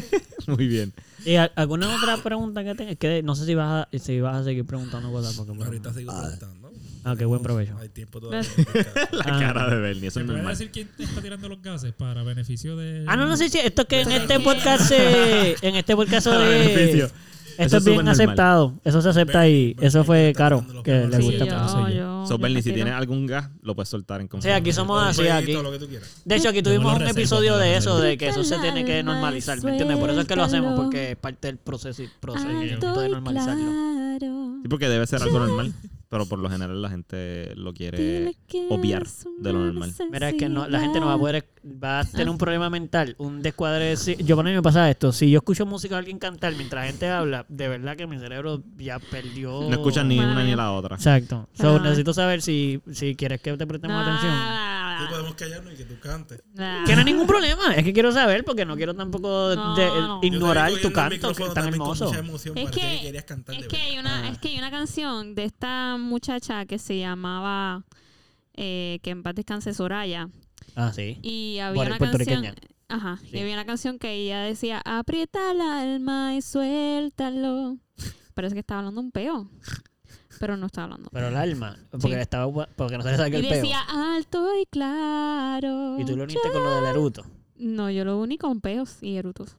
[0.46, 0.94] Muy bien.
[1.26, 2.96] ¿Y a- alguna otra pregunta que tengas?
[2.96, 5.34] Que no sé si vas a, si vas a seguir preguntando cosas.
[5.36, 6.72] Porque, Ahorita sigo preguntando.
[7.04, 7.76] Ah, qué buen provecho.
[7.78, 8.48] Hay tiempo todavía.
[9.12, 9.38] La Ah.
[9.38, 10.48] cara de Bernie, eso ¿Se es normal.
[10.48, 13.04] decir quién está tirando los gases para beneficio de.
[13.06, 16.38] Ah, no, no sé si esto que en este podcast se, en este podcast de,
[16.38, 17.04] beneficio.
[17.06, 17.14] esto
[17.58, 18.08] Eso es es bien súper normal.
[18.14, 18.74] aceptado.
[18.84, 21.44] Eso se acepta y Bernie, eso fue caro que le Sí, gusta.
[21.46, 21.68] yo- mucho.
[21.68, 24.72] soy yo, So, yo Bernie, si tienes algún gas, lo puedes soltar en Sí, aquí
[24.72, 25.52] somos así aquí.
[26.24, 28.58] De hecho, aquí Yo me tuvimos un episodio me de eso, de que eso se
[28.58, 29.96] tiene que normalizar, ¿me entiendes?
[29.98, 33.72] Por eso es que lo hacemos, porque es parte del proceso, procedimiento de normalizarlo.
[34.62, 35.72] Sí, porque debe ser algo normal.
[36.10, 38.34] Pero por lo general la gente lo quiere
[38.68, 39.06] obviar
[39.38, 39.92] de lo normal.
[40.10, 42.30] Mira, es que no, la gente no va a poder, va a tener Ah.
[42.32, 43.84] un problema mental, un descuadre.
[43.90, 46.52] de- si- Yo por mí me pasa esto, si yo escucho música de alguien cantar
[46.56, 49.60] mientras la gente habla, de verdad que mi cerebro ya perdió.
[49.62, 50.96] No escuchan ni una ni la otra.
[50.96, 51.48] Exacto.
[51.54, 51.80] So, Ah.
[51.80, 54.34] necesito saber si, si quieres que te prestemos atención.
[55.08, 56.42] Podemos callarnos y que tú cantes.
[56.54, 59.86] Que no hay ningún problema, es que quiero saber porque no quiero tampoco No, de-
[59.86, 60.20] no.
[60.22, 62.12] ignorar tu canto, que es tan hermoso.
[62.54, 64.28] Es que- querías cantar Es que, hay una, Ah.
[64.28, 67.84] es que hay una canción de esta muchacha que se llamaba
[68.62, 70.28] eh, Que en paz descanse Soraya.
[70.76, 71.18] Ah, sí.
[71.22, 72.44] Y había una canción.
[72.88, 73.18] Ajá.
[73.22, 73.30] Sí.
[73.32, 77.78] Y había una canción que ella decía: Aprieta el alma y suéltalo.
[78.34, 79.48] Parece que estaba hablando un peo.
[80.40, 81.10] Pero no estaba hablando.
[81.12, 82.12] Pero el alma, porque Sí.
[82.14, 83.56] estaba porque no se le salga Y el peo.
[83.62, 83.80] decía
[84.16, 86.00] alto y claro.
[86.00, 87.24] Y tú lo uniste con lo del eruto.
[87.56, 89.56] No, yo lo uní con peos y erutos.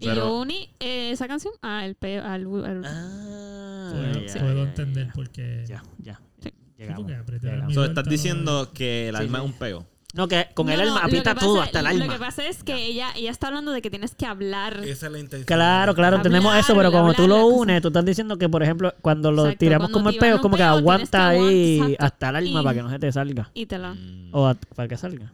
[0.00, 4.56] y Pero- yo uní eh, esa canción al peo, al, al- Ah, Puedo, ya, puedo
[4.56, 5.64] ya, entender por qué.
[5.68, 6.18] Ya, ya.
[6.42, 6.50] Sí.
[6.78, 7.74] Llegamos, porque llegamos.
[7.74, 9.44] So, estás diciendo que el Sí, alma sí.
[9.44, 9.86] es un peo.
[10.14, 12.12] No, que con No, el no, lo aprieta todo, pasa- hasta el Lo alma.
[12.12, 14.84] que pasa es que ella, ella está hablando de que tienes que hablar.
[14.84, 15.46] Esa es la intención.
[15.46, 18.62] Claro, claro, Hablar, entendemos eso, pero como tú lo unes, tú estás diciendo que, por
[18.62, 22.36] ejemplo, cuando lo Exacto, tiramos cuando como el peo, como que aguanta ahí hasta el
[22.36, 23.50] alma y- para que no se te salga.
[23.54, 23.94] Y te la.
[23.94, 24.28] Mm.
[24.32, 25.32] O a- para que salga.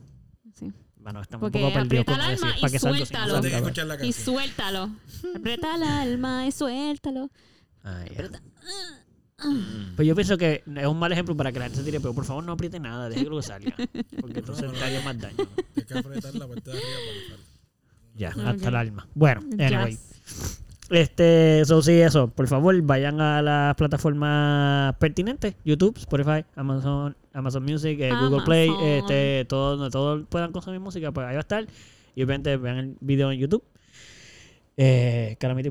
[0.54, 0.72] Sí.
[0.98, 4.06] Bueno, estamos Porque un poco perdidos aprieta con y para que suéltalo.
[4.06, 4.90] Y suéltalo.
[5.36, 7.30] Aprieta el alma y suéltalo.
[7.82, 8.22] Ay, ya.
[8.28, 8.97] Mm.
[9.95, 12.12] Pues yo pienso que es un mal ejemplo para que la gente se tire, pero
[12.12, 13.74] por favor no apriete nada, deje que lo salga.
[14.20, 15.36] Porque entonces No, no, te haría más daño.
[15.74, 17.45] Tienes que apretar la parte de arriba para que salga.
[18.16, 19.09] Ya, hasta el alma.
[19.14, 19.97] Bueno, anyway.
[20.91, 22.28] Este, eso sí, eso.
[22.28, 28.70] Por favor, vayan a las plataformas pertinentes: YouTube, Spotify, Amazon, Amazon Music, eh, Google Play,
[28.82, 31.66] este, todo, donde todos puedan consumir música, pues ahí va a estar.
[32.16, 33.62] Y obviamente vean el video en YouTube.
[34.76, 35.70] Eh, Calamity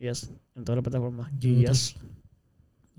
[0.00, 1.30] yes, en todas las plataformas.
[1.38, 1.68] YouTube.
[1.68, 1.96] Yes.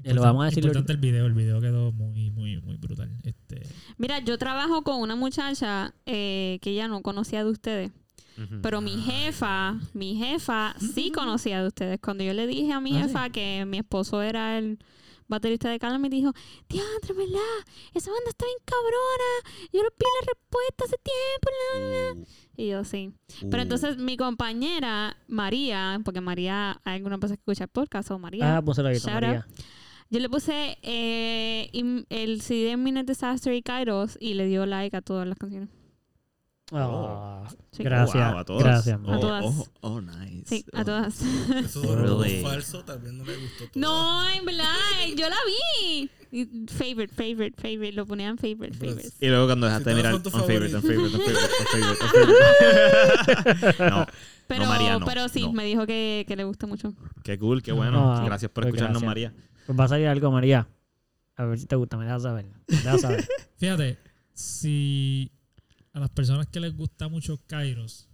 [0.03, 3.09] Lo vamos a decir Importante el video, el video quedó muy, muy, muy brutal.
[3.23, 3.61] Este,
[3.97, 7.91] Mira, yo trabajo con una muchacha eh, que ella no conocía de ustedes.
[8.61, 11.99] Pero mi jefa, mi jefa sí conocía de ustedes.
[11.99, 14.79] Cuando yo le dije a mi Ah, jefa que mi esposo era el
[15.27, 16.31] baterista de Calamity, dijo,
[16.69, 17.39] Diandre, ¿verdad?
[17.93, 19.67] Esa banda está bien cabrona.
[19.73, 22.25] Yo le pide la respuesta hace tiempo.
[22.55, 22.63] la".
[22.63, 23.11] Y yo, sí.
[23.41, 23.61] Pero Uh.
[23.63, 28.55] entonces mi compañera, María, porque María, hay alguna persona que escucha el podcast, o María.
[28.55, 29.45] Ah, puse la María.
[30.12, 34.66] Yo le puse eh, im- el CD de Minute Disaster y Kairos y le dio
[34.66, 35.70] like a todas las canciones.
[36.72, 37.84] Ah, Sí.
[37.84, 38.64] Gracias, Wow, a todas.
[38.64, 38.99] gracias.
[38.99, 39.45] A Oh, todas.
[39.45, 40.43] oh, oh, nice.
[40.45, 40.86] Sí, a Oh.
[40.86, 41.22] todas.
[41.22, 42.43] Eso es Really?
[42.43, 43.72] falso, también no le gustó todo.
[43.76, 44.66] No, en verdad,
[45.18, 46.10] yo la vi.
[46.68, 47.93] Favorite, favorite, favorite.
[47.93, 49.10] Lo ponían favorite, favorite.
[49.20, 51.47] Y luego cuando dejaste de Si mirar on son tus favorite, on favorite, on favorite,
[51.60, 52.10] on favorite, on
[53.36, 53.80] favorite.
[53.89, 54.05] No,
[54.47, 55.53] Pero, María, no, pero sí, no.
[55.53, 56.93] me dijo que, que le gusta mucho.
[57.24, 58.14] qué cool, qué bueno.
[58.14, 59.32] Ah, Gracias por pues escucharnos, gracias.
[59.32, 59.48] María.
[59.70, 60.67] Pues va a salir algo, María.
[61.36, 62.47] A ver si te gusta, me dejas saber.
[62.67, 63.28] Me dejas saber.
[63.57, 63.99] fíjate,
[64.34, 65.32] si
[65.93, 68.09] a las personas que les gusta mucho Kairos,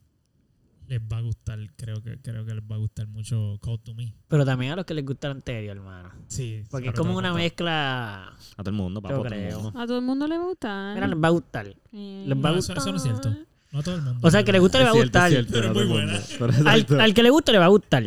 [0.89, 3.93] les va a gustar, creo que, creo que les va a gustar mucho Call to
[3.95, 4.14] Me.
[4.28, 6.12] Pero también a los que les gusta el anterior, hermano.
[6.28, 6.62] Sí.
[6.70, 8.34] Porque es como una mezcla.
[8.58, 9.72] A todo el mundo, papo, Yo creo.
[9.76, 10.95] A todo el mundo le va a gustar.
[10.95, 11.68] Mira, les va a gustar.
[11.68, 13.34] Eh, les va a No, eso, eso no es cierto.
[13.72, 14.28] No a todo el mundo.
[14.28, 15.32] O sea, que le gusta le va a gustar.
[15.32, 16.20] es cierto, Pero muy buena.
[16.66, 18.03] Al, al que le guste le va a gustar.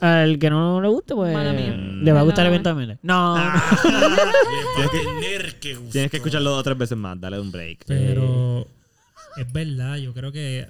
[0.00, 1.32] Al que no le guste, pues.
[1.32, 1.74] Mala mía.
[1.76, 2.98] Le va a gustar Pero- eventualmente.
[3.02, 3.36] No.
[3.38, 5.92] Le va a tener que gustar.
[5.92, 7.84] Tienes que escucharlo dos o tres veces más, dale un break.
[7.86, 8.66] Pero
[9.36, 10.68] es verdad, yo creo que.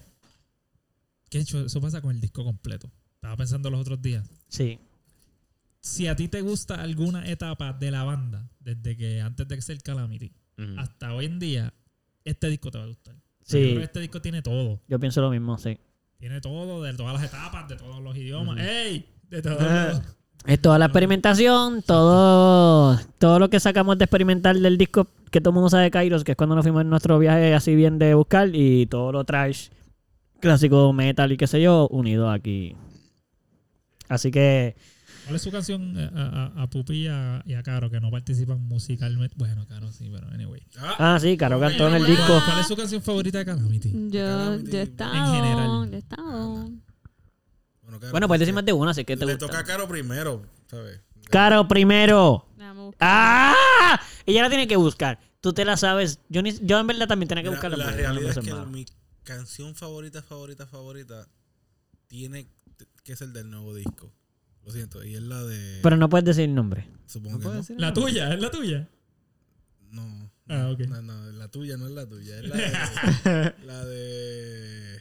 [1.31, 2.91] Que hecho, eso pasa con el disco completo.
[3.16, 4.26] Estaba pensando los otros días.
[4.49, 4.79] Sí.
[5.81, 9.81] Si a ti te gusta alguna etapa de la banda, desde que antes de ser
[9.83, 10.79] Calamity Ujú.
[10.81, 11.72] hasta hoy en día,
[12.24, 13.14] este disco te va a gustar.
[13.14, 13.59] Yo Sí.
[13.62, 14.81] creo que este disco tiene todo.
[14.89, 15.79] Yo pienso lo mismo, sí.
[16.18, 18.59] Tiene todo, de todas las etapas, de todos los idiomas.
[18.59, 19.07] ¡Ey!
[19.31, 20.03] De todos Ah.
[20.47, 25.51] Es toda la experimentación, todo, todo lo que sacamos de experimental del disco que todo
[25.51, 27.99] el mundo sabe de Kairos, que es cuando nos fuimos en nuestro viaje así bien
[27.99, 29.68] de buscar, y todo lo trash,
[30.41, 32.74] clásico metal y qué sé yo, unido aquí.
[34.09, 34.74] Así que,
[35.24, 38.01] ¿Cuál es su canción eh, a, a, a Pupi y a, y a Caro que
[38.01, 39.35] no participan musicalmente?
[39.37, 40.62] Bueno, Caro sí, pero anyway.
[40.79, 42.41] ah, sí, Caro cantó en el disco.
[42.47, 43.93] ¿Cuál es su canción favorita de Calamity?
[44.09, 45.35] Yo, Calamity, yo he en estado.
[45.35, 45.66] general.
[45.91, 46.70] Yo he estado.
[47.89, 49.47] Bueno, Caro, Bueno, puedes decir más de una, así que te Le gusta.
[49.47, 51.01] toca a Caro primero, ¿sabes?
[51.30, 52.47] Caro primero.
[53.01, 53.99] ¡Ah!
[54.26, 55.18] Ella la tiene que buscar.
[55.41, 56.20] Tú te la sabes.
[56.28, 57.76] Yo, ni- yo en verdad también tenía que Mira, buscarla.
[57.78, 58.85] la yo no me realidad sé es que mi
[59.24, 61.27] canción favorita, favorita, favorita
[62.09, 62.48] tiene
[63.05, 64.12] que ser del nuevo disco.
[64.65, 65.81] Lo siento, y es la de.
[65.82, 66.90] Pero no puedes decir el nombre.
[67.06, 67.60] supongo ¿No que puedes no.
[67.62, 68.89] decir La tuya, es la tuya.
[69.90, 70.31] No.
[70.48, 70.81] Ah, ok.
[70.81, 72.39] No, no, la tuya no es la tuya.
[72.39, 72.56] Es la
[73.24, 73.55] de.
[73.65, 75.01] la de.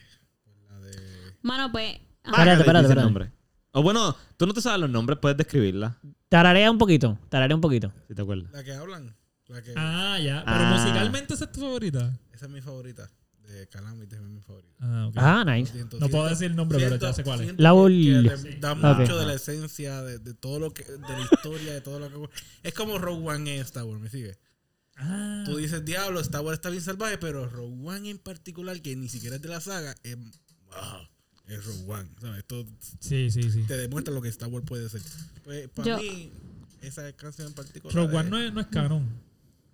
[0.70, 0.94] La de.
[1.42, 1.98] Mano, pues.
[2.28, 3.32] Ah, Espérate, espérate, espérate.
[3.72, 5.98] O bueno, tú no te sabes los nombres, puedes describirla,
[6.30, 7.18] Tararea un poquito.
[7.30, 7.92] Tararea un poquito.
[8.08, 8.52] si te acuerdas.
[8.52, 9.16] La que hablan.
[9.48, 9.74] La que.
[9.78, 10.44] Ah, ya.
[10.46, 10.78] Pero Ah.
[10.78, 12.18] musicalmente esa es tu favorita.
[12.34, 13.10] Esa es mi favorita.
[13.48, 14.74] De Calamity es mi favorita.
[14.82, 15.14] Ah, ok.
[15.18, 15.72] Ah, nice.
[15.72, 17.46] siento, No puedo siento- decir el nombre, pero ya sé cuál es.
[17.46, 17.64] siento que-
[18.50, 18.60] le.
[18.60, 19.00] Da Ok.
[19.00, 20.84] mucho de la esencia de, de todo lo que.
[20.84, 22.30] De la historia, de todo lo que.
[22.64, 24.38] Es como Rogue One en Star Wars, ¿me sigue?
[24.98, 28.96] Ah, Tú dices, diablo, Star Wars está bien salvaje, pero Rogue One en particular, que
[28.98, 30.18] ni siquiera es de la saga, es.
[30.18, 31.08] Wow,
[31.48, 32.10] es Rogue One.
[32.22, 32.38] ¿sabes?
[32.40, 32.66] Esto
[33.00, 33.64] sí, sí, sí.
[33.64, 35.02] te demuestra lo que Star Wars puede ser.
[35.44, 36.32] Pues para Yo- mí,
[36.82, 37.96] esa canción en particular.
[37.96, 39.04] Rogue One es- no es, no es canon.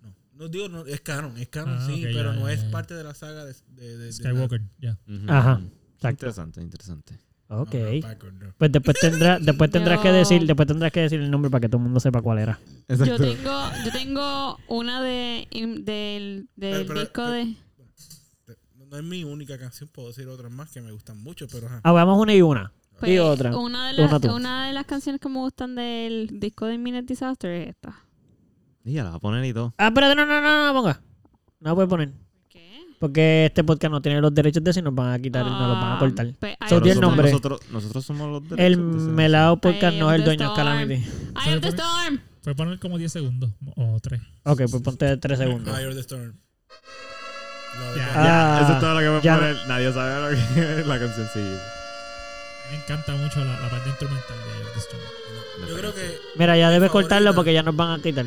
[0.02, 0.14] no,
[0.44, 2.62] no digo, no, es canon, es canon, Ah, sí, ok, pero ya, no ya, es
[2.62, 2.70] ya.
[2.70, 4.98] parte de la saga de, de, de- de Skywalker, ya.
[5.08, 5.24] Ujú.
[5.28, 5.60] Ajá.
[5.96, 6.08] Exacto.
[6.10, 7.18] Interesante, interesante.
[7.48, 7.74] Ok.
[7.74, 8.54] No, no, backward, no.
[8.58, 11.68] Pues después tendrás, después tendrás que decir, después tendrás que decir el nombre para que
[11.68, 12.58] todo el mundo sepa cuál era.
[12.88, 17.56] Yo tengo, yo tengo una de del, del Pero- pero- disco pero- de.
[18.94, 21.80] No es mi única canción, puedo decir otras más que me gustan mucho, pero ajá.
[21.82, 22.70] Ah, vamos una y una.
[23.00, 23.56] pues, y otra.
[23.56, 27.50] Una de, las, una de las canciones que me gustan del disco de Minute Disaster
[27.50, 28.04] es esta.
[28.84, 29.74] Y ya la va a poner y todo.
[29.78, 31.00] Ah, espérate, no, no, no, no, ponga.
[31.58, 32.12] No la puedes poner.
[32.48, 32.82] ¿Qué?
[33.00, 35.58] Porque este podcast no tiene los derechos de eso y nos van a quitar, nos
[35.68, 36.32] los van a cortar.
[36.38, 37.30] Pues, So, Eye of el nombre.
[37.32, 40.24] Nosotros, nosotros somos los El derechos de ese- melado podcast Eye no of es el
[40.24, 40.56] dueño, Storm.
[40.56, 41.02] Calamity.
[41.44, 42.20] Eye of the Storm.
[42.42, 44.20] Fue poner como 10 segundos o 3.
[44.44, 45.76] Ok, pues ponte tres segundos.
[45.76, 46.34] Higher the Storm.
[47.92, 48.10] De Ya.
[48.14, 49.34] Ah, Eso es todo lo que voy a ya.
[49.36, 49.56] poner.
[49.68, 51.28] Nadie sabe lo que es la canción.
[51.32, 51.56] Sí.
[52.70, 55.02] Me encanta mucho la, la parte instrumental de The Storm.
[55.60, 55.68] no.
[55.68, 57.08] Yo creo que Mira, ya debes favorita.
[57.16, 58.26] cortarlo porque ya nos van a quitar.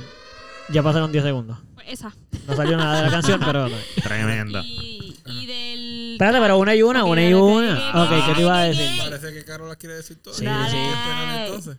[0.70, 1.58] Ya pasaron 10 segundos.
[1.76, 2.14] Pues esa.
[2.48, 3.70] No salió nada de la canción, pero...
[4.04, 4.62] Tremenda.
[4.64, 6.12] Y, y del.
[6.14, 8.04] Espérate, pero una y una, una y una.
[8.04, 8.90] Ok, ¿qué te iba a decir?
[9.00, 10.38] parece que Carol las quiere decir todas.
[10.40, 10.70] Sí, Dale.
[10.72, 10.78] sí.
[11.46, 11.78] Entonces.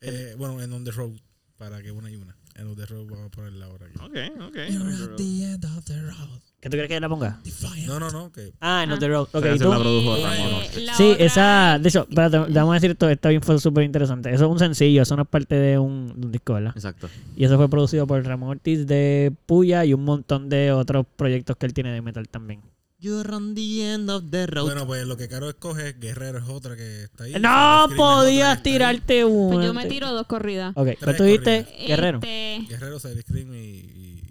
[0.00, 1.12] Eh, bueno, en On the Road,
[1.56, 2.36] para que una y una.
[2.54, 3.96] En On the Road vamos a ponerla ahora aquí.
[3.98, 4.56] Ok, ok.
[4.68, 6.40] You're at the end of the road.
[6.60, 7.38] ¿Qué tú quieres que la ponga?
[7.86, 8.98] No, no, no, que Ah, en Ah.
[8.98, 9.28] The Road.
[9.32, 9.70] Ok, ¿y tú?
[9.70, 10.62] la produjo Eh, Ramón.
[10.86, 11.78] la Sí, otra- esa...
[11.80, 13.08] De hecho, espérate, vamos a decir esto.
[13.08, 14.32] Esta bien fue súper interesante.
[14.34, 15.02] Eso es un sencillo.
[15.02, 16.72] Eso no es parte de un, de un disco, ¿verdad?
[16.74, 17.08] Exacto.
[17.36, 21.56] Y eso fue producido por Ramón Ortiz de Puya y un montón de otros proyectos
[21.56, 22.60] que él tiene de metal también.
[23.00, 24.64] You're on the end of the road.
[24.64, 27.34] Bueno, pues lo que Caro escoge, Guerrero es otra que está ahí.
[27.38, 29.54] ¡No es podías tirarte una!
[29.54, 30.72] Pues yo me tiro dos corridas.
[30.76, 31.66] Ok, pero Tres tú dijiste.
[31.86, 32.18] Guerrero.
[32.20, 34.24] Este, Guerrero, Side Scream y,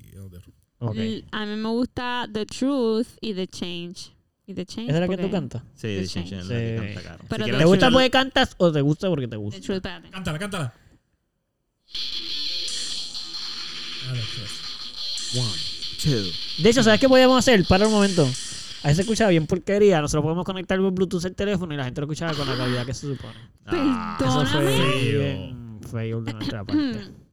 [0.80, 0.98] y On the Road.
[0.98, 0.98] Ok.
[0.98, 4.14] l- A mí me gusta The Truth y The Change.
[4.46, 4.90] Y The Change.
[4.90, 5.62] ¿Esa es la que tú cantas?
[5.76, 6.32] Sí, The Change.
[6.32, 6.86] la que Sí.
[6.96, 7.26] canta Caro.
[7.30, 9.62] Pero Si de ¿Te gusta porque cantas o te gusta porque te The gusta?
[9.62, 10.10] Truth, espérate.
[10.10, 10.74] Cántala, cántala.
[14.10, 15.36] A ver, pues.
[15.36, 15.52] One,
[16.02, 16.64] two.
[16.64, 17.66] De hecho, ¿sabes qué podíamos hacer?
[17.68, 18.28] Para un momento.
[18.84, 20.00] Ahí se escuchaba bien porquería.
[20.00, 22.86] Nosotros podemos conectar por Bluetooth el teléfono y la gente lo escuchaba con la calidad
[22.86, 23.34] que se supone.
[23.66, 25.12] Ah, Eso fue Perdóname.
[25.12, 27.02] bien fail de nuestra parte.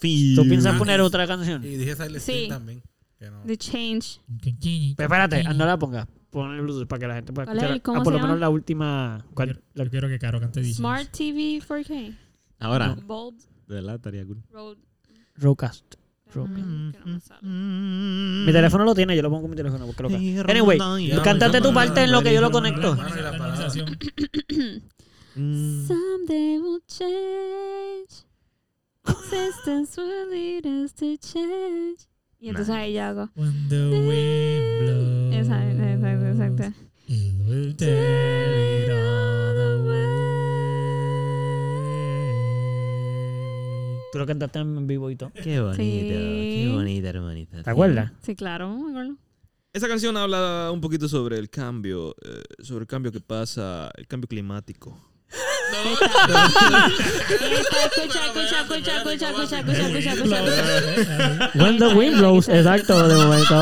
[0.00, 0.36] feel.
[0.36, 1.64] ¿Tú piensas poner otra canción?
[1.64, 2.46] Y dije Silent Sí.
[2.48, 2.82] También.
[3.18, 3.42] Que no.
[3.46, 4.20] The Change.
[4.96, 6.06] Pero espérate, ah, no la pongas.
[6.30, 7.62] Pon el Bluetooth para que la gente pueda ¿Cuál es?
[7.62, 7.82] escuchar.
[7.82, 8.40] ¿Cómo Ah, por se lo menos llama?
[8.40, 9.18] la última.
[9.26, 9.48] Yo ¿Cuál?
[9.48, 10.74] quiero- La- Yo quiero que Caro cante DJ.
[10.74, 12.14] Smart TV 4K.
[12.58, 14.42] Ahora, Bold de verdad estaría cool.
[14.50, 14.76] Road.
[15.36, 15.94] Roadcast.
[16.34, 16.48] Road.
[16.54, 17.40] Que no me sale.
[17.42, 19.86] Mi teléfono lo tiene, yo lo pongo en mi teléfono.
[19.86, 20.78] Porque lo ca- Anyway,
[21.24, 22.96] cántate tu parte en lo que yo lo conecto.
[22.96, 23.68] Mano, y la palabra.
[25.38, 25.86] Mm.
[25.86, 28.24] Someday will change.
[29.08, 32.06] Existence will lead us to change.
[32.38, 33.30] Y entonces ahí yo hago.
[33.34, 35.34] When the wind blows.
[35.34, 36.64] Exacto, exacto, exacto.
[37.08, 40.06] It will tear it all away.
[44.12, 45.30] Tú lo cantaste en vivo y todo.
[45.32, 46.08] Qué bonito, Sí.
[46.08, 47.62] qué bonita, hermanita.
[47.62, 48.12] ¿Te acuerdas?
[48.22, 49.16] Sí, claro, me acuerdo.
[49.72, 54.06] Esa canción habla un poquito sobre el cambio, eh, sobre el cambio que pasa, el
[54.06, 54.98] cambio climático.
[57.86, 61.50] Escucha, escucha, escucha, escucha, escucha, escucha, escucha, escucha.
[61.54, 63.54] When the wind blows, exacto, de momento.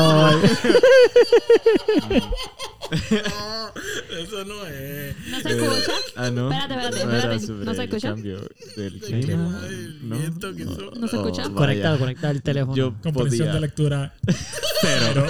[2.91, 3.71] No,
[4.19, 5.15] eso no es.
[5.27, 5.93] ¿No se escucha?
[6.15, 7.47] Espérate, espérate, espérate.
[7.65, 8.09] ¿No se escucha?
[8.09, 8.39] cambio
[8.75, 9.61] del clima.
[10.01, 11.49] No, se escucha.
[11.49, 12.99] Conectado, conectado el teléfono.
[13.01, 14.13] Comprensión de lectura.
[14.81, 15.25] Cero.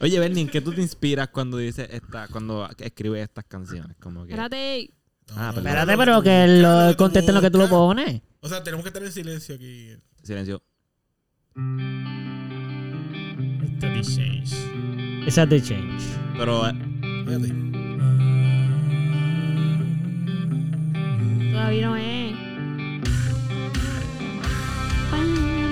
[0.00, 3.96] Oye, Bernie, ¿en qué tú te inspiras cuando dices esta, cuando escribes estas canciones?
[3.98, 4.30] Como que.
[4.32, 4.92] Espérate.
[5.34, 5.58] Ah, no.
[5.58, 8.22] Espérate, no, pero que lo contesten lo que tú lo pones.
[8.40, 9.96] O sea, tenemos que estar en silencio aquí.
[10.22, 10.62] Silencio.
[13.80, 14.54] The change.
[15.48, 16.02] The Change.
[16.38, 16.72] Pero eh,
[17.26, 17.48] Fíjate.
[21.52, 22.34] Todavía no es.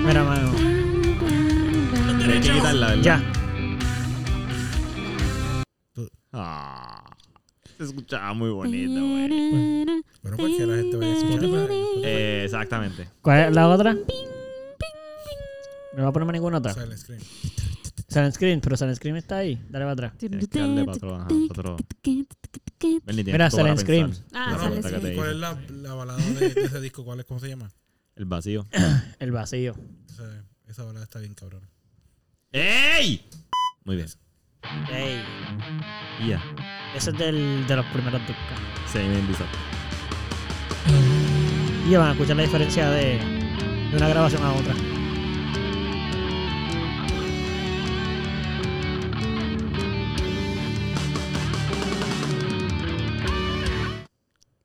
[0.05, 0.51] Mira, mano.
[2.25, 3.03] hay que quitarla, ¿verdad?
[3.03, 3.36] Ya.
[7.87, 9.85] Escuchaba muy bonito, güey.
[10.21, 11.69] Bueno, pues que la gente vaya a escuchar.
[12.03, 13.07] Eh, exactamente.
[13.21, 13.93] ¿Cuál es la otra?
[13.93, 14.03] No
[16.03, 16.73] va a ponerme ninguna otra.
[16.73, 17.21] Silent Scream.
[18.07, 19.55] Silent Screen, pero Silent Screen está ahí.
[19.69, 20.13] Dale para atrás.
[20.17, 20.97] Tienes que darle para
[22.77, 24.13] tienes Mira, Silent Scream.
[24.33, 27.03] Ah, Silent te ¿Cuál es la, la balada de, de ese disco?
[27.03, 27.25] ¿Cuál es?
[27.25, 27.71] ¿Cómo se llama?
[28.15, 28.67] El vacío.
[29.19, 29.75] El vacío.
[30.09, 31.67] Esa, esa balada está bien cabrona.
[32.51, 33.27] ¡Ey!
[33.83, 34.07] Muy bien.
[34.91, 35.23] Ey.
[36.23, 36.43] Y ya.
[36.95, 38.57] Ese es del, de los primeros discos.
[38.91, 39.45] Se me indiza.
[41.85, 43.19] Y ya van a escuchar la diferencia de,
[43.91, 44.73] de una grabación a otra.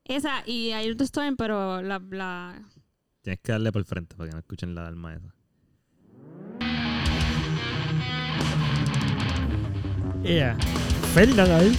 [0.05, 2.62] Esa y Hear the Storm, pero la, la
[3.23, 5.32] Tienes que darle por el frente para que no escuchen la alma esa.
[10.24, 10.57] Yeah.
[11.15, 11.77] Fernan ahí.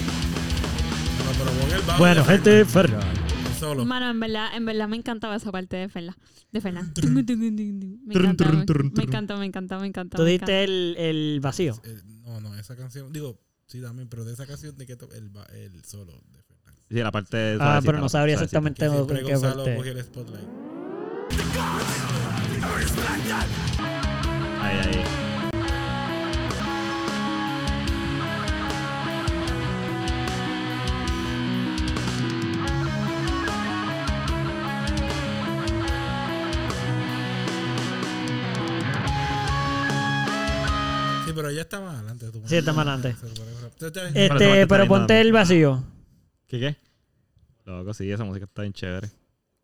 [1.98, 2.66] Bueno, de gente.
[3.60, 3.86] Solo.
[3.86, 6.16] Mano, en verdad, en verdad me encantaba esa parte de Fernan.
[6.52, 6.92] De Fernan.
[7.14, 9.08] Me encantaba, me, trun, me trun.
[9.08, 10.18] encanta, me encanta, me encanta.
[10.18, 11.80] Tú diste el, el vacío.
[11.86, 13.14] Eh, no, no, esa canción.
[13.14, 16.76] Digo, sí, también, pero de esa canción de que to- el, el solo de Fernan.
[16.90, 19.76] Sí, la parte Ah, suavecita, pero no sabría exactamente Que qué parte.
[19.78, 20.48] cogió el spotlight.
[24.62, 25.33] Ahí, ahí.
[41.74, 42.26] Está más adelante.
[42.32, 43.16] tú Sí, está más adelante.
[44.14, 45.84] Este, pero ponte el vacío.
[46.48, 46.78] ¿Qué qué?
[47.66, 49.10] Loco, sí, esa música está bien chévere.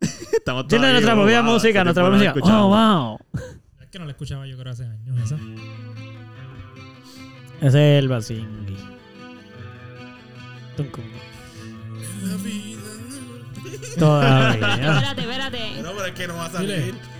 [0.00, 2.56] Estamos Tiene todavía nuestra propia wow, música, nuestra propia música.
[2.56, 3.18] Oh, wow.
[3.80, 5.38] Es que no la escuchaba yo creo hace años esa.
[7.60, 8.46] Ese es el vacío.
[13.98, 14.74] Todavía.
[14.74, 15.82] Espérate, espérate.
[15.82, 16.78] No, pero es que no va a Dile.
[16.80, 17.19] salir.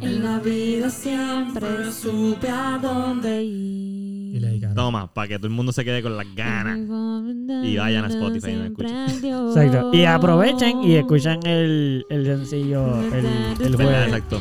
[0.00, 4.36] En la vida siempre supe a dónde ir.
[4.36, 4.76] Y le dedicaron.
[4.76, 6.78] Toma, para que todo el mundo se quede con las ganas.
[7.64, 8.96] Y vayan a Spotify y me escuchen.
[8.96, 9.90] Exacto.
[9.92, 13.26] Y aprovechen y escuchan el, el sencillo el,
[13.60, 14.06] el jueves.
[14.08, 14.40] Exacto.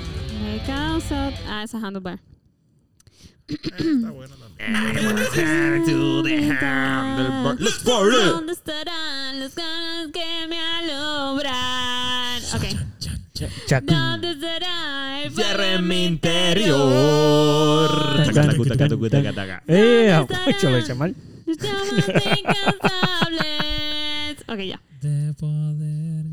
[1.49, 2.19] Ah, esa handlebar.
[3.47, 4.73] Está bueno también.
[7.59, 8.15] Let's party.
[8.25, 12.43] ¿Dónde estarán las ganas que me alumbran?
[12.55, 12.65] Ok.
[13.65, 13.93] Chacu.
[13.93, 16.77] ¿Dónde estará el fuego Cierre en mi interior.
[19.68, 21.15] Eh, mucho lo hice mal.
[21.45, 21.77] Incansables.
[24.47, 24.81] Ok, ya.
[25.01, 26.26] De poder.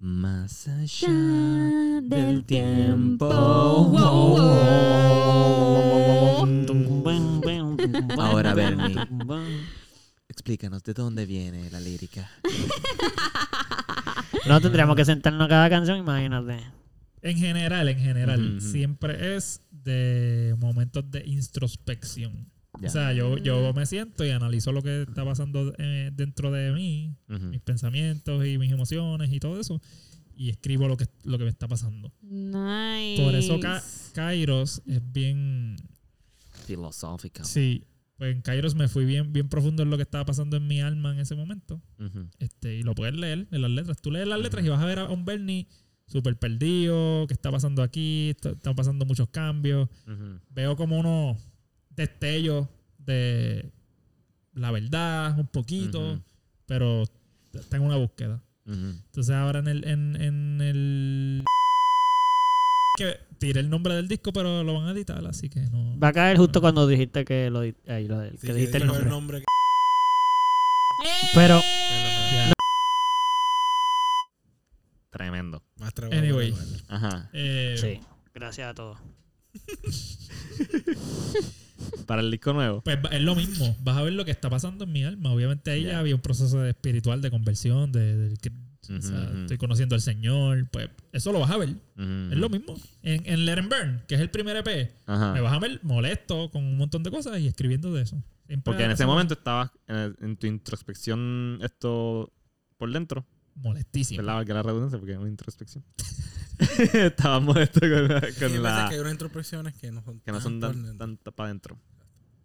[0.00, 1.08] Más allá
[2.02, 3.26] del tiempo.
[8.18, 8.96] Ahora, Bernie.
[10.28, 12.30] Explícanos de dónde viene la lírica.
[14.48, 16.58] No tendríamos que sentarnos a cada canción, imagínate.
[17.22, 22.50] En general, en general, siempre es de momentos de introspección.
[22.80, 22.88] Ya.
[22.88, 26.72] O sea, yo, yo me siento y analizo lo que está pasando eh, dentro de
[26.72, 29.82] mí, mis pensamientos y mis emociones y todo eso,
[30.34, 32.10] y escribo lo que, lo que me está pasando.
[32.22, 33.22] Nice.
[33.22, 33.82] Por eso Ka-
[34.14, 35.76] Kairos es bien...
[36.66, 37.44] Filosófica.
[37.44, 37.84] Sí,
[38.20, 40.82] pues en Kairos me fui bien, bien profundo en lo que estaba pasando en mi
[40.82, 41.80] alma en ese momento.
[42.38, 43.96] Este, y lo puedes leer en las letras.
[44.02, 45.66] Tú lees las letras y vas a ver a un Bernie
[46.06, 49.88] súper perdido, qué está pasando aquí, está- están pasando muchos cambios.
[50.50, 51.38] Veo como unos
[51.96, 52.68] destellos
[52.98, 53.72] de
[54.52, 56.22] la verdad, un poquito,
[56.66, 57.04] pero
[57.54, 58.42] está en una búsqueda.
[59.06, 59.84] Entonces ahora en el...
[59.86, 61.44] En, en el
[62.98, 65.98] que tiré el nombre del disco, pero lo van a editar, así que no...
[65.98, 68.86] Va a caer justo cuando dijiste que lo, di- ahí, lo Sí, que dijiste el
[68.86, 69.06] nombre.
[69.08, 69.38] nombre.
[69.40, 69.46] que-
[71.34, 71.60] Pero-.
[75.10, 75.62] Tremendo.
[75.78, 76.18] Más trabajo.
[76.18, 76.54] Anyway.
[76.88, 77.30] Ajá.
[77.32, 78.00] Eh, Sí.
[78.34, 78.98] Gracias a todos.
[82.06, 82.82] Para el disco nuevo.
[82.82, 83.76] Pues es lo mismo.
[83.82, 85.32] Vas a ver lo que está pasando en mi alma.
[85.32, 85.92] Obviamente ahí Ya.
[85.92, 88.36] ya había un proceso de espiritual de conversión, de, de
[88.98, 90.68] o sea, estoy conociendo al Señor.
[90.70, 91.70] Pues eso lo vas a ver.
[91.70, 92.74] Es lo mismo.
[93.02, 95.32] En, en Let 'em Burn, que es el primer EP, Ajá.
[95.32, 98.22] me vas a ver molesto con un montón de cosas y escribiendo de eso.
[98.46, 102.32] Siempre Porque en ese momento estabas en, tu introspección esto
[102.76, 103.24] por dentro.
[103.54, 104.18] Molestísimo.
[104.22, 104.44] ¿Verdad?
[104.44, 105.84] Que la redundancia, porque es una introspección.
[106.92, 108.86] Estabas molesto con, Sí, con veces la...
[108.88, 111.78] que hay unas introspecciones que no son Que no son tan tan, para adentro.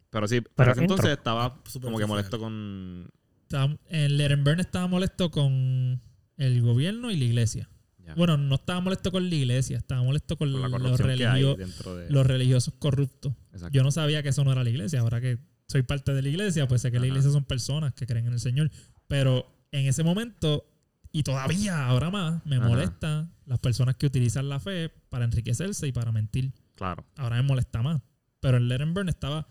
[0.09, 1.13] Pero sí, Pero para ese entonces intro.
[1.19, 3.09] estaba como que molesto con...
[3.41, 6.01] Estaba- en Let Burn estaba molesto con
[6.37, 7.69] el gobierno y la iglesia.
[8.05, 12.09] ya, Bueno, no estaba molesto con la iglesia, estaba molesto con, los, religio- de...
[12.09, 13.33] los religiosos corruptos.
[13.53, 13.73] Exacto.
[13.75, 14.99] Yo no sabía que eso no era la iglesia.
[14.99, 18.05] Ahora que soy parte de la iglesia, pues sé que la iglesia son personas que
[18.05, 18.69] creen en el Señor.
[19.07, 20.65] Pero en ese momento,
[21.11, 22.67] y todavía ahora más, me Ajá.
[22.67, 26.51] molesta las personas que utilizan la fe para enriquecerse y para mentir.
[26.75, 27.05] Claro.
[27.15, 28.01] Ahora me molesta más.
[28.39, 29.47] Pero en Let 'em Burn estaba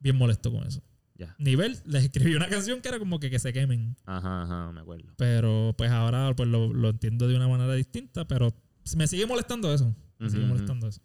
[0.00, 0.82] bien molesto con eso.
[1.16, 1.34] Ya.
[1.38, 3.96] Nivel, les escribí una canción que era como que, que se quemen.
[4.04, 5.12] Ajá, ajá, me acuerdo.
[5.16, 8.26] Pero pues ahora pues lo, lo entiendo de una manera distinta.
[8.26, 8.52] Pero
[8.96, 9.94] me sigue molestando eso.
[10.18, 11.00] Me sigue molestando eso.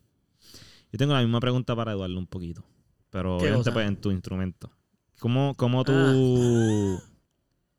[0.91, 2.63] Yo tengo la misma pregunta para Eduardo un poquito.
[3.11, 4.71] Pero pues en tu instrumento.
[5.19, 6.99] ¿Cómo, cómo tú Ah.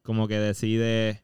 [0.03, 1.23] como que decides...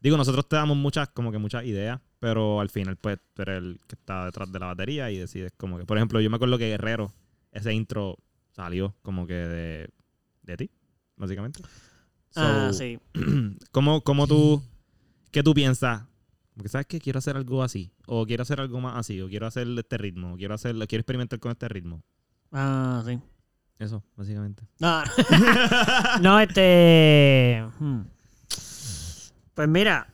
[0.00, 3.58] Digo, nosotros te damos muchas, como que muchas ideas, pero al final pues tú eres
[3.58, 5.84] el que está detrás de la batería y decides como que...
[5.84, 7.12] Por ejemplo, yo me acuerdo que Guerrero,
[7.52, 8.18] ese intro
[8.50, 9.90] salió como que de,
[10.42, 10.70] de ti,
[11.16, 11.60] básicamente.
[12.36, 12.98] Ah, So, sí.
[13.72, 14.62] ¿Cómo, cómo tú,
[15.30, 16.04] qué tú piensas?
[16.54, 19.46] Porque sabes que quiero hacer algo así, o quiero hacer algo más así, o quiero
[19.46, 22.02] hacer este ritmo, o quiero hacer, quiero experimentar con este ritmo.
[22.50, 23.18] Ah, sí.
[23.78, 24.62] Eso, básicamente.
[24.78, 25.02] No,
[26.22, 27.64] no, este.
[27.80, 28.00] hmm.
[29.54, 30.08] Pues mira,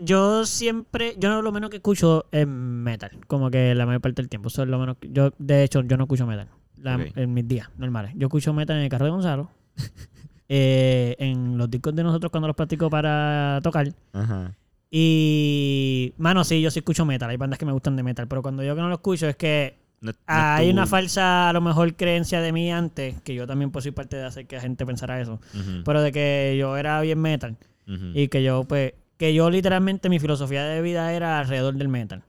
[0.00, 4.28] yo siempre, yo lo menos que escucho es metal, como que la mayor parte del
[4.28, 4.48] tiempo.
[4.48, 6.48] Eso es lo menos que- yo, de hecho, yo no escucho metal
[6.82, 8.12] la- en mis días normales.
[8.16, 9.50] Yo escucho metal en el carro de Gonzalo,
[10.48, 13.88] eh, en los discos de nosotros cuando los practico para tocar.
[14.12, 14.52] Ajá.
[14.92, 17.30] Y, mano, sí, yo sí escucho metal.
[17.30, 19.36] Hay bandas que me gustan de metal, pero cuando yo que no lo escucho es
[19.36, 23.46] que No no hay una falsa, a lo mejor, creencia de mí antes, que yo
[23.46, 25.40] también pues soy parte de hacer que la gente pensara eso,
[25.84, 27.56] pero de que yo era bien metal
[28.14, 32.22] y que yo, pues, que yo literalmente mi filosofía de vida era alrededor del metal.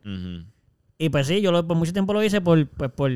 [0.97, 3.11] Y pues sí, yo lo- por mucho tiempo lo hice por, pues, por,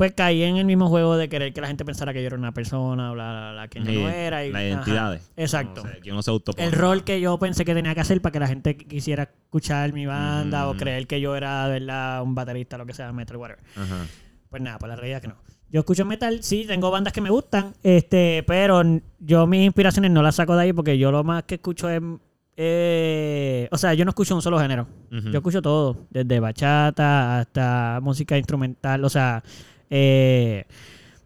[0.00, 2.36] pues caí en el mismo juego de querer que la gente pensara que yo era
[2.38, 4.46] una persona, bla, bla, bla, que yo no era.
[4.46, 4.68] Y, Las ajá.
[4.70, 5.30] identidades.
[5.36, 5.84] Exacto.
[5.84, 6.30] No que uno se.
[6.56, 9.92] El rol que yo pensé que tenía que hacer para que la gente quisiera escuchar
[9.92, 10.78] mi banda o Ujú.
[10.78, 13.62] creer que yo era, verdad, un baterista, lo que sea, metal, whatever.
[13.76, 14.06] Ajá.
[14.48, 15.36] Pues nada, pues la realidad es que no.
[15.68, 18.82] Yo escucho metal, sí, tengo bandas que me gustan, este, pero
[19.18, 22.00] yo mis inspiraciones no las saco de ahí porque yo lo más que escucho es...
[22.56, 24.86] eh, o sea, yo no escucho un solo género.
[25.10, 29.42] Yo escucho todo, desde bachata hasta música instrumental, o sea,
[29.90, 30.64] eh,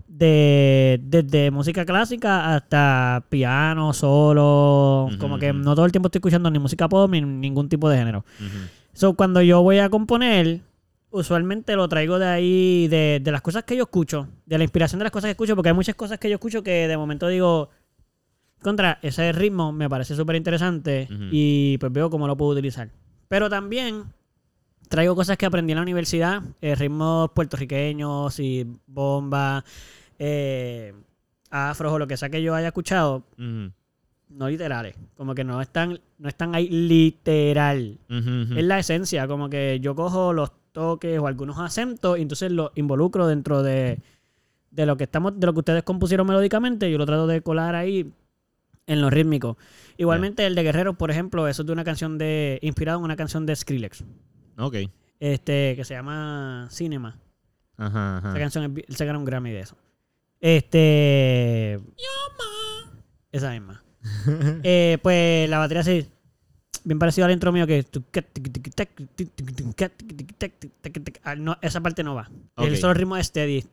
[0.09, 6.51] de, desde música clásica hasta piano, solo, como que no todo el tiempo estoy escuchando
[6.51, 8.25] ni música pop ni ningún tipo de género.
[8.41, 8.59] Ujú.
[8.93, 10.61] So, cuando yo voy a componer,
[11.11, 14.99] usualmente lo traigo de ahí, de, de las cosas que yo escucho, de la inspiración
[14.99, 17.29] de las cosas que escucho, porque hay muchas cosas que yo escucho que de momento
[17.29, 17.71] digo,
[18.63, 22.91] contra, ese ritmo me parece súper interesante y pues veo cómo lo puedo utilizar.
[23.29, 24.05] Pero también
[24.89, 29.65] traigo cosas que aprendí en la universidad, eh, ritmos puertorriqueños y bombas,
[30.19, 30.95] eh,
[31.51, 36.01] afros o lo que sea que yo haya escuchado, no literales, como que no están,
[36.19, 37.99] no están ahí literal.
[38.09, 42.73] Es la esencia, como que yo cojo los toques o algunos acentos y entonces los
[42.75, 44.01] involucro dentro de,
[44.71, 47.77] de lo que estamos, de lo que ustedes compusieron melódicamente, yo lo trato de colar
[47.77, 48.13] ahí
[48.87, 49.57] en lo rítmico.
[49.97, 53.17] Igualmente el de Guerrero, por ejemplo, eso es de una canción de, inspirado en una
[53.17, 54.05] canción de Skrillex,
[54.59, 54.77] Ok.
[55.21, 57.19] este, que se llama Cinema.
[57.77, 58.39] Ajá, Esa ajá.
[58.39, 59.77] canción, es bi- él se ganó un Grammy de eso.
[60.41, 61.81] Este.
[63.33, 63.83] Esa misma.
[64.63, 66.07] Eh, pues la batería así.
[66.85, 67.85] Bien parecido al intro mío que.
[71.25, 72.31] Ah, No, esa parte no va.
[72.59, 72.79] El Ok.
[72.79, 73.65] solo ritmo es steady.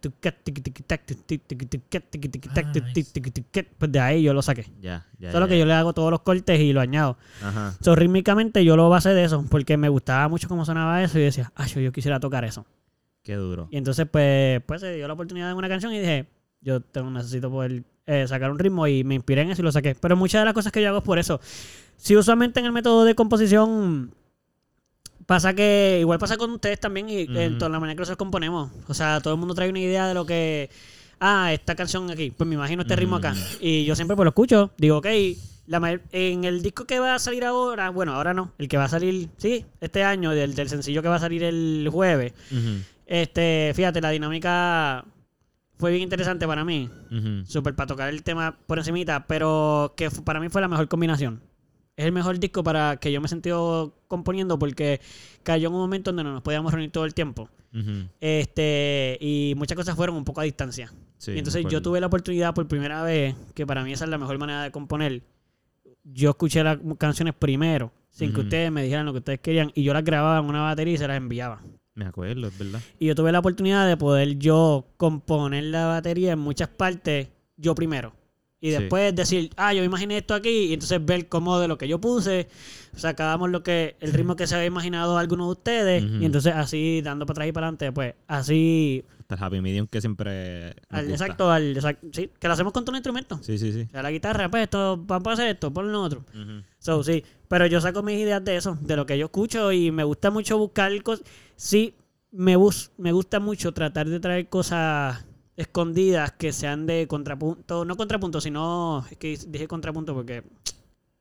[3.78, 4.66] Pues de ahí yo lo saqué.
[4.82, 5.32] Ya, ya.
[5.32, 7.18] Solo ya, que yo le hago todos los cortes y lo añado.
[7.44, 7.76] Ajá.
[7.82, 9.46] So, rítmicamente yo lo basé de eso.
[9.50, 11.20] Porque me gustaba mucho cómo sonaba eso.
[11.20, 12.66] Y decía, ah, yo quisiera tocar eso.
[13.24, 13.68] Qué duro.
[13.72, 16.28] Y entonces, pues, pues se dio la oportunidad en una canción y dije,
[16.62, 19.72] yo tengo, necesito poder eh, sacar un ritmo y me inspiré en eso y lo
[19.72, 19.96] saqué.
[19.96, 21.40] Pero muchas de las cosas que yo hago es por eso.
[22.02, 24.12] Si usualmente en el método de composición
[25.28, 28.72] pasa que, igual pasa con ustedes también y en toda la manera que nosotros componemos.
[28.88, 30.72] O sea, todo el mundo trae una idea de lo que,
[31.20, 33.36] ah, esta canción aquí, pues me imagino este ritmo acá.
[33.60, 35.06] Y yo siempre pues lo escucho, digo, ok,
[35.68, 38.86] la en el disco que va a salir ahora, bueno, ahora no, el que va
[38.86, 42.34] a salir, sí, este año, del, del sencillo que va a salir el jueves.
[43.06, 45.06] Este, fíjate, la dinámica
[45.78, 46.90] fue bien interesante para mí.
[47.12, 47.46] ujú.
[47.46, 51.51] Súper para tocar el tema por encimita, pero que para mí fue la mejor combinación.
[51.96, 55.02] Es el mejor disco para que yo me he sentido componiendo porque
[55.44, 57.50] cayó en un momento donde no nos podíamos reunir todo el tiempo.
[58.20, 60.92] Este, y muchas cosas fueron un poco a distancia.
[61.18, 64.10] Sí, y entonces yo tuve la oportunidad por primera vez, que para mí esa es
[64.10, 65.22] la mejor manera de componer.
[66.04, 69.84] Yo escuché las canciones primero, sin que ustedes me dijeran lo que ustedes querían, y
[69.84, 71.62] yo las grababa en una batería y se las enviaba.
[71.94, 72.82] Me acuerdo, es verdad.
[73.00, 77.28] Y yo tuve la oportunidad de poder yo componer la batería en muchas partes
[77.58, 78.14] yo primero.
[78.64, 78.78] Y Sí.
[78.78, 80.66] después decir, ah, yo imaginé esto aquí.
[80.68, 82.48] Y entonces ver cómo de lo que yo puse,
[82.96, 86.04] sacábamos lo que, el ritmo que se había imaginado alguno de ustedes.
[86.04, 89.88] Y entonces así, dando para atrás y para adelante, pues así, Hasta el happy medium
[89.88, 90.76] que siempre.
[90.90, 91.12] al, gusta.
[91.12, 93.40] exacto, al, exact- sí, que lo hacemos con todos los instrumentos.
[93.44, 93.82] Sí, sí, sí.
[93.88, 96.24] O sea, la guitarra, pues esto, vamos a hacer esto, ponlo otro.
[96.32, 96.62] Ujú.
[96.78, 99.90] So, sí, pero yo saco mis ideas de eso, de lo que yo escucho y
[99.90, 101.26] me gusta mucho buscar cosas.
[101.56, 101.96] Sí,
[102.32, 105.26] me, bus me gusta mucho tratar de traer cosas
[105.58, 110.44] escondidas que sean de contrapunto, no contrapunto, sino, es que dije contrapunto porque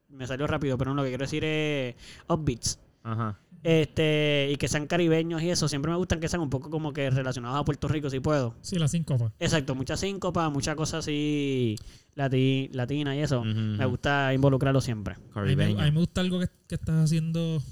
[0.08, 1.94] me salió rápido, pero no, lo que quiero decir es
[2.28, 2.78] upbeats.
[3.02, 3.38] Ajá.
[3.62, 6.94] Este, y que sean caribeños y eso, siempre me gustan que sean un poco como
[6.94, 8.54] que relacionados a Puerto Rico si puedo.
[8.62, 9.32] Sí, la síncopa.
[9.38, 11.76] Exacto, mucha síncopa, muchas cosas así
[12.14, 13.44] lati latina y eso.
[13.44, 15.14] Me gusta involucrarlo siempre.
[15.34, 15.78] A mí, me, Caribeño.
[15.78, 17.62] a mí me gusta algo que, que estás haciendo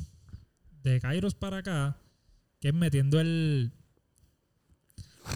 [0.82, 1.96] de Kairos para acá,
[2.60, 3.72] que es metiendo el,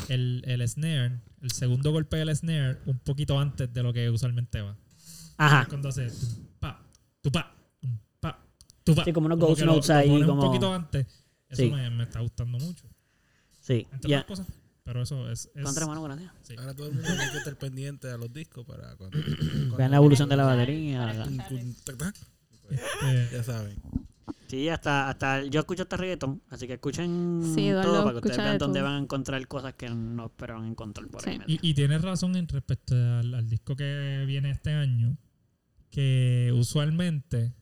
[0.09, 4.61] el, el snare, el segundo golpe del snare, un poquito antes de lo que usualmente
[4.61, 4.77] va.
[5.39, 5.67] Ajá.
[5.69, 6.09] Cuando hace
[6.61, 6.81] pa,
[7.21, 7.55] tu pa,
[8.21, 8.45] pa,
[8.85, 9.05] tu pa.
[9.05, 11.07] Sí, como unos ghost que lo- notes lo ahí, como- Un poquito antes.
[11.49, 11.71] Eso Sí.
[11.71, 12.85] me, me está gustando mucho.
[13.61, 13.87] Sí.
[13.93, 14.21] Entre Ya.
[14.21, 14.55] otras cosas.
[14.85, 15.49] Pero eso es...
[15.55, 16.33] es Contra mano, gracias.
[16.43, 16.55] sí.
[16.59, 19.17] Ahora todo el mundo tiene que estar pendiente a los discos para cuando.
[19.23, 21.25] cuando- Vean la evolución de la batería.
[21.85, 22.17] Tac.
[23.05, 23.77] Eh, Ya saben.
[24.53, 28.37] Sí, hasta, hasta yo escucho hasta reggaetón, así que escuchen Sí, todo para que ustedes
[28.37, 31.39] vean de dónde van a encontrar cosas que no esperaban encontrar por ahí.
[31.47, 31.59] Sí.
[31.63, 35.17] y, y tienes razón en respecto al, al disco que viene este año,
[35.89, 37.55] que usualmente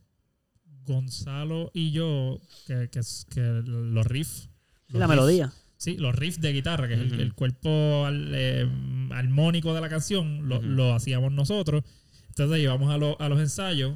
[0.84, 4.50] Gonzalo y yo, que, que, los riffs...
[4.88, 5.52] La melodía.
[5.76, 8.68] Sí, los riffs de guitarra, que es el, cuerpo al- eh,
[9.12, 11.84] armónico de la canción, lo, lo hacíamos nosotros.
[12.30, 13.94] Entonces llevamos a, lo- a los ensayos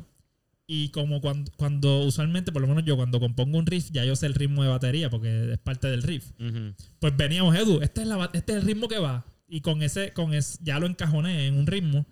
[0.66, 4.16] y como cuando, cuando usualmente, por lo menos yo cuando compongo un riff, ya yo
[4.16, 6.30] sé el ritmo de batería porque es parte del riff.
[6.98, 9.24] Pues veníamos, Edu, este es, la, este es el ritmo que va.
[9.46, 12.06] Y con ese, con ese, ya lo encajoné en un ritmo.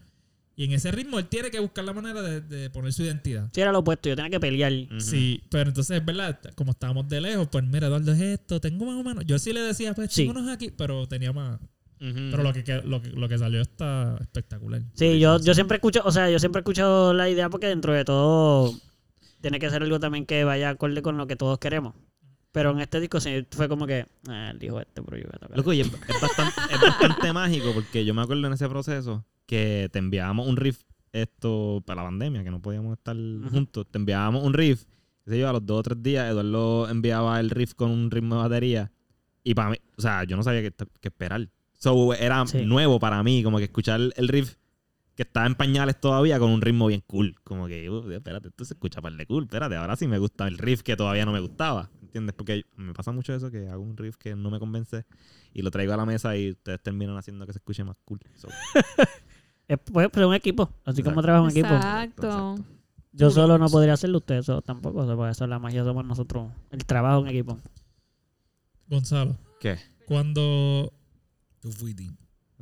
[0.54, 3.48] Y en ese ritmo él tiene que buscar la manera de, de poner su identidad.
[3.54, 4.70] Sí, era lo opuesto, yo tenía que pelear.
[4.98, 8.84] Sí, pero entonces es verdad, como estábamos de lejos, pues mira, Eduardo es esto, tengo
[8.84, 9.24] más o menos.
[9.24, 10.30] Yo sí le decía, pues Sí.
[10.50, 11.58] aquí, pero tenía más.
[12.02, 14.82] Pero lo que, lo, que, lo que salió está espectacular.
[14.94, 17.92] Sí, yo, yo siempre escucho, o sea, yo siempre he escuchado la idea porque dentro
[17.92, 18.74] de todo
[19.40, 21.94] tiene que ser algo también que vaya acorde con lo que todos queremos.
[22.50, 25.38] Pero en este disco sí fue como que, ah, dijo este, pero yo voy a
[25.38, 25.56] tocar.
[25.56, 29.24] Loco, y es, es bastante, es bastante mágico porque yo me acuerdo en ese proceso
[29.46, 33.16] que te enviábamos un riff esto para la pandemia, que no podíamos estar
[33.50, 33.86] juntos.
[33.90, 34.84] Te enviábamos un riff,
[35.24, 38.34] sé yo, a los dos o tres días, Eduardo enviaba el riff con un ritmo
[38.36, 38.92] de batería.
[39.44, 41.48] Y para mí, o sea, yo no sabía qué, qué esperar.
[41.82, 42.64] So, era Sí.
[42.64, 44.54] nuevo para mí, como que escuchar el riff
[45.16, 47.34] que estaba en pañales todavía con un ritmo bien cool.
[47.42, 49.42] Como que, uh, espérate, esto se escucha par de cool.
[49.44, 51.90] Espérate, ahora sí me gusta el riff que todavía no me gustaba.
[52.00, 52.36] ¿Entiendes?
[52.36, 55.06] Porque me pasa mucho eso, que hago un riff que no me convence
[55.52, 58.20] y lo traigo a la mesa y ustedes terminan haciendo que se escuche más cool.
[58.36, 58.46] So,
[59.66, 61.66] Es pues, un equipo, así como trabaja un equipo.
[61.66, 62.26] Exacto.
[62.28, 62.64] Exacto.
[63.10, 65.04] Yo solo no podría hacerlo, ustedes eso tampoco.
[65.16, 66.48] Pues eso es la magia, somos nosotros.
[66.70, 67.58] El trabajo en equipo.
[68.86, 69.78] Gonzalo, ¿Qué?
[70.06, 70.92] cuando.
[71.62, 72.10] Tú fuiste.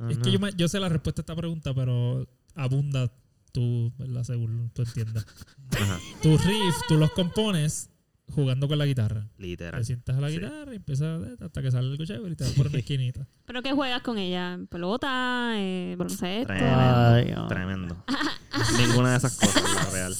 [0.09, 2.25] Es que yo, me- yo sé la respuesta a esta pregunta, pero
[2.55, 3.11] abunda
[3.51, 4.23] tú, ¿verdad?
[4.23, 5.25] Según tú entiendas.
[5.71, 7.89] Ajá, Tus riffs, tú los compones
[8.31, 9.27] jugando con la guitarra.
[9.37, 9.81] literal.
[9.81, 10.35] Te sientas a la Sí.
[10.35, 13.27] guitarra y empiezas hasta que sale el cuchillo y te vas por una esquinita.
[13.45, 14.57] ¿Pero qué juegas con ella?
[14.69, 15.51] ¿Pelota?
[15.55, 16.47] Eh, ¿Baloncesto?
[16.53, 17.47] Tremendo.
[17.47, 18.05] Tremendo.
[18.77, 20.15] Ninguna de esas cosas, la real.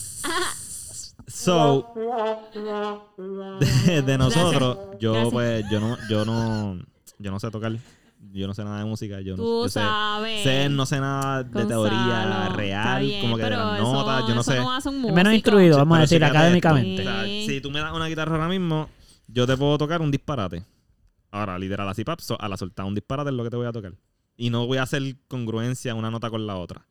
[1.28, 1.94] So,
[3.86, 5.32] de, de nosotros, yo Gracias.
[5.34, 6.78] pues, yo no, yo no,
[7.20, 7.78] yo no sé tocar.
[8.34, 9.20] Yo no sé nada de música.
[9.22, 10.44] Yo no Tú yo sé, sabes.
[10.44, 14.28] sé, no sé nada de Gonzalo, teoría real, bien, como que de las eso- notas,
[14.28, 14.58] yo no sé.
[14.58, 17.02] Es menos instruido, vamos a decir, académicamente.
[17.02, 17.10] esto.
[17.12, 18.90] O sea, si tú me das una guitarra ahora mismo,
[19.28, 20.64] yo te puedo tocar un disparate.
[21.32, 23.66] Ahora, literal, así, pap, so- a la soltar un disparate es lo que te voy
[23.68, 23.94] a tocar.
[24.38, 26.86] Y no voy a hacer congruencia una nota con la otra.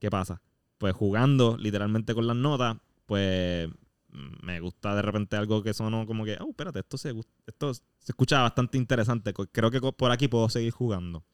[0.00, 0.42] ¿Qué pasa?
[0.78, 2.76] Pues jugando literalmente con las notas,
[3.06, 3.68] pues
[4.14, 7.14] me gusta de repente algo que sonó como que, oh, espérate, esto se,
[7.46, 9.34] esto se escucha bastante interesante.
[9.52, 11.24] Creo que por aquí puedo seguir jugando.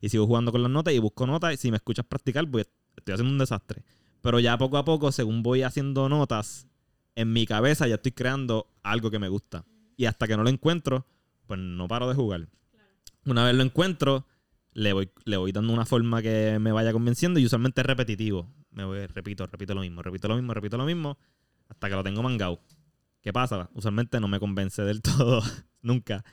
[0.00, 1.54] Y sigo jugando con las notas y busco notas.
[1.54, 2.64] Y si me escuchas practicar, voy,
[2.96, 3.84] estoy haciendo un desastre.
[4.20, 6.66] Pero ya poco a poco, según voy haciendo notas,
[7.14, 9.64] en mi cabeza ya estoy creando algo que me gusta.
[9.96, 11.06] Y hasta que no lo encuentro,
[11.46, 12.48] pues no paro de jugar.
[13.24, 14.26] Una vez lo encuentro,
[14.72, 18.52] le voy, le voy dando una forma que me vaya convenciendo y usualmente es repetitivo.
[18.70, 21.18] Me voy, repito, repito lo mismo, repito lo mismo, repito lo mismo,
[21.68, 22.60] hasta que lo tengo mangado.
[23.22, 23.70] ¿Qué pasa?
[23.74, 25.42] Usualmente no me convence del todo,
[25.82, 26.24] nunca.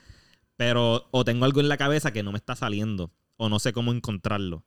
[0.56, 3.72] Pero o tengo algo en la cabeza que no me está saliendo, o no sé
[3.72, 4.64] cómo encontrarlo.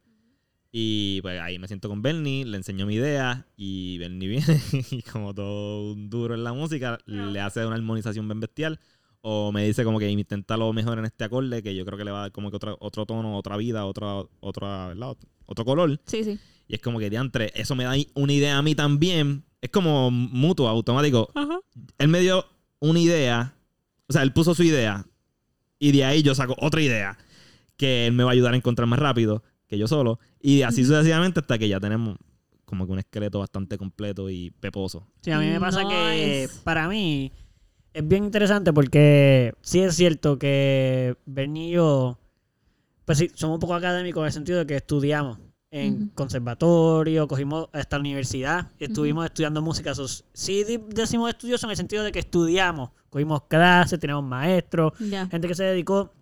[0.71, 4.61] Y pues ahí me siento con Bernie, le enseño mi idea y Bernie viene
[4.91, 8.79] y como todo un duro en la música, le hace una armonización bien bestial
[9.21, 12.05] o me dice como que intenta lo mejor en este acorde que yo creo que
[12.05, 15.17] le va a dar como que otro, otro tono, otra vida, otra, otra, ¿verdad?
[15.45, 15.99] otro color.
[16.05, 16.39] Sí, sí.
[16.67, 19.45] Y es como que diantre, eso me da una idea a mí también.
[19.61, 21.31] Es como mutuo, automático.
[21.97, 22.45] Él me dio
[22.79, 23.55] una idea,
[24.07, 25.05] o sea, él puso su idea
[25.79, 27.17] y de ahí yo saco otra idea
[27.75, 30.19] que él me va a ayudar a encontrar más rápido que yo solo.
[30.41, 32.17] Y así sucesivamente hasta que ya tenemos
[32.65, 35.07] como que un esqueleto bastante completo y peposo.
[35.21, 37.31] Sí, a mí me pasa que para mí
[37.93, 42.19] es bien interesante porque sí es cierto que Bernie y yo,
[43.05, 45.39] pues sí, somos un poco académicos en el sentido de que estudiamos
[45.71, 49.93] en conservatorio, cogimos esta universidad y estuvimos estudiando música.
[49.93, 55.47] So, sí decimos estudiosos en el sentido de que estudiamos, cogimos clases, tenemos maestros, gente
[55.47, 56.13] que se dedicó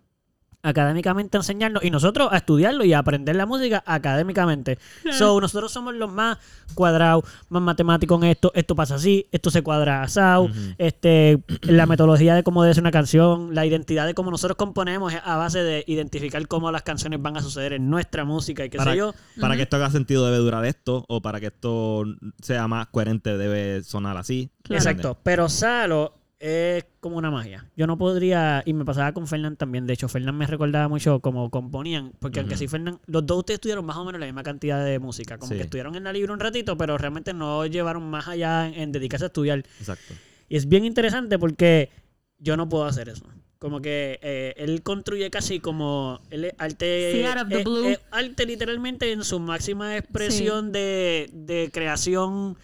[0.66, 4.78] académicamente a enseñarnos y nosotros a estudiarlo y a aprender la música académicamente.
[5.12, 6.38] So, nosotros somos los más
[6.74, 8.52] cuadrados, más matemáticos en esto.
[8.54, 10.48] Esto pasa así, esto se cuadra asado.
[10.78, 15.12] Este, la metodología de cómo debe ser una canción, la identidad de cómo nosotros componemos
[15.12, 18.70] es a base de identificar cómo las canciones van a suceder en nuestra música y
[18.70, 19.14] qué Para- sé yo.
[19.40, 22.04] Para que esto haga sentido debe durar esto o para que esto
[22.42, 24.50] sea más coherente debe sonar así.
[24.62, 24.78] Claro.
[24.82, 25.18] Exacto.
[25.22, 26.14] Pero Salo
[26.46, 27.68] es como una magia.
[27.76, 29.86] Yo no podría, y me pasaba con Fernán también.
[29.86, 33.56] De hecho, Fernán me recordaba mucho como componían, porque aunque sí, Fernán, los dos ustedes
[33.56, 35.38] estudiaron más o menos la misma cantidad de música.
[35.38, 35.56] Como Sí.
[35.56, 38.92] que estuvieron en la libre un ratito, pero realmente no llevaron más allá en, en
[38.92, 39.58] dedicarse a estudiar.
[39.80, 40.14] Exacto.
[40.48, 41.90] Y es bien interesante porque
[42.38, 43.24] yo no puedo hacer eso.
[43.58, 47.64] Como que eh, él construye casi como él es arte, Sí, out of the eh,
[47.64, 47.88] blue.
[47.88, 52.56] eh, arte literalmente en su máxima expresión de, de creación.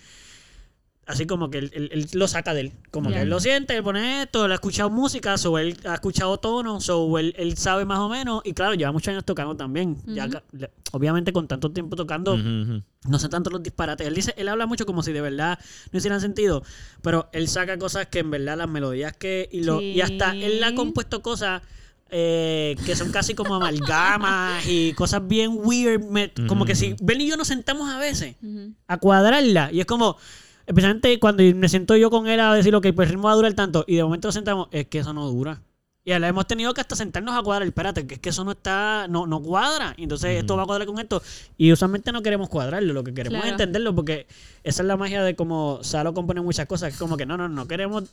[1.05, 2.73] Así como que él, él- él lo saca de él.
[2.93, 5.95] Como que él lo siente, él pone esto, él ha escuchado música, o él ha
[5.95, 8.41] escuchado tonos, o él, él sabe más o menos.
[8.45, 9.97] Y claro, lleva muchos años tocando también.
[10.15, 12.37] Ya le- obviamente con tanto tiempo tocando,
[13.09, 14.07] no sé tanto los disparates.
[14.07, 15.59] Él dice, él habla mucho como si de verdad
[15.91, 16.63] no hicieran sentido,
[17.03, 20.63] pero él saca cosas que en verdad las melodías que y lo y hasta él
[20.63, 21.63] ha compuesto cosas
[22.15, 27.21] eh, que son casi como amalgamas y cosas bien weird, me- como que si Ben
[27.21, 28.37] y yo nos sentamos a veces
[28.87, 30.17] a cuadrarla y es como
[30.73, 33.37] especialmente cuando me siento yo con él a decir ok pues el ritmo va a
[33.37, 35.63] durar tanto y de momento nos sentamos es que eso no dura
[36.05, 38.51] y ahora hemos tenido que hasta sentarnos a cuadrar espérate que es que eso no
[38.53, 41.23] está no, no cuadra y entonces esto va a cuadrar con esto
[41.57, 44.27] y usualmente no queremos cuadrarlo lo que queremos es entenderlo porque
[44.65, 47.49] esa es la magia de cómo Salo compone muchas cosas es como que no no
[47.49, 48.05] no queremos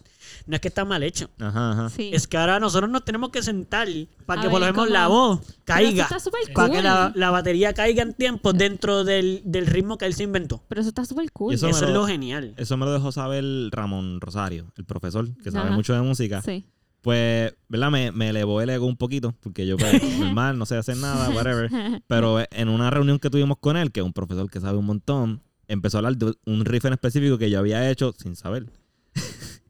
[0.45, 1.90] no es que está mal hecho Ajá, ajá.
[1.90, 2.11] Sí.
[2.14, 3.88] es que ahora nosotros nos tenemos que sentar
[4.28, 4.94] para A que por lo ver, menos ¿cómo?
[4.94, 6.78] la voz Pero eso caiga está súper para cool.
[6.78, 10.61] que la, la batería caiga en tiempo dentro del, del ritmo que él se inventó
[10.68, 11.53] Pero eso está súper cool.
[11.53, 15.28] Y eso es lo- lo genial Eso me lo dejó saber Ramón Rosario, el profesor,
[15.44, 15.76] que sabe Ajá.
[15.76, 16.44] mucho de música.
[16.44, 16.66] Sí.
[17.02, 17.92] Pues, ¿verdad?
[17.92, 21.30] Me, me elevó el ego un poquito, porque yo, pues, normal, no sé hacer nada,
[21.30, 21.70] whatever.
[22.08, 24.86] Pero en una reunión que tuvimos con él, que es un profesor que sabe un
[24.86, 28.66] montón, empezó a hablar de un riff en específico que yo había hecho sin saber.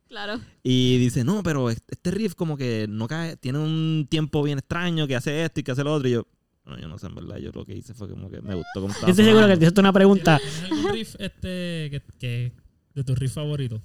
[0.07, 0.39] Claro.
[0.63, 5.05] Y dice, no, pero este riff como que no cae, tiene un tiempo bien extraño,
[5.07, 6.09] que hace esto y que hace lo otro.
[6.09, 6.27] Y yo,
[6.65, 8.81] no, yo no sé, en verdad, yo lo que hice fue como que me gustó
[8.81, 12.01] como yo estaba estoy seguro que te hiciste una pregunta ¿Tienes algún riff este, que,
[12.19, 12.53] que-
[12.95, 13.81] de tu riff favorito?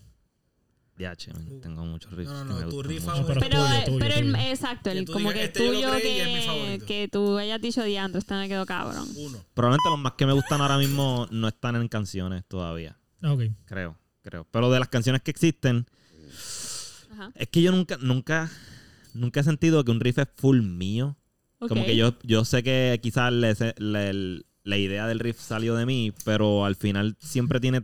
[0.97, 2.31] DH, man, tengo muchos riffs.
[2.31, 3.05] No, no, no, tu riff.
[3.05, 6.87] No, pero Pero, tuyo, tuyo, pero el- exacto, el, como que "Este tuyo que, favorito".
[6.87, 9.09] que tú hayas dicho diantro, este me quedó cabrón.
[9.17, 9.39] Uno.
[9.55, 12.97] Probablemente los más que me gustan ahora mismo no están en canciones todavía.
[13.25, 13.43] Ok.
[13.65, 14.47] Creo, creo.
[14.51, 15.87] Pero de las canciones que existen,
[17.13, 17.31] Ajá.
[17.35, 18.51] es que yo nunca, nunca,
[19.15, 21.17] nunca he sentido que un riff es full mío.
[21.59, 25.75] Como que yo, yo sé que quizás le- se- le- la idea del riff salió
[25.77, 27.81] de mí, pero al final siempre tiene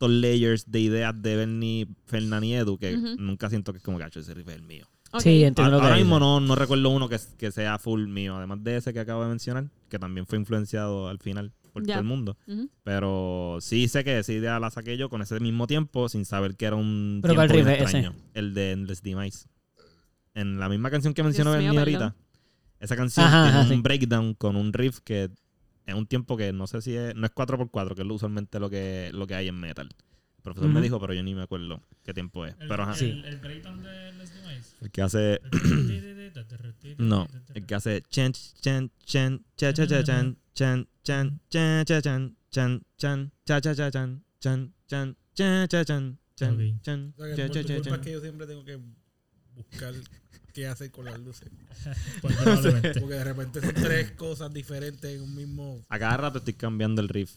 [0.00, 3.16] tantos layers de ideas de Bernie, Fernán y Edu que Ujú.
[3.18, 4.86] nunca siento que es como que "Acho, ese riff es el mío.
[5.18, 8.06] Sí entiendo lo Ahora que ahora mismo no, no recuerdo uno que, que sea full
[8.06, 11.84] mío, además de ese que acabo de mencionar, que también fue influenciado al final por
[11.84, 12.36] todo el mundo.
[12.84, 16.56] Pero sí sé que esa idea la saqué yo con ese mismo tiempo sin saber
[16.56, 17.82] que era un ¿Pero tiempo bien riff ese?
[17.82, 18.14] extraño.
[18.34, 19.46] El de Endless Demise.
[20.34, 22.14] En la misma canción que mencionó Bernie ahorita.
[22.78, 23.82] Esa canción Ajá, tiene ajá, un sí.
[23.82, 25.28] breakdown con un riff que
[25.90, 27.14] es un tiempo que no sé si es...
[27.14, 29.88] No es 4x4, que es usualmente lo que, lo que hay en metal.
[30.36, 32.54] El profesor me dijo, pero yo ni me acuerdo qué tiempo es.
[32.60, 32.98] El, Pero ajá.
[33.04, 34.76] el, el breakdown de Les Demise.
[34.80, 35.40] El que hace...
[36.98, 42.00] No, el que hace chan chan chan cha cha cha chan chan chan chan cha
[42.00, 47.26] chan chan chan cha cha cha chan chan chan cha cha chan chan chan por
[47.34, 48.00] tu culpa es chan.
[48.00, 48.78] que yo siempre tengo que
[49.70, 49.94] buscar
[50.52, 51.48] qué hacer con las luces.
[52.20, 53.00] Pues probablemente.
[53.00, 55.84] Porque de repente son tres cosas diferentes en un mismo.
[55.88, 57.32] A cada rato estoy cambiando el riff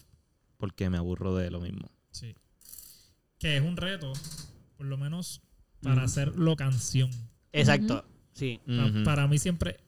[0.58, 1.90] porque me aburro de lo mismo.
[2.12, 2.36] Sí.
[3.40, 4.12] Que es un reto,
[4.78, 5.42] por lo menos
[5.82, 7.10] para hacerlo canción.
[7.52, 8.60] exacto sí.
[9.04, 9.80] Para mí siempre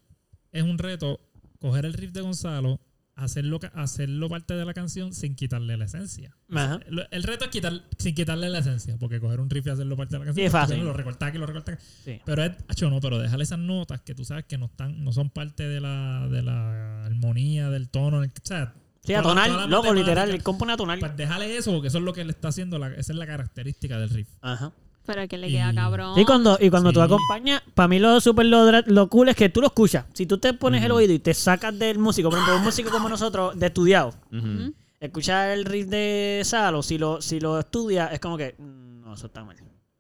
[0.51, 1.19] es un reto
[1.59, 2.79] coger el riff de Gonzalo,
[3.15, 6.35] hacerlo, hacerlo parte de la canción sin quitarle la esencia.
[6.53, 6.79] Ajá.
[7.11, 10.15] El reto es quitar, sin quitarle la esencia, porque coger un riff y hacerlo parte
[10.15, 10.83] de la canción Sí, es fácil.
[10.83, 11.83] Lo recortas aquí, lo recortas aquí.
[12.03, 12.21] Sí.
[12.25, 15.11] Pero es, acho, no, pero déjale esas notas que tú sabes que no están, no
[15.13, 18.23] son parte de la, de la armonía, del tono.
[18.23, 18.73] el- o sea,
[19.03, 20.99] Sí, a toda la- tonal, toda la loco, literal, él compone a tonal.
[20.99, 23.27] Pues déjale eso, porque eso es lo que le está haciendo, la- esa es la
[23.27, 24.27] característica del riff.
[24.41, 24.73] Ajá.
[25.05, 26.19] Pero que le queda Y- cabrón.
[26.19, 29.61] Y cuando, y cuando tú acompañas, para mí lo super lo, cool es que tú
[29.61, 30.05] lo escuchas.
[30.13, 32.89] Si tú te pones el oído y te sacas del músico, por ejemplo, un músico
[32.89, 34.13] como nosotros, de estudiado.
[34.31, 34.73] Ujú.
[34.99, 39.13] escuchar el riff de Salo, si lo, si lo estudia, es como que, mm, no,
[39.13, 39.55] eso está mal.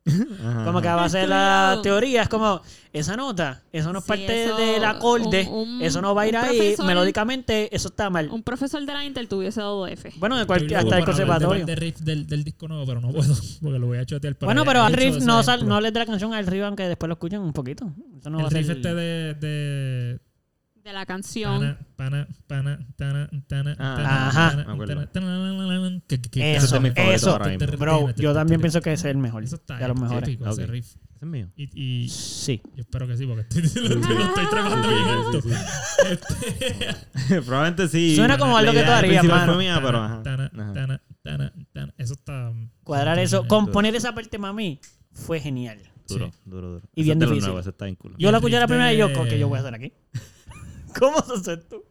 [0.07, 2.61] Ajá, Como que a base de la teoría, es como,
[2.93, 6.21] esa nota, eso no es Sí, parte eso, del acorde, un- un- eso no va
[6.23, 8.29] a ir ahí, profesor- melódicamente, eso está mal.
[8.29, 10.13] Un profesor de la Intel tuviese dado F.
[10.17, 11.65] Bueno, de cualquier, hasta el para de- conservatorio.
[11.65, 13.33] De, riff del, del disco nuevo, pero no puedo,
[13.63, 14.35] porque lo voy a chotear.
[14.35, 16.83] pero Bueno, pero al riff no, sal, no le dé la canción al riff, aunque
[16.87, 17.91] después lo escuchen un poquito.
[18.19, 18.61] Eso no va a el ser...
[18.61, 20.19] riff este de, de
[20.85, 21.79] De la canción.
[21.95, 24.49] Pana, pana, pana, tana, tana, Ah, ajá.
[24.51, 25.07] tana, Me acuerdo.
[25.07, 27.31] tana, que- que- que- Eso, Ese es mi favorito eso.
[27.31, 27.77] ahora mismo.
[27.79, 29.43] Bro, yo también pienso que ese es el mejor.
[29.43, 30.29] Eso está de los mejores.
[30.29, 30.69] épico, ese Ok.
[30.69, 30.85] riff.
[30.85, 31.47] Ese es mío.
[31.55, 32.61] Y, y Sí.
[32.75, 35.41] yo espero que sí, porque estoy, lo, estoy, lo estoy tremando bien alto.
[37.47, 38.15] Probablemente sí.
[38.15, 39.53] Suena como La algo que idea tú harías, principal mano.
[39.53, 40.21] fue mía, pero ajá.
[40.21, 40.73] tana, Ajá.
[40.73, 41.93] tana, tana, tana.
[41.97, 42.53] Eso está.
[42.83, 44.79] Cuadrar eso, componer esa parte, mami,
[45.13, 45.79] fue genial.
[46.07, 46.39] Duro, Sí.
[46.45, 46.81] duro, duro.
[46.93, 47.47] Y Ese bien es de los difícil.
[47.47, 48.13] nuevos, ese está bien cool.
[48.19, 49.91] Yo la el escuché la primera y yo, ¿qué yo voy a hacer aquí?
[50.99, 51.83] ¿Cómo se hace esto?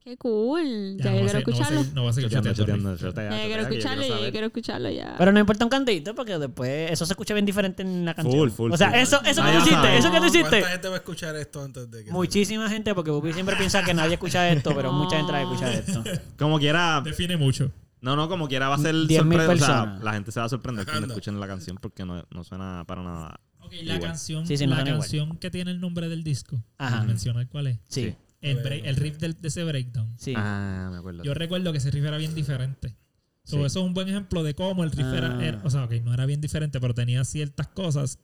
[0.00, 0.98] Qué cool.
[0.98, 1.84] Ya, yo va a quiero va a escucharlo.
[1.94, 5.14] No va a seguir Ya, yo quiero escucharlo, quiero ya, yo quiero escucharlo ya.
[5.18, 8.38] Pero no importa un cantito porque después eso se escucha bien diferente en la canción.
[8.38, 8.98] Full, full, o sea, full.
[9.00, 10.48] eso, eso que tú hiciste, eso que tú hiciste.
[10.50, 13.82] ¿Cuánta gente va a escuchar esto antes de que Muchísima gente, porque Pupi siempre piensa
[13.82, 16.04] que nadie escucha esto, pero mucha gente la escucha esto.
[16.38, 17.72] Como quiera, Define mucho.
[18.00, 19.42] no, no, como quiera va a ser 10.000 sorpresa.
[19.42, 20.02] O sea, personas.
[20.04, 23.02] la gente se va a sorprender cuando escuchen la canción porque no, no suena para
[23.02, 23.40] nada.
[23.58, 24.00] Ok, la Igual.
[24.02, 25.00] canción, Sí, sí, no la igual.
[25.00, 26.62] canción que tiene el nombre del disco.
[26.78, 27.02] Ajá.
[27.02, 27.78] Mencionar cuál es.
[27.88, 28.14] Sí,
[28.50, 30.14] El, break- el riff del- de ese breakdown.
[30.18, 30.34] sí.
[30.36, 31.22] Ah, me acuerdo.
[31.24, 32.96] Yo recuerdo que ese riff era bien diferente.
[33.44, 33.64] So, Sí.
[33.64, 35.44] Eso es un buen ejemplo de cómo el riff era, Ah.
[35.44, 38.18] era- O sea, ok, no era bien diferente, pero tenía ciertas cosas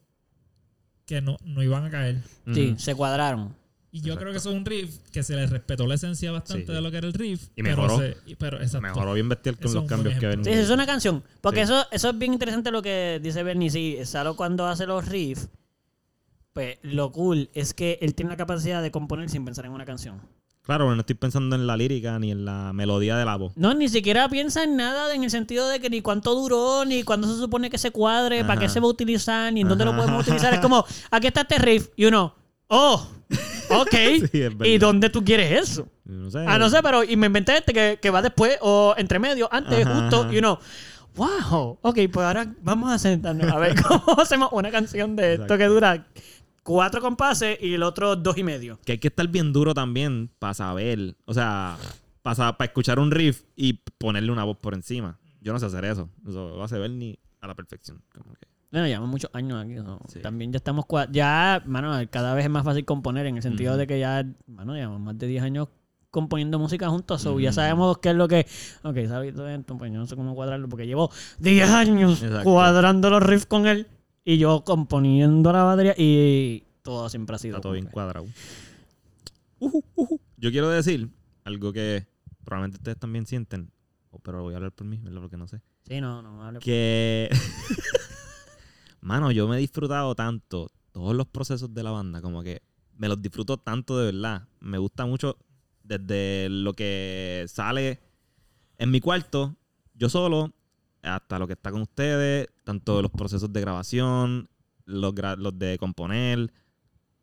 [1.06, 2.22] que no, no iban a caer.
[2.52, 3.54] Sí, se cuadraron.
[3.94, 4.20] Y yo Exacto.
[4.20, 6.80] creo que eso es un riff que se le respetó la esencia bastante Sí, de
[6.80, 7.48] lo que era el riff.
[7.56, 7.98] Y pero mejoró.
[7.98, 8.80] se- pero, exacto.
[8.88, 10.40] Mejoró bien bestial con Eso los cambios que ven.
[10.40, 10.50] ejemplo.
[10.52, 11.22] Sí, eso es una canción.
[11.42, 11.64] Porque Sí.
[11.72, 13.68] eso, eso es bien interesante lo que dice Bernie.
[13.70, 15.48] Sí, Salo cuando hace los riffs,
[16.52, 19.84] pues lo cool es que él tiene la capacidad de componer sin pensar en una
[19.84, 20.20] canción.
[20.62, 23.52] Claro, no estoy pensando en la lírica ni en la melodía de la voz.
[23.56, 27.02] No, ni siquiera piensa en nada en el sentido de que ni cuánto duró, ni
[27.02, 29.84] cuándo se supone que se cuadre, para qué se va a utilizar, ni en dónde
[29.84, 30.54] lo podemos utilizar.
[30.54, 32.34] Es como, aquí está este riff, y uno,
[32.68, 33.08] oh,
[33.70, 33.94] ok.
[34.32, 34.44] Sí.
[34.64, 35.88] ¿Y dónde tú quieres eso?
[36.04, 36.44] No sé.
[36.46, 39.48] Ah, no sé, pero y me inventé este que, que va después o entre medio,
[39.50, 40.60] antes, Ajá, justo, y uno,
[41.16, 45.44] wow, ok, pues ahora vamos a sentarnos a ver cómo hacemos una canción de esto
[45.44, 45.58] Exacto.
[45.58, 46.06] que dura
[46.62, 48.78] cuatro compases y el otro dos y medio.
[48.84, 51.16] Que hay que estar bien duro también para saber.
[51.24, 51.76] O sea,
[52.22, 55.18] para, para escuchar un riff y ponerle una voz por encima.
[55.40, 56.08] Yo no sé hacer eso.
[56.26, 58.02] Eso lo hace ver ni a la perfección.
[58.16, 59.74] Como que- Bueno, llevamos muchos años aquí.
[59.74, 60.00] ¿no?
[60.08, 60.20] Sí.
[60.20, 63.86] También ya estamos, ya, mano, cada vez es más fácil componer en el sentido de
[63.86, 65.68] que ya, mano, llevamos más de 10 años
[66.10, 67.22] componiendo música juntos.
[67.22, 67.54] so ya Ujú.
[67.54, 68.46] sabemos qué es lo que,
[68.82, 72.44] ok, sabes esto, pues yo no sé cómo cuadrarlo porque llevo 10 años Exacto.
[72.44, 73.86] cuadrando los riffs con él
[74.24, 77.56] y yo componiendo la batería y todo siempre ha sido.
[77.56, 78.26] Está todo bien que- cuadrado.
[80.36, 81.08] Yo quiero decir
[81.44, 82.06] algo que
[82.44, 83.70] probablemente ustedes también sienten.
[84.22, 85.20] Pero voy a hablar por mí, ¿verdad?
[85.22, 85.60] Porque no sé.
[85.86, 86.58] Sí, no, no, hable.
[86.60, 87.30] Que.
[89.00, 92.62] Mano, yo me he disfrutado tanto todos los procesos de la banda, como que
[92.96, 94.46] me los disfruto tanto de verdad.
[94.60, 95.38] Me gusta mucho
[95.82, 97.98] desde lo que sale
[98.78, 99.56] en mi cuarto,
[99.94, 100.52] yo solo,
[101.02, 104.48] hasta lo que está con ustedes, tanto los procesos de grabación,
[104.84, 106.52] los, gra- los de componer,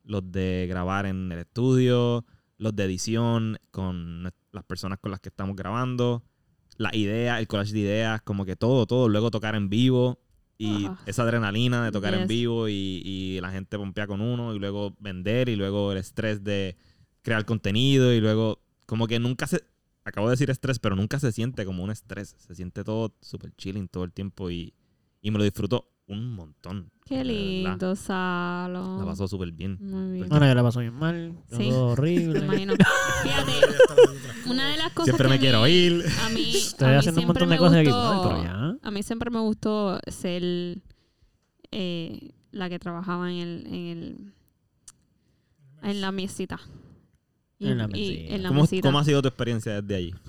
[0.03, 2.25] los de grabar en el estudio,
[2.57, 6.23] los de edición con las personas con las que estamos grabando,
[6.77, 9.07] la idea, el collage de ideas, como que todo, todo.
[9.09, 10.19] Luego tocar en vivo
[10.57, 14.59] y esa adrenalina de tocar en vivo y, y la gente pompea con uno y
[14.59, 16.75] luego vender y luego el estrés de
[17.21, 19.63] crear contenido y luego como que nunca se...
[20.09, 22.35] Acabo de decir estrés, pero nunca se siente como un estrés.
[22.39, 24.73] Se siente todo súper chilling todo el tiempo y,
[25.21, 26.91] y me lo disfruto un montón.
[27.05, 28.99] Qué lindo, Salo.
[28.99, 29.77] La pasó súper bien.
[29.79, 30.29] Muy bien.
[30.29, 31.37] Bueno, yo la paso bien mal.
[31.51, 31.69] Sí.
[31.69, 32.39] Todo Me horrible.
[32.39, 32.73] imagino.
[33.23, 33.51] Fíjate,
[34.49, 36.05] una de las cosas Siempre que me a quiero mí- ir.
[36.25, 37.89] A mí, Estoy a mí haciendo un siempre montón de me cosas aquí.
[37.89, 38.87] gustó- Ay, pero ya.
[38.87, 40.81] A mí siempre me gustó ser
[41.71, 44.33] eh, la que trabajaba en el, en el
[45.83, 46.59] en la mesita.
[47.59, 48.87] Y- En la y- en la ¿Cómo, mesita.
[48.87, 50.11] cómo ha sido tu experiencia desde allí?
[50.11, 50.21] ¿Por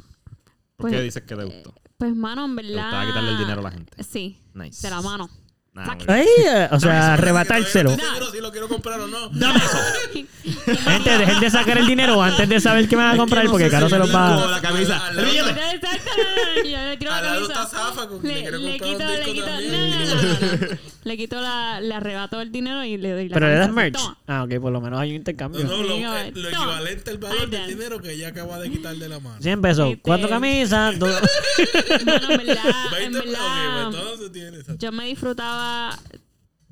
[0.76, 1.74] Pues, qué dices que te gustó?
[1.96, 2.82] Pues mano, en ¿Te verdad.
[2.84, 4.02] gustaba quitarle el dinero a la gente?
[4.02, 4.82] Sí, Nice.
[4.86, 5.28] de la mano.
[5.72, 5.96] Nah.
[6.08, 6.26] Ay,
[6.72, 7.90] o sea, arrebatárselo.
[7.90, 9.30] No estoy seguro si lo quiero comprar o no.
[9.30, 13.70] Gente, dejen de sacar el dinero antes de saber qué me van a comprar porque
[13.70, 14.50] Caro se los va a...
[14.50, 15.06] la camisa.
[15.06, 16.10] Al Exacto.
[16.56, 17.66] Yo le la camisa.
[17.66, 20.14] Zafa, que le quito, le quito, no,
[20.70, 20.78] no.
[21.04, 23.94] Le quito la, le arrebato el dinero y le doy la Pero le das merch.
[23.94, 24.18] Toma.
[24.26, 25.64] Ah, ok, por lo menos hay un intercambio.
[25.64, 29.08] no, lo, eh, lo equivalente al valor del dinero que ella acaba de quitar de
[29.08, 29.40] la mano.
[29.40, 31.14] 100 pesos, Este- cuatro camisas, dos...
[32.04, 32.64] Bueno, en verdad,
[33.00, 35.59] en 20 ok, verdad, pues yo me disfrutaba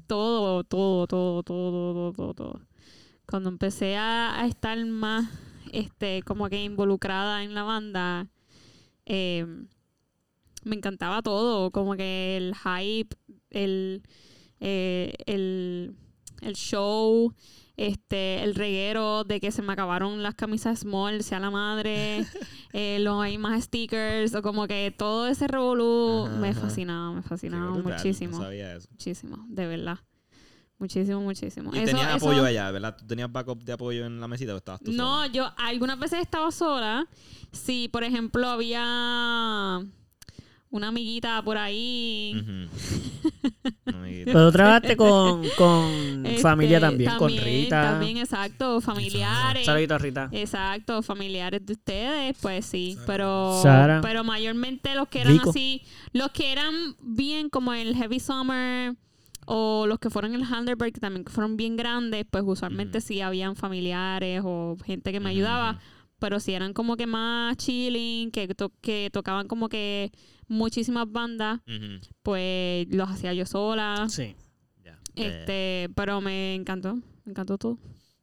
[0.06, 2.60] todo, todo, todo, todo, todo, todo, todo.
[3.26, 5.28] Cuando empecé a, a estar más,
[5.72, 8.28] este, como que involucrada en la banda,
[9.06, 9.46] eh,
[10.64, 13.16] me encantaba todo, como que el hype,
[13.50, 14.02] el,
[14.60, 15.94] eh, el,
[16.42, 17.32] el show,
[17.78, 22.26] este, el reguero de que se me acabaron las camisas small, sea la madre,
[22.72, 27.22] eh, los hay más stickers, o como que todo ese revolú Ajá, me fascinaba, me
[27.22, 28.88] fascinaba brutal, muchísimo, No sabía eso.
[28.90, 29.98] muchísimo, de verdad.
[30.80, 31.70] Muchísimo, muchísimo.
[31.72, 32.96] Y Eso- tenías eso- apoyo allá, ¿verdad?
[32.96, 35.26] ¿Tú tenías backup de apoyo en la mesita o estabas tú No, sola?
[35.32, 37.06] yo algunas veces estaba sola.
[37.52, 39.80] Si, por ejemplo, había
[40.70, 42.32] una amiguita por ahí.
[43.86, 44.32] Amiguita.
[44.32, 47.82] Pero trabajaste con, con este, familia también, con Rita.
[47.92, 48.80] También, exacto.
[48.80, 49.64] Familiares.
[49.64, 50.28] Saludito a Rita.
[50.32, 53.06] Exacto, familiares de ustedes, pues sí, Sara.
[53.06, 54.00] pero Sara.
[54.02, 55.50] pero mayormente los que eran Rico.
[55.50, 55.82] así,
[56.12, 58.94] los que eran bien como el Heavy Summer
[59.46, 63.22] o los que fueron en el Handelberg, que también fueron bien grandes, pues usualmente sí
[63.22, 65.78] habían familiares o gente que me ayudaba.
[66.18, 70.10] Pero si eran como que más chilling, que, to- que tocaban como que
[70.48, 71.60] muchísimas bandas,
[72.22, 74.06] pues los hacía yo sola.
[74.08, 74.34] Sí.
[74.84, 74.98] Ya.
[75.16, 77.78] Eh, Este, pero me encantó, me encantó todo,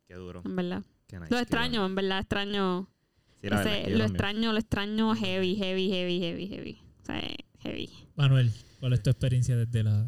[0.07, 0.41] qué duro.
[0.45, 0.83] en verdad.
[1.07, 1.85] Qué nice, Lo extraño, bueno.
[1.85, 2.89] en verdad, extraño.
[3.41, 6.81] Sí, verdad lo extraño, lo extraño heavy, heavy, heavy, heavy, heavy.
[7.01, 7.21] O sea,
[7.59, 7.89] heavy.
[8.15, 10.03] Manuel, ¿cuál es tu experiencia desde la.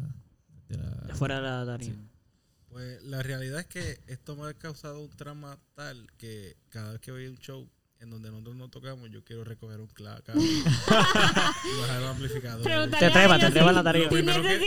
[0.68, 2.04] desde la- Fuera de la tarima.
[2.68, 7.00] Pues la realidad es que esto me ha causado un trauma tal que cada vez
[7.00, 7.68] que voy a un show
[8.00, 12.62] en donde nosotros no tocamos, yo quiero recoger un clavo y bajar el amplificador.
[12.62, 14.08] Te a trepa, ellos te trepa si- la tarima.
[14.08, 14.58] Primero que-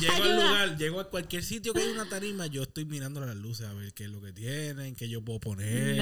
[0.00, 3.36] Llego al lugar, llego a cualquier sitio que hay una tarima, yo estoy mirando las
[3.36, 5.96] luces a ver qué es lo que tienen, qué yo puedo poner,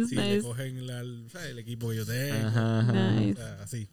[0.00, 0.42] Nice, si le nice.
[0.42, 2.48] cogen la- el equipo que yo tengo.
[2.48, 3.10] Ajá, ajá.
[3.12, 3.32] Nice.
[3.40, 3.88] O sea, así,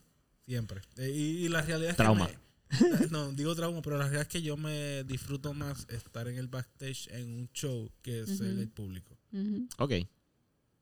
[0.47, 0.81] siempre.
[0.97, 2.27] Eh, Y, y la realidad es Trauma.
[2.27, 6.27] que me- no, digo trauma, pero la realidad es que yo me disfruto más estar
[6.27, 8.61] en el backstage en un show que ser Ujú.
[8.61, 9.15] el público.
[9.31, 9.67] Ujú.
[9.77, 9.91] Ok.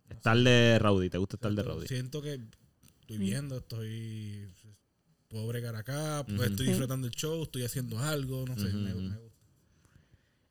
[0.09, 1.87] Estar de Rowdy, ¿te gusta estar de Rowdy?
[1.87, 2.39] Siento que
[3.01, 3.21] estoy Mm.
[3.21, 4.47] viendo, estoy
[5.29, 9.01] puedo bregar acá, pues estoy disfrutando el show, estoy haciendo algo, no sé, me, ujú.
[9.01, 9.33] me gusta.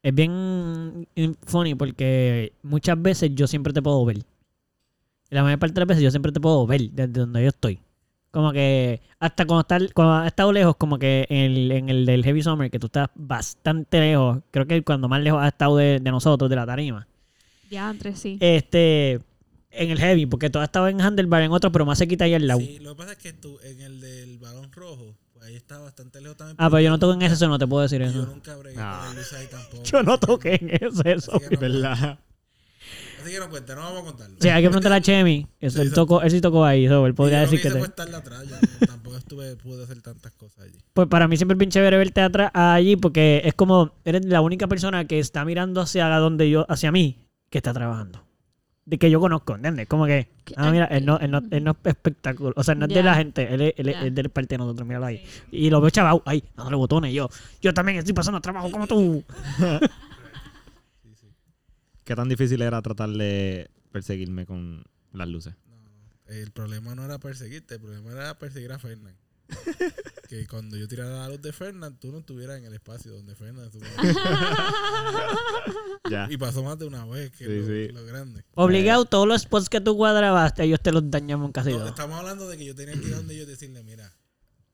[0.02, 1.06] Es bien
[1.46, 4.24] funny porque muchas veces yo siempre te puedo ver.
[5.30, 7.78] La mayor parte de las veces yo siempre te puedo ver desde donde yo estoy.
[8.32, 12.04] Como que hasta cuando, está, cuando has estado lejos, como que en el, en el
[12.04, 15.76] del Heavy Summer, que tú estás bastante lejos, creo que cuando más lejos has estado
[15.76, 17.06] de, de nosotros, de la tarima.
[17.70, 18.36] Ya, entre sí.
[18.40, 19.20] Este,
[19.72, 22.24] en el Heavy, porque tú has estado en Handlebar, en otro, pero más se quita
[22.24, 22.60] ahí al lado.
[22.60, 25.78] Sí, lo que pasa es que tú, en el del balón rojo, pues ahí está
[25.78, 26.56] bastante lejos también.
[26.58, 28.26] Ah, pero yo no toco en ese, eso no te puedo decir y Yo eso.
[28.26, 29.04] nunca bregué Ah.
[29.08, 29.82] con el ahí tampoco.
[29.84, 31.32] Yo no toqué en ese, eso.
[31.36, 32.18] Así que no, ¿Verdad?
[33.22, 34.36] así que no cuenta, no vamos a contarlo.
[34.40, 35.46] Sí, hay que preguntarle a Chemi.
[35.60, 35.94] Eso, Sí, él, sí.
[35.94, 37.70] tocó, él sí tocó ahí, eso, él podría yo decir que...
[37.70, 40.78] te- fue estar atrás, yo no- tampoco estuve, pude hacer tantas cosas allí.
[40.92, 44.40] Pues para mí siempre es bien chévere verte atrás allí porque es como eres la
[44.40, 48.24] única persona que está mirando hacia donde yo, hacia mí, que está trabajando.
[48.84, 49.86] De que yo conozco, ¿entiendes?
[49.86, 52.52] Como que, ah, mira, él no, él no, él no es espectáculo.
[52.56, 55.06] O sea, no es de la gente, él es, él es parte de nosotros, míralo
[55.06, 55.24] ahí.
[55.52, 57.12] Y lo veo chaval, ahí, dándole botones.
[57.12, 57.28] Y yo,
[57.60, 59.24] yo también estoy pasando trabajo como tú.
[61.02, 61.28] Sí, sí.
[62.02, 64.82] ¿Qué tan difícil era tratar de perseguirme con
[65.12, 65.54] las luces?
[65.68, 66.34] No, no.
[66.34, 69.14] El problema no era perseguirte, el problema era perseguir a Fernán.
[70.28, 73.34] que cuando yo tirara la luz de Fernán, tú no estuvieras en el espacio donde
[73.34, 73.84] Fernán estuvo.
[76.10, 76.26] Ya.
[76.30, 77.88] y pasó más de una vez, que Sí, lo, sí.
[77.92, 78.44] lo grande.
[78.54, 82.48] Obligado, todos los spots que tú cuadrabaste, ellos te los dañamos casi No, estamos hablando
[82.48, 84.12] de que yo tenía que ir donde ellos decirle, mira,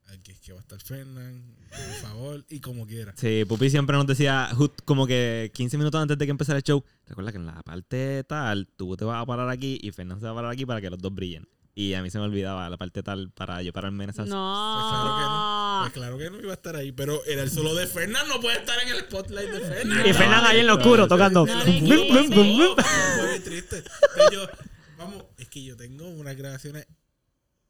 [0.07, 3.13] aquí es que va a estar Fernán, por favor, y como quiera.
[3.17, 6.65] Sí, Pupi siempre nos decía, just como que 15 minutos antes de que empezara el
[6.65, 10.21] show, recuerda que en la parte tal, tú te vas a parar aquí y Fernando
[10.21, 11.47] se va a parar aquí para que los dos brillen.
[11.79, 14.25] Y a mí se me olvidaba la parte tal para yo pararme en esa...
[14.25, 15.79] Pues claro que no.
[15.79, 15.81] No.
[15.83, 18.41] Pues claro que no iba a estar ahí, pero era el solo de Fernán, no
[18.41, 20.05] puede estar en el spotlight de Fernán.
[20.05, 21.47] Y Fernan ahí en lo oscuro, tocando.
[21.47, 22.75] No, no, no, no.
[22.75, 23.85] bien triste.
[24.33, 24.49] Yo,
[24.97, 26.85] vamos, es que yo tengo unas grabaciones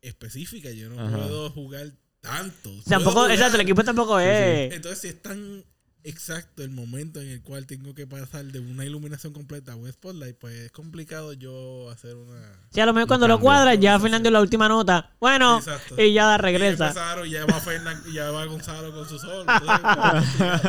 [0.00, 1.18] específicas, yo no Ajá.
[1.18, 2.70] puedo jugar tanto.
[2.88, 4.72] Tampoco, exacto, el equipo tampoco es.
[4.72, 5.62] Entonces, si es tan
[6.04, 9.90] exacto el momento en el cual tengo que pasar de una iluminación completa a un
[9.92, 12.40] spotlight, pues es complicado yo hacer una.
[12.70, 15.12] Sí, a lo mejor cuando lo cuadras, ya Fernando la última nota.
[15.20, 16.00] Bueno, Exacto.
[16.02, 16.94] y ya Y regresa.
[17.24, 19.40] y ya va Fernan, y ya va Gonzalo con su pues,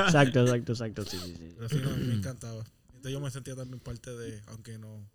[0.08, 1.06] Exacto, exacto, exacto.
[1.06, 1.54] Sí, sí, sí.
[1.56, 2.64] Pero sí, no, a mí me encantaba.
[2.88, 5.08] Entonces yo me sentía también parte de, aunque no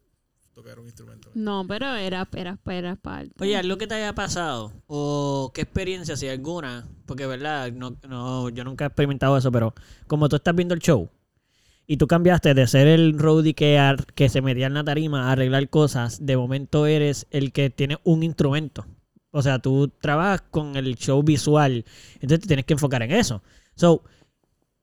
[0.55, 1.31] tocara un instrumento.
[1.35, 3.33] No, pero era, era, era parte.
[3.41, 8.49] Oye, algo que te haya pasado, o qué experiencia, si alguna, porque verdad, no, no,
[8.51, 9.75] yo nunca he experimentado eso, pero
[10.07, 11.09] como tú estás viendo el show
[11.87, 15.29] y tú cambiaste de ser el roadie que, ar- que se metía en la tarima
[15.29, 18.87] a arreglar cosas, de momento eres el que tiene un instrumento.
[19.33, 23.43] O sea, tú trabajas con el show visual, entonces te tienes que enfocar en eso.
[23.75, 24.05] So,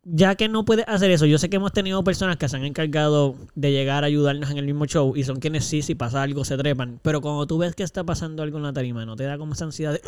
[0.04, 2.64] ya que no puedes hacer eso, yo sé que hemos tenido personas que se han
[2.64, 6.24] encargado de llegar a ayudarnos en el mismo show y son quienes sí, si pasa
[6.24, 7.00] algo se trepan.
[7.04, 9.54] Pero cuando tú ves que está pasando algo en la tarima, ¿no te da como
[9.54, 10.02] esa ansiedad de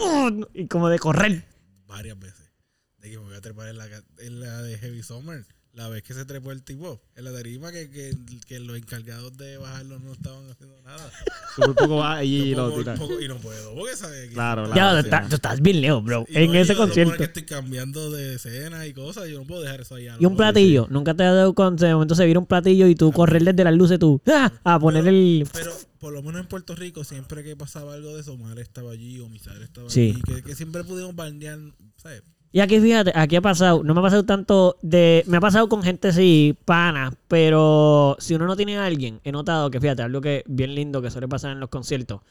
[0.54, 1.46] y como de correr?
[1.88, 2.52] Varias veces.
[2.98, 3.86] De que me voy a trepar en la,
[4.20, 5.46] en la de Heavy Summer.
[5.74, 7.02] La vez que se trepó el tipo.
[7.16, 11.12] En la tarima que, que, que los encargados de bajarlo no estaban haciendo nada.
[11.56, 12.94] Súper poco va allí y Yo lo tira.
[12.94, 15.30] poco- y no puedo, porque sabes que Claro, está- Ya, claro, tú, estás, no.
[15.30, 16.26] tú estás bien lejos, bro.
[16.30, 17.18] Y en no, ese yo concierto.
[17.18, 19.28] que estoy cambiando de escena y cosas.
[19.30, 20.08] Yo no puedo dejar eso ahí.
[20.08, 20.88] a Y un lo- platillo.
[20.92, 23.64] Nunca te has dado cuenta, de momento se vira un platillo y tú correr desde
[23.64, 24.52] las luces tú ¡ah!
[24.64, 25.48] a poner el...
[25.52, 28.92] Pero por lo menos en Puerto Rico, siempre que pasaba algo de eso, Omar estaba
[28.92, 30.12] allí o Misael estaba Sí.
[30.14, 30.22] allí.
[30.22, 31.58] Que, que siempre pudimos balnear,
[31.98, 32.22] ¿sabes?
[32.56, 35.68] Y aquí fíjate, aquí ha pasado, no me ha pasado tanto de, me ha pasado
[35.68, 40.04] con gente sí, pana, pero si uno no tiene a alguien, he notado que fíjate,
[40.04, 42.22] algo que bien lindo que suele pasar en los conciertos,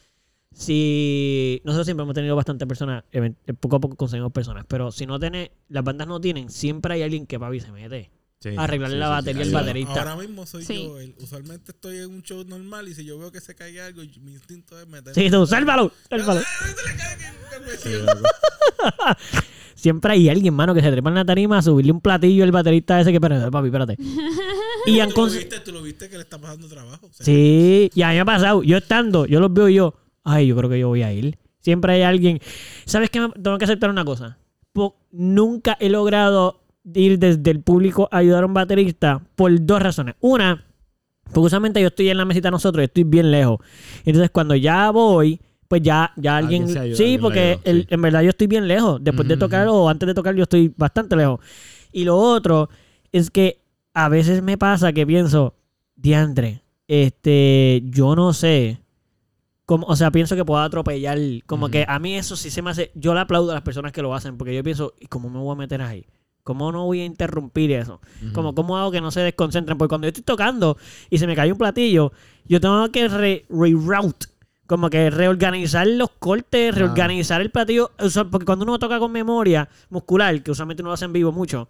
[0.55, 5.07] si nosotros siempre hemos tenido bastantes personas, eh, poco a poco conseguimos personas, pero si
[5.07, 8.11] no tiene, las bandas no tienen, siempre hay alguien que papi se mete.
[8.39, 9.15] Sí, arreglarle sí, la sí, sí.
[9.17, 9.61] batería al Ayuda.
[9.61, 10.01] baterista.
[10.03, 10.85] Ahora mismo soy Sí.
[10.85, 10.99] yo.
[10.99, 14.03] el- usualmente estoy en un show normal y si yo veo que se caiga algo,
[14.21, 15.15] mi instinto es meter.
[15.15, 16.43] Sí, tú, sálvalo, sálvalo.
[19.83, 22.53] Siempre hay alguien, mano, que se trepa en la tarima a subirle un platillo al
[22.53, 23.97] baterista ese que, espérate, papi, espérate.
[24.87, 27.07] Y han ¿Tú lo, viste, tú lo viste que le está pasando trabajo.
[27.07, 28.63] O sea, Sí, y a mí me ha pasado.
[28.63, 31.37] Yo estando, yo los veo y yo, ay, yo creo que yo voy a ir.
[31.61, 32.39] Siempre hay alguien.
[32.85, 33.29] ¿Sabes qué?
[33.43, 34.39] Tengo que aceptar una cosa.
[34.73, 36.63] Po- nunca he logrado
[36.95, 40.15] ir desde el público a ayudar a un baterista por dos razones.
[40.21, 40.65] Una,
[41.25, 43.59] porque usualmente yo estoy en la mesita nosotros y estoy bien lejos.
[44.05, 45.41] Entonces, cuando ya voy,
[45.73, 46.65] pues ya, ya alguien.
[46.65, 47.87] Alguien se ayuda, sí, alguien porque ayuda, el- sí.
[47.89, 49.03] en verdad yo estoy bien lejos.
[49.03, 51.41] Después de tocar o antes de tocar, yo estoy bastante lejos.
[51.93, 52.69] Y lo otro
[53.11, 53.63] es que
[53.95, 55.55] a veces me pasa que pienso,
[55.97, 58.81] diantre, este, yo no sé.
[59.65, 61.17] Como, o sea, pienso que puedo atropellar.
[61.47, 62.91] Como que a mí eso sí se me hace.
[62.95, 64.37] Yo le aplaudo a las personas que lo hacen.
[64.37, 66.05] Porque yo pienso, ¿y cómo me voy a meter ahí?
[66.45, 67.99] ¿Cómo no voy a interrumpir eso?
[68.23, 68.33] Ujú.
[68.35, 69.79] Como, ¿cómo hago que no se desconcentren?
[69.79, 70.77] Porque cuando yo estoy tocando
[71.09, 72.13] y se me cae un platillo,
[72.45, 74.27] yo tengo que re- reroute.
[74.73, 76.87] Como que reorganizar los cortes, Claro.
[76.87, 77.91] reorganizar el platillo.
[77.99, 81.13] O sea, porque cuando uno toca con memoria muscular, que usualmente uno lo hace en
[81.13, 81.69] vivo mucho,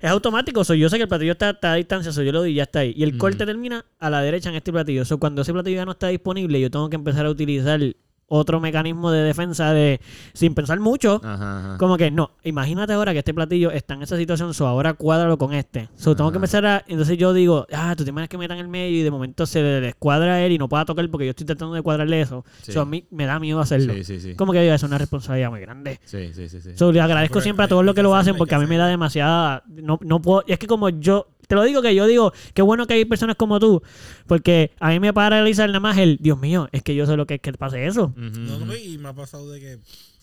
[0.00, 0.62] es automático.
[0.62, 2.54] So, yo sé que el platillo está, está a distancia, so, yo lo doy y
[2.56, 2.92] ya está ahí.
[2.94, 5.06] Y el corte termina a la derecha en este platillo.
[5.06, 7.80] So, cuando ese platillo ya no está disponible, yo tengo que empezar a utilizar
[8.28, 10.00] otro mecanismo de defensa de
[10.32, 11.20] sin pensar mucho.
[11.22, 11.78] Ajá, ajá.
[11.78, 15.38] Como que no, imagínate ahora que este platillo está en esa situación, so ahora cuádralo
[15.38, 15.88] con este.
[15.96, 16.84] So tengo que empezar a.
[16.88, 19.44] Entonces yo digo, ah, tú te imaginas que me en el medio y de momento
[19.46, 22.44] se le descuadra él y no pueda tocar porque yo estoy tratando de cuadrarle eso.
[22.62, 22.72] Sí.
[22.72, 23.92] So a mí me da miedo hacerlo.
[23.94, 24.34] Sí, sí, sí.
[24.34, 26.00] Como que es una responsabilidad muy grande.
[26.04, 26.60] Sí, sí, sí.
[26.60, 26.70] sí.
[26.76, 28.66] So, le agradezco Pero siempre a todos los que lo hacen porque que a mí
[28.66, 29.64] me da demasiada.
[29.66, 30.44] No, no puedo.
[30.46, 31.28] Y es que como yo.
[31.46, 33.82] Te lo digo que yo digo, qué bueno que hay personas como tú.
[34.26, 37.26] Porque a mí me paraliza nada más el, Dios mío, es que yo sé lo
[37.26, 38.06] que es que pase eso.
[38.16, 38.72] Ujú, No, no, ujú.
[38.74, 39.78] y me ha pasado de que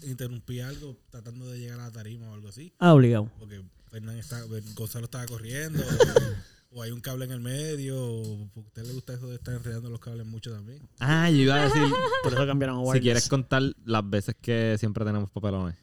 [0.08, 2.74] interrumpí algo tratando de llegar a la tarima o algo así.
[2.80, 3.30] Ah, obligado.
[3.40, 4.41] Porque Fernán está,
[4.76, 5.82] Gonzalo estaba corriendo.
[5.82, 5.84] o,
[6.80, 7.95] o hay un cable en el medio.
[8.04, 10.80] O a usted le gusta eso de estar enredando los cables mucho también.
[11.00, 11.82] Ah, yo iba a decir,
[12.24, 15.76] Por eso cambiaron a si quieres contar las veces que siempre tenemos papelones.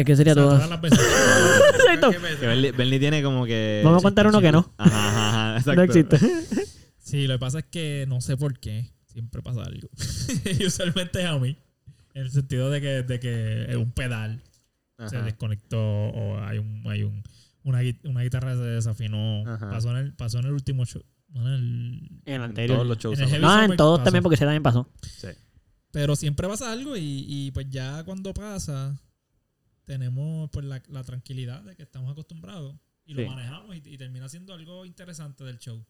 [0.00, 0.54] Es que sería O sea, todo.
[0.56, 0.98] todas las veces.
[1.74, 2.10] Exacto.
[2.10, 3.82] Que Bernie, Bernie tiene como que...
[3.84, 4.72] Vamos a contar uno que no.
[4.78, 5.76] Ajá, ajá, ajá, exacto.
[5.76, 6.18] No existe.
[7.02, 8.92] Sí, lo que pasa es que no sé por qué.
[9.06, 9.88] Siempre pasa algo.
[10.60, 11.56] y usualmente es a mí.
[12.14, 14.40] En el sentido de que, de que un pedal
[15.08, 17.22] se desconectó o hay un, hay un
[17.64, 19.42] una, una guitarra se desafinó.
[19.46, 19.70] Ajá.
[19.70, 21.02] Pasó en el, pasó en el último show.
[21.30, 21.62] No en el.
[21.62, 22.76] En el En anterior.
[22.76, 23.18] todos los shows.
[23.18, 24.04] En el No, en todos pasó.
[24.04, 24.88] también, porque ese también pasó.
[25.02, 25.28] Sí.
[25.90, 28.96] Pero siempre pasa algo y, y pues ya cuando pasa,
[29.90, 33.28] tenemos pues la, la tranquilidad de que estamos acostumbrados y lo Sí.
[33.28, 35.84] manejamos y, y termina siendo algo interesante del show.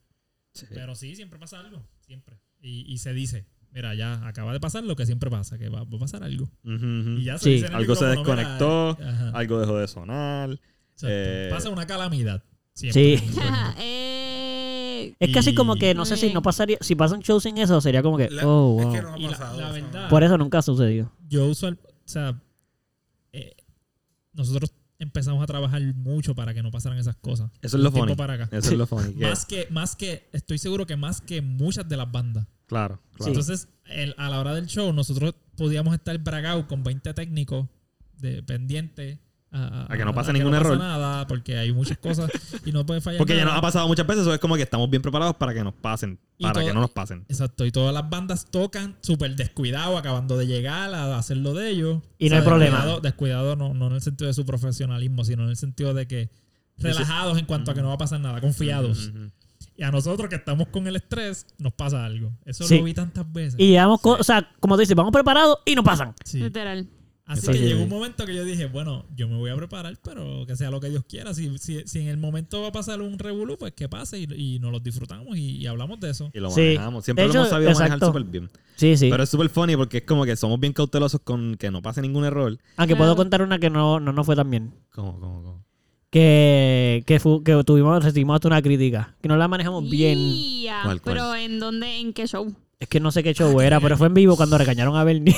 [0.55, 0.65] Sí.
[0.71, 2.41] Pero sí, siempre pasa algo, siempre.
[2.63, 5.85] Y, y se dice, mira, ya acaba de pasar lo que siempre pasa, que va,
[5.85, 6.51] va a pasar algo.
[6.65, 7.51] Y ya se Sí.
[7.53, 8.97] dice en el Algo se mira, desconectó,
[9.35, 10.59] Algo dejó de sonar.
[11.03, 12.43] eh, pasa una calamidad.
[12.73, 13.19] Siempre.
[13.19, 13.25] Sí.
[13.79, 17.59] eh, Es casi como que, no sé si no pasaría, si pasa un show sin
[17.59, 18.81] eso, sería como que, oh, wow.
[18.81, 19.61] Es que no ha la- pasado.
[19.61, 21.13] la verdad- Por eso nunca ha sucedido.
[21.29, 22.41] Yo usual, o sea,
[24.41, 27.51] nosotros empezamos a trabajar mucho para que no pasaran esas cosas.
[27.63, 28.15] Eso es lo funny.
[28.17, 28.49] para acá.
[28.57, 29.15] Eso es lo funny.
[29.19, 32.47] Más que, más que, estoy seguro que más que muchas de las bandas.
[32.67, 33.31] Claro, claro.
[33.33, 37.67] Entonces, el- a la hora del show, nosotros podíamos estar bragados con 20 técnicos
[38.19, 39.19] de pendientes.
[39.53, 40.79] A, A que no pase a ningún pase error.
[40.79, 42.31] nada, porque hay muchas cosas
[42.65, 43.19] y no puede fallar.
[43.19, 45.53] Porque ya nos ha pasado muchas veces, eso es como que estamos bien preparados para
[45.53, 47.25] que nos pasen, Y para todo- que no nos pasen.
[47.29, 51.71] Exacto, y todas las bandas tocan súper descuidados, acabando de llegar a hacer lo de
[51.71, 52.01] ellos.
[52.19, 52.77] Y no hay problema.
[52.77, 56.07] Descuidado, descuidado no, no en el sentido de su profesionalismo, sino en el sentido de
[56.07, 56.31] que
[56.79, 59.11] relajados en cuanto a que no va a pasar nada, confiados.
[59.77, 62.33] Y a nosotros que estamos con el estrés, nos pasa algo.
[62.45, 62.79] Eso Sí.
[62.79, 63.59] lo vi tantas veces.
[63.59, 66.15] Y llevamos, o sea, como tú dices, vamos preparados y no pasan.
[66.25, 66.39] Sí.
[66.39, 66.89] Literal.
[67.31, 69.97] Así Eso que llegó un momento que yo dije, bueno, yo me voy a preparar,
[70.03, 71.33] pero que sea lo que Dios quiera.
[71.33, 74.27] Si, si, si en el momento va a pasar un revolú, pues que pase y,
[74.35, 76.31] y nos lo disfrutamos y, y hablamos de eso.
[76.35, 76.61] Y lo Sí.
[76.75, 77.05] manejamos.
[77.05, 78.51] Siempre lo hemos sabido manejar súper bien.
[78.75, 79.09] Sí, sí.
[79.11, 82.03] Pero es súper funny porque es como que somos bien cautelosos con que no pase
[82.03, 82.59] ningún error.
[82.77, 82.99] Aunque Claro.
[82.99, 84.73] puedo contar una que no, no nos fue tan bien.
[84.93, 85.65] Como, como, como.
[86.11, 89.15] Que, que, fu- que tuvimos, recibimos hasta una crítica.
[89.23, 90.19] Que no la manejamos bien.
[90.63, 91.15] Ya, ¿Cuál, cuál?
[91.15, 92.01] Pero ¿en dónde?
[92.01, 92.53] ¿En qué show?
[92.81, 95.37] Es que no sé qué show era, pero fue en vivo cuando regañaron a Bernie.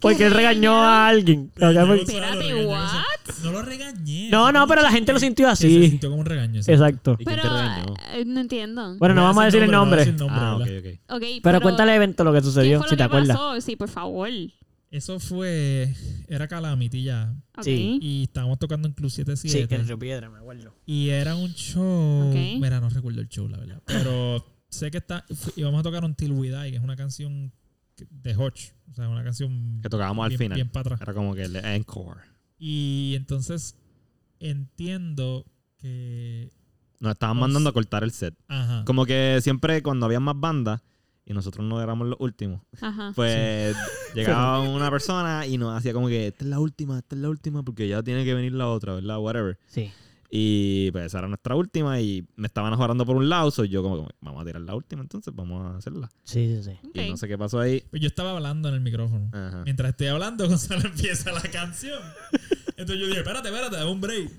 [0.00, 1.50] Porque él regañó a alguien.
[1.56, 3.02] Espérate, what?
[3.42, 4.28] No lo regañé.
[4.30, 5.90] No, no, pero la gente lo sintió Sí, se así.
[5.90, 6.62] sintió como un regaño.
[6.62, 6.70] sí.
[6.70, 7.16] Exacto.
[7.18, 7.94] ¿Y quién Pero te regañó?
[8.14, 8.96] eh, no entiendo.
[8.98, 10.00] Bueno, no vamos a decir el no nombre.
[10.04, 10.92] decir nombre, Ah, ok, ¿verdad?
[11.08, 11.16] ok.
[11.16, 13.36] Ok, Pero cuéntale el evento lo que ¿qué sucedió, si te acuerdas.
[13.36, 13.60] pasó?
[13.60, 14.28] Sí, por favor.
[14.90, 15.92] Eso fue.
[16.28, 17.34] Era Calamity ya.
[17.60, 17.98] Sí.
[18.00, 19.68] Y estábamos tocando en Club Sí, 77.
[19.68, 20.74] que en Río Piedra, me acuerdo.
[20.86, 22.32] Y era un show.
[22.32, 23.82] Mira, no recuerdo el show, la verdad.
[23.84, 25.24] Pero sé que está.
[25.34, 27.52] fu- íbamos a tocar Until We Die, que es una canción
[28.10, 28.74] de Hodge.
[28.90, 29.80] O sea, una canción.
[29.82, 30.56] Que tocábamos al final.
[30.56, 31.00] Bien para atrás.
[31.00, 32.20] Era como que el encore.
[32.58, 33.76] Y entonces
[34.40, 35.44] entiendo
[35.78, 36.50] que
[37.00, 38.34] Nos estaban Nos- mandando a cortar el set.
[38.48, 38.84] ajá.
[38.84, 40.80] Como que siempre cuando había más bandas
[41.24, 43.12] y nosotros no éramos los últimos, Ajá.
[43.14, 43.76] pues
[44.14, 47.28] llegaba una persona y nos hacía como que esta es la última, esta es la
[47.28, 49.18] última porque ya tiene que venir la otra, ¿verdad?
[49.18, 49.58] Whatever.
[49.66, 49.90] Sí.
[50.30, 53.82] Y pues esa era nuestra última y me estaban ajorando por un lado, soy yo
[53.82, 56.10] como, como, vamos a tirar la última entonces, vamos a hacerla.
[56.24, 56.90] Sí, sí, sí.
[56.92, 57.82] Y no sé qué pasó ahí.
[57.88, 59.30] Pues yo estaba hablando en el micrófono.
[59.32, 59.62] Ajá.
[59.64, 62.00] Mientras estoy hablando, Gonzalo empieza la canción.
[62.76, 64.30] Entonces yo dije, espérate, espérate, dame un break.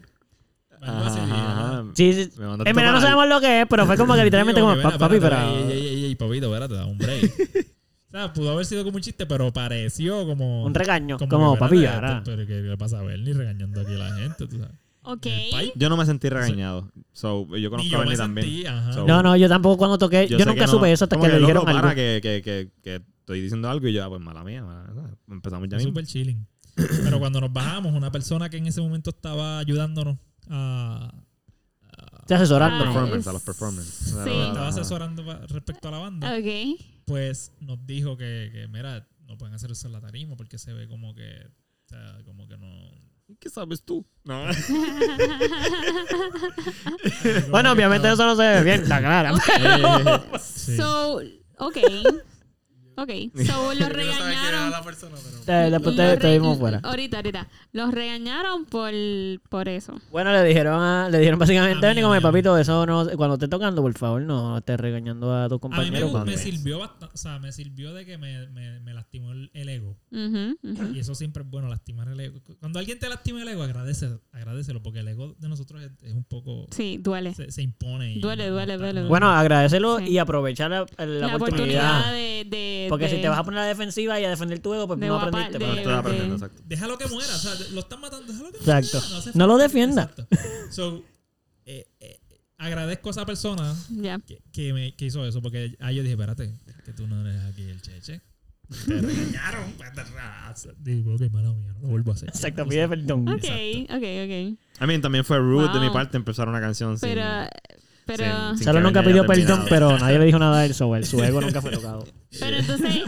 [0.82, 1.86] Ajá.
[1.96, 2.32] Sí, sí.
[2.38, 5.16] Me En verdad no sabemos lo que es, pero fue como que literalmente como, papi,
[5.16, 5.38] espérate, pero...
[5.38, 7.24] Ey, ey, ey, ey, papito, espérate, da un break.
[8.10, 10.66] o sea, pudo haber sido como un chiste, pero pareció como...
[10.66, 12.22] Un regaño, como, como, papi, ahora.
[12.24, 14.76] Pero que le pasa a ver ni regañando aquí a la gente, tú sabes.
[15.14, 15.28] Ok.
[15.76, 16.92] Yo no me sentí regañado.
[17.14, 18.46] So, yo conozco a yo Bernie también.
[18.48, 18.94] sentí, ajá.
[18.94, 21.40] So, No, no, yo tampoco cuando toqué, yo, nunca no- supe eso hasta que le
[21.40, 21.82] dijeron loco, algo.
[21.82, 24.64] para que, que, que, que estoy diciendo algo y yo, ah, pues mala mía.
[24.64, 25.90] mala- Empezamos ya mismo.
[25.92, 26.46] súper chilling.
[26.76, 30.18] Pero cuando nos bajamos, una persona que en ese momento estaba ayudándonos
[30.50, 31.12] a...
[32.30, 32.84] Asesorando.
[32.86, 33.88] Ah, Performance, a los performance.
[33.90, 34.14] sí.
[34.30, 36.32] estaba asesorando respecto a la banda.
[36.38, 36.80] Ok.
[37.06, 40.72] pues nos dijo que, que, mira, no pueden hacer eso en la tarima porque se
[40.74, 42.68] ve como que, o sea, como que no...
[43.38, 44.06] ¿Qué sabes tú?
[44.24, 44.46] No.
[47.50, 49.34] Bueno, obviamente eso no se ve bien, la clara.
[50.40, 50.78] Sí.
[50.78, 51.22] So,
[51.58, 51.78] ok.
[53.02, 53.10] Ok.
[53.50, 54.72] So, los regañaron.
[54.72, 55.16] la persona,
[55.46, 55.70] pero...
[55.72, 56.80] Después te, vimos fuera.
[56.84, 57.48] Ahorita, ahorita.
[57.72, 58.92] Los regañaron por,
[59.50, 60.00] por eso.
[60.12, 62.20] Bueno, le dijeron a, le dijeron básicamente mí, a mí.
[62.22, 65.92] papito, eso no, cuando esté tocando, por favor, no estés regañando a tu A mí
[65.92, 69.50] me, me sirvió bastante, o sea, me sirvió de que me, me, me lastimó el,
[69.54, 69.98] el ego.
[70.12, 72.40] Y eso siempre es bueno, lastimar el ego.
[72.60, 76.14] Cuando alguien te lastima el ego, agradece, agradecelo, porque el ego de nosotros es, es
[76.14, 76.68] un poco...
[76.72, 77.34] Sí, duele.
[77.34, 78.14] Se, se impone.
[78.14, 79.02] y Duele, no- no duele, duele.
[79.04, 80.06] no- Bueno, agradecelo Sí.
[80.10, 82.00] y aprovechar la, la La oportunidad.
[82.02, 82.46] oportunidad de.
[82.50, 84.88] de Porque si te vas a poner a la defensiva y a defender tu ego,
[84.88, 85.60] pues de no aprendiste.
[85.60, 86.62] de- pero- aprendiendo, exacto.
[86.66, 89.00] Déjalo que muera, o sea, lo están matando, déjalo que Exacto.
[89.02, 89.18] muera.
[89.20, 90.04] hace No lo defienda.
[90.04, 90.28] Exacto.
[90.72, 91.04] So,
[91.66, 92.20] eh, eh,
[92.58, 93.76] agradezco a esa persona
[94.28, 96.54] que, que me, que hizo eso, porque ahí yo dije, espérate,
[96.84, 98.22] que tú no eres aquí el cheche.
[98.86, 99.72] Te regañaron.
[99.78, 102.30] pues, te ra- Digo, ok, mala mía, no lo vuelvo a hacer.
[102.30, 103.28] Exacto, pide perdón.
[103.28, 103.96] Ok, Exacto.
[103.96, 104.82] ok, ok.
[104.84, 107.10] I mean, también fue rude de mi parte empezar una canción sin...
[108.18, 108.26] Pero.
[108.50, 109.70] Sin- sin Salo nunca pidió perdón, terminado.
[109.70, 112.06] pero nadie le dijo nada a él, so, él- su ego nunca fue tocado.
[112.40, 112.96] Pero entonces.
[112.96, 113.08] ese-.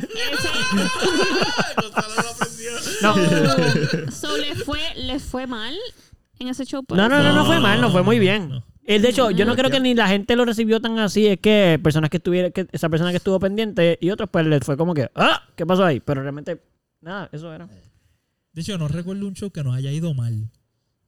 [3.02, 3.16] No.
[3.16, 5.76] so, so, le fue, le fue mal
[6.40, 6.84] en ese show.
[6.90, 7.24] No, no, eso?
[7.24, 8.50] no, no fue mal, no fue muy bien.
[8.50, 8.64] no.
[8.84, 11.28] Él, de hecho, yo no creo que ni la gente lo recibió tan así.
[11.28, 14.64] Es que personas que estuvieron, que esa persona que estuvo pendiente y otros, pues les
[14.66, 15.44] fue como que, ¡ah!
[15.56, 16.00] ¿Qué pasó ahí?
[16.00, 16.62] Pero realmente,
[17.00, 17.68] nada, eso era.
[18.54, 20.50] De hecho, no recuerdo un show que nos haya ido mal.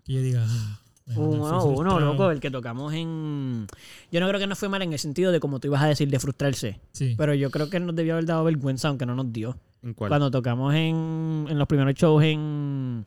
[0.05, 0.79] Que yo diga, ah,
[1.15, 1.99] Uno, uno, frustrado.
[1.99, 3.67] loco, el que tocamos en.
[4.11, 5.87] Yo no creo que nos fue mal en el sentido de como tú ibas a
[5.87, 6.79] decir, de frustrarse.
[6.91, 7.15] Sí.
[7.17, 9.57] Pero yo creo que nos debió haber dado vergüenza, aunque no nos dio.
[9.83, 10.09] ¿En cuál?
[10.09, 13.05] Cuando tocamos en, en los primeros shows en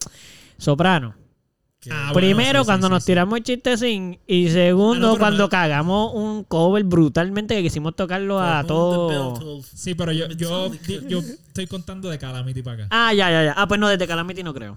[0.58, 1.14] Soprano.
[1.88, 3.12] Ah, Primero, sí, cuando sí, nos sí.
[3.12, 4.18] tiramos el chistecín.
[4.26, 8.58] Y segundo, Ah, no, pero cuando no- cagamos un cover brutalmente que quisimos tocarlo a
[8.64, 9.08] From todo.
[9.08, 9.66] the bell tolls.
[9.72, 10.72] Sí, pero yo, yo,
[11.08, 12.88] yo estoy contando de Calamity para acá.
[12.90, 13.54] Ah, ya, ya, ya.
[13.56, 14.76] Ah, pues no, desde Calamity no creo.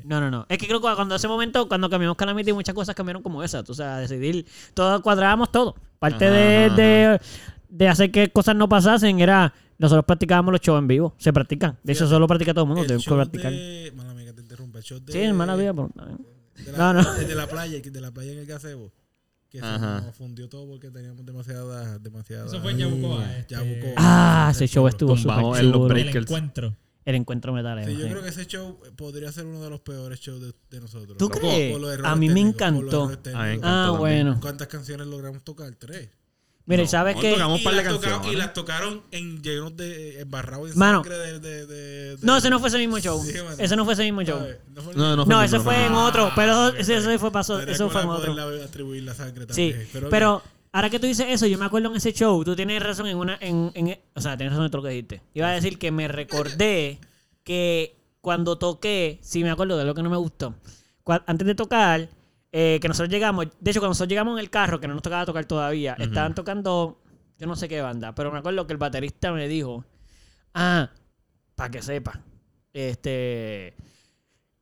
[0.00, 0.08] Sí.
[0.08, 0.46] No, no, no.
[0.48, 3.60] Es que creo que cuando ese momento, cuando cambiamos Calamity, muchas cosas cambiaron como esa.
[3.66, 5.74] O sea, decidir, todo, cuadrábamos todo.
[5.98, 7.20] Parte Ajá, de, ajá, de,
[7.68, 11.14] de hacer que cosas no pasasen era, nosotros practicábamos los shows en vivo.
[11.18, 11.78] Se practican.
[11.82, 12.82] De hecho, solo practica todo el mundo.
[12.82, 13.52] El Tenemos que show practicar.
[13.52, 13.92] de...
[13.96, 14.78] Mala que te interrumpa.
[14.78, 15.12] El show de...
[15.12, 15.72] Sí, hermana vida.
[15.74, 15.88] pues,
[16.64, 17.14] De la, No, no.
[17.14, 18.92] De, la playa, de la playa en el gazebo.
[19.48, 20.00] Que se Ajá.
[20.00, 21.98] nos fundió todo porque teníamos demasiada...
[21.98, 23.36] demasiada Eso fue en Yabucoa.
[23.38, 23.92] Este, Yabucoa.
[23.96, 25.86] Ah, ese show estuvo súper en los chulo.
[25.86, 26.26] El Breakers.
[26.26, 26.76] encuentro.
[27.04, 27.84] El encuentro metal.
[27.84, 30.80] Sí, yo creo que ese show podría ser uno de los peores shows de, de
[30.80, 31.18] nosotros.
[31.18, 31.76] ¿Tú crees?
[32.04, 33.10] A mí me encantó.
[33.34, 33.98] Ah, también.
[33.98, 34.38] bueno.
[34.40, 35.72] ¿Cuántas canciones logramos tocar?
[35.78, 36.10] Tres.
[36.64, 37.36] Mira, y No, sabes par de
[37.82, 38.32] las canciones.
[38.32, 41.02] y las tocaron en llenos de embarrados en Mano.
[41.02, 43.20] sangre de, de, de- de- No, ese no fue ese mismo show.
[43.20, 43.32] Sí.
[43.58, 44.38] Ese no fue ese mismo show.
[44.38, 44.58] ¿sabes?
[44.72, 46.30] No, fue- No, no No, el ese fue en otro.
[46.36, 48.32] Pero Ah, ese, fue pasó, eso fue en otro.
[48.36, 49.74] poderle atribuir la sangre Sí,
[50.08, 50.40] pero
[50.72, 53.16] ahora que tú dices eso, yo me acuerdo en ese show, tú tienes razón en
[53.16, 55.22] una, en, en- o sea, tienes razón en todo lo que dijiste.
[55.34, 56.98] Iba a decir que me recordé
[57.44, 60.54] que cuando toqué, sí me acuerdo de lo que no me gustó.
[61.26, 62.08] Antes de tocar,
[62.52, 65.02] eh, que nosotros llegamos, de hecho cuando nosotros llegamos en el carro, que no nos
[65.02, 67.00] tocaba tocar todavía, estaban tocando,
[67.38, 69.84] yo no sé qué banda, pero me acuerdo que el baterista me dijo,
[70.54, 70.90] ah,
[71.56, 72.20] para que sepa,
[72.72, 73.74] este,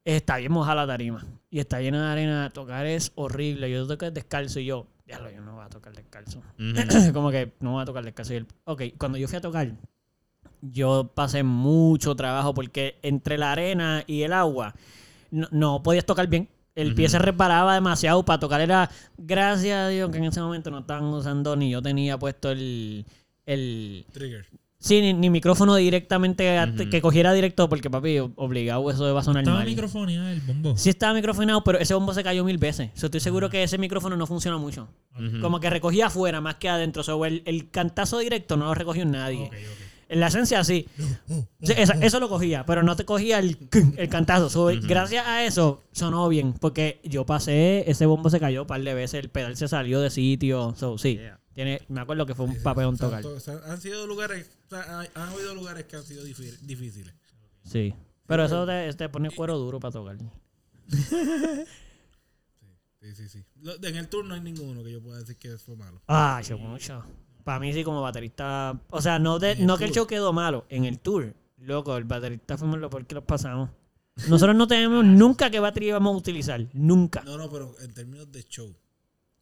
[0.05, 4.11] está bien mojada la tarima y está llena de arena, tocar es horrible, yo toqué
[4.11, 6.43] descalzo y yo, ya lo, yo no voy a tocar descalzo.
[7.13, 8.33] Como que no voy a tocar descalzo.
[8.35, 9.73] Y él, ok, cuando yo fui a tocar,
[10.63, 14.75] yo pasé mucho trabajo porque entre la arena y el agua
[15.31, 16.49] no, no podías tocar bien.
[16.77, 18.61] El pie se reparaba demasiado para tocar.
[18.61, 22.51] Era, gracias a Dios, que en ese momento no estaban usando ni yo tenía puesto
[22.51, 23.05] el,
[23.45, 24.47] el, Trigger.
[24.83, 26.89] Sí, ni, ni micrófono directamente a- Ujú.
[26.89, 29.69] que cogiera directo, porque papi, obligado eso va a sonar Estaba mal.
[29.69, 30.77] el bombo.
[30.79, 32.91] Sí estaba microfonado, pero ese bombo se cayó mil veces.
[32.95, 34.89] So, estoy seguro que ese micrófono no funciona mucho.
[35.17, 35.41] Ujú.
[35.43, 37.03] Como que recogía afuera más que adentro.
[37.03, 39.45] So, el, el cantazo directo no lo recogió nadie.
[39.45, 39.87] Ok, ok.
[40.09, 40.89] En la esencia sí.
[41.63, 43.59] Sí, esa- eso lo cogía, pero no te cogía el,
[43.99, 44.49] el cantazo.
[44.51, 48.81] So, Gracias a eso sonó bien, porque yo pasé, ese bombo se cayó un par
[48.83, 50.75] de veces, el pedal se salió de sitio.
[50.77, 51.40] So, sí, Yeah.
[51.65, 53.23] Tiene, me acuerdo que fue un papelón tocar.
[53.67, 57.15] han sido lugares, o sea, han, han habido lugares que han sido difí- difíciles.
[57.65, 57.95] Sí.
[58.27, 60.17] Pero eso te, te pone cuero duro para tocar.
[63.03, 63.45] Sí, sí, sí.
[63.83, 66.03] En el tour no hay ninguno que yo pueda decir que fue malo.
[66.07, 67.03] Ah, yo mucho.
[67.45, 70.67] Para mí sí como baterista, o sea, no de, no que el show quedó malo,
[70.69, 73.71] en el tour, loco, el baterista fuimos lo peor que nos pasamos.
[74.29, 77.23] Nosotros no tenemos nunca qué batería íbamos a utilizar, nunca.
[77.23, 78.77] No, no, pero en términos de show.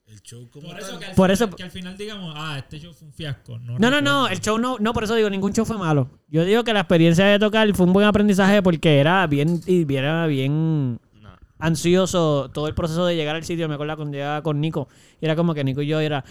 [0.09, 2.56] El show como Por eso, que al, Por final, eso- que al final digamos, ah,
[2.59, 3.59] este show fue un fiasco.
[3.59, 6.09] No, No, no, el show no, no, por eso digo, ningún show fue malo.
[6.28, 9.93] Yo digo que la experiencia de tocar fue un buen aprendizaje porque era bien, y
[9.94, 11.28] era bien No.
[11.59, 13.68] ansioso todo el proceso de llegar al sitio.
[13.68, 14.89] Me acuerdo cuando llegaba con Nico.
[15.20, 16.24] Y era como que Nico y yo era,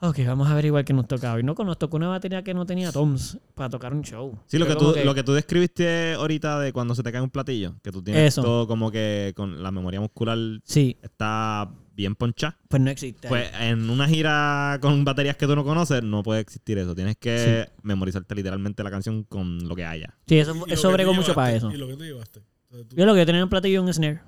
[0.00, 1.40] ok, vamos a ver igual que nos tocaba.
[1.40, 4.38] Y no, nos tocó una batería que no tenía toms para tocar un show.
[4.46, 7.30] Sí, lo que, tú, lo que tú describiste ahorita de cuando se te cae un
[7.30, 8.42] platillo, que tú tienes Eso.
[8.42, 12.58] todo como que con la memoria muscular Sí, está bien ponchada.
[12.68, 13.26] pues no existe.
[13.28, 16.94] Pues en una gira con baterías que tú no conoces, no puede existir eso.
[16.94, 20.14] Tienes que memorizarte literalmente la canción con lo que haya.
[20.26, 21.70] sí, eso, eso bregó mucho para eso.
[21.72, 22.40] Y lo que tú llevaste.
[22.70, 24.20] O sea, tú- Yo lo que yo tenía un platillo y un snare.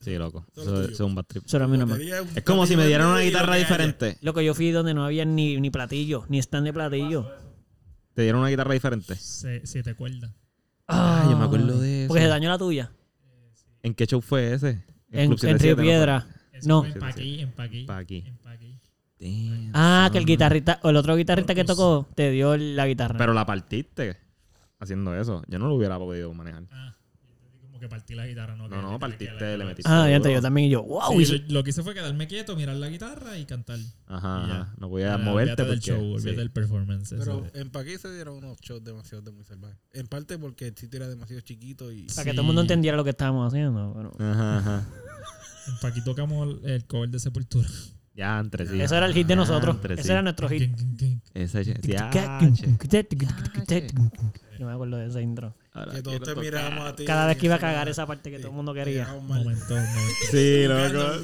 [0.00, 0.44] Sí, loco.
[0.56, 1.44] Eso, es un bad trip.
[1.46, 2.02] Eso era mi nombre.
[2.34, 4.16] Es como si me dieran una guitarra diferente.
[4.20, 7.30] Lo que yo fui donde no había ni, ni platillo, ni stand de platillo.
[8.14, 9.14] Te dieron una guitarra diferente.
[9.14, 10.32] Se- siete cuerdas.
[10.88, 12.08] Ah, yo me acuerdo de eso.
[12.08, 12.90] Porque se dañó la tuya.
[13.84, 14.84] ¿En qué show fue ese?
[15.10, 15.82] En, Club en 77, Río ¿no?
[15.82, 16.26] Piedra.
[16.62, 16.82] Eso No.
[16.84, 16.92] fue.
[19.18, 23.16] Damn, Ah, que el guitarrista, o el otro guitarrista que tocó, te dio la guitarra.
[23.18, 24.16] Pero la partiste
[24.80, 25.42] haciendo eso.
[25.48, 26.64] Yo no lo hubiera podido manejar.
[26.72, 26.92] Ah,
[27.60, 28.66] como que partí la guitarra, ¿no?
[28.66, 29.88] No, no, partiste, le metiste.
[29.88, 30.66] ah, ya te yo también.
[30.66, 31.20] Y yo, wow.
[31.20, 33.78] y- lo, lo que hice fue quedarme quieto, mirar la guitarra y cantar.
[34.08, 34.60] Ajá, Y ya.
[34.62, 34.74] ajá.
[34.78, 36.36] No podías Ah, moverte olvídate del show, olvídate sí.
[36.36, 37.14] del performance.
[37.16, 39.78] Pero en Paquí se dieron unos shows demasiado de muy salvajes.
[39.92, 42.08] En parte porque el sitio era demasiado chiquito y.
[42.08, 43.92] para que todo el mundo entendiera lo que estábamos haciendo.
[43.94, 44.86] pero- Ajá, ajá.
[45.68, 47.68] En Paquí tocamos el cover de Sepultura.
[48.14, 48.80] Ya, entre sí.
[48.80, 49.76] Eso era el hit de nosotros.
[49.84, 50.10] Ese sí.
[50.10, 50.70] era nuestro hit.
[51.32, 51.64] Ese...
[51.82, 52.10] Ya,
[54.58, 55.54] Yo me acuerdo de ese intro.
[55.72, 57.04] Ahora Que todos te a ti.
[57.06, 59.06] Cada vez que iba a cagar esa parte que todo el mundo quería.
[59.26, 59.42] mal.
[59.42, 59.90] Momento, momento.
[60.30, 61.22] Sí, loco.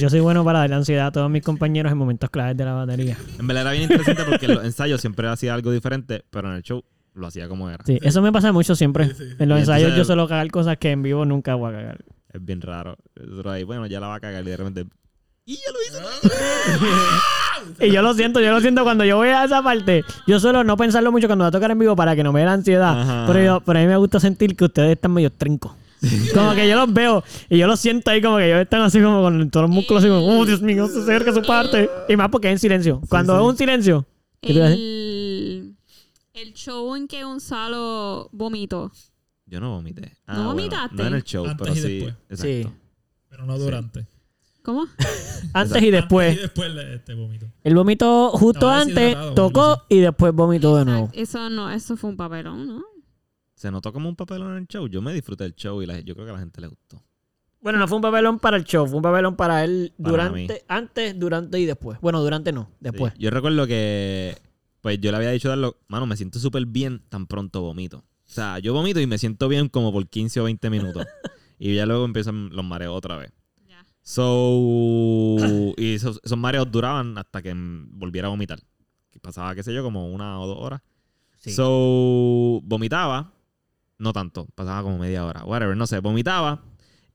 [0.00, 2.72] Yo soy bueno para darle ansiedad a todos mis compañeros en momentos claves de la
[2.72, 3.16] batería.
[3.38, 6.56] En verdad era bien interesante porque en los ensayos siempre hacía algo diferente, pero en
[6.56, 6.82] el show
[7.14, 7.84] lo hacía como era.
[7.84, 9.12] Sí, eso me pasa mucho siempre.
[9.38, 12.04] En los ensayos yo suelo cagar cosas que en vivo nunca voy a cagar.
[12.34, 12.96] Es bien raro.
[13.14, 14.86] Nosotros ahí, bueno, ya la va a cagar y de repente...
[15.46, 16.28] Y ya lo hizo.
[17.80, 20.04] Y yo lo siento, yo lo siento cuando yo voy a esa parte.
[20.26, 22.40] Yo suelo no pensarlo mucho cuando voy a tocar en vivo para que no me
[22.40, 23.00] dé la ansiedad.
[23.00, 23.24] Ajá.
[23.26, 25.72] Pero, yo, pero a mí me gusta sentir que ustedes están medio trincos.
[26.34, 29.00] Como que yo los veo y yo los siento ahí como que ellos están así
[29.00, 31.88] como con todos los músculos así como, oh Dios mío, se acerca su parte.
[32.08, 33.00] Y más porque es en silencio.
[33.08, 33.42] Cuando sí.
[33.42, 34.06] es un silencio,
[34.42, 34.84] ¿qué te iba a decir?
[34.84, 35.76] El,
[36.34, 38.92] el show en que Gonzalo vomitó.
[39.54, 40.16] Yo no vomité.
[40.26, 40.96] Ah, ¿No bueno, vomitaste?
[40.96, 41.88] no en el show, Antes pero y sí.
[42.00, 42.14] después.
[42.28, 42.68] Exacto.
[42.68, 42.74] Sí.
[43.28, 44.06] Pero no durante.
[44.62, 44.84] ¿Cómo?
[45.52, 46.28] Antes y después.
[46.30, 47.46] Antes y después le- este vómito.
[47.62, 51.08] El vómito justo Estaba antes, tocó y después vomitó de nuevo.
[51.12, 52.82] Eso no, eso fue un papelón, ¿no?
[53.54, 54.88] Se notó como un papelón en el show.
[54.88, 57.00] Yo me disfruté del show y la- yo creo que a la gente le gustó.
[57.60, 60.64] Bueno, no fue un papelón para el show, fue un papelón para él Para durante,
[60.66, 61.98] antes, durante y después.
[62.00, 63.12] Bueno, durante no, después.
[63.14, 63.20] Sí.
[63.22, 64.36] Yo recuerdo que,
[64.80, 68.04] pues yo le había dicho a Darlo, mano, me siento súper bien tan pronto vomito.
[68.34, 71.06] O sea, yo vomito y me siento bien como por 15 o 20 minutos.
[71.60, 73.32] y ya luego empiezan los mareos otra vez.
[73.68, 73.86] Ya.
[74.02, 75.36] So,
[75.76, 78.58] y esos, esos mareos duraban hasta que volviera a vomitar.
[79.22, 80.82] Pasaba, qué sé yo, como una o dos horas.
[81.36, 81.52] Sí.
[81.52, 83.32] So, vomitaba.
[83.98, 85.44] No tanto, pasaba como media hora.
[85.44, 86.60] Whatever, no sé, vomitaba.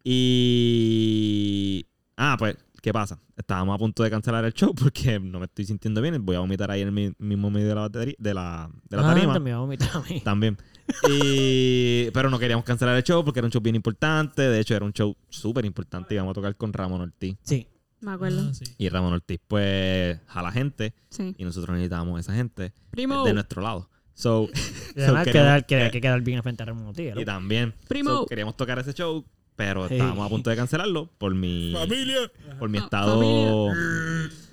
[0.04, 1.86] Y.
[2.16, 3.20] Ah, pues, ¿qué pasa?
[3.36, 6.26] Estábamos a punto de cancelar el show porque no me estoy sintiendo bien.
[6.26, 8.98] Voy a vomitar ahí en el mi- mismo medio de la, batería, de la, de
[8.98, 9.34] la Ah, tarima.
[9.34, 10.22] también va a vomitar a mí.
[10.22, 10.58] También.
[11.10, 14.42] Y, pero no queríamos cancelar el show porque era un show bien importante.
[14.42, 16.16] De hecho, era un show súper importante.
[16.16, 17.38] Íbamos a tocar con Ramón Ortiz.
[17.44, 17.68] Sí.
[18.02, 18.48] Me acuerdo.
[18.50, 18.64] Ah, sí.
[18.78, 20.94] Y Ramón Ortiz, pues, jala gente.
[21.10, 21.36] Sí.
[21.38, 23.26] Y nosotros necesitábamos a esa gente Primo.
[23.26, 23.90] de nuestro lado.
[24.14, 24.50] So,
[24.96, 27.22] Y además so quedar, queríamos- que hay que quedar bien frente a Ramón Ortiz, ¿no?
[27.22, 28.10] y también Primo.
[28.12, 29.26] so, queríamos tocar ese show,
[29.56, 29.96] pero Sí.
[29.96, 32.32] estábamos a punto de cancelarlo por mi, ¡Familia!
[32.58, 33.22] por mi Ah, estado.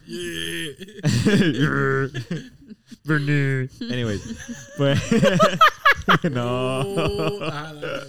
[0.06, 0.46] Yeah.
[3.90, 4.22] Anyways,
[4.76, 5.00] pues.
[6.32, 7.38] no.
[7.40, 8.02] La-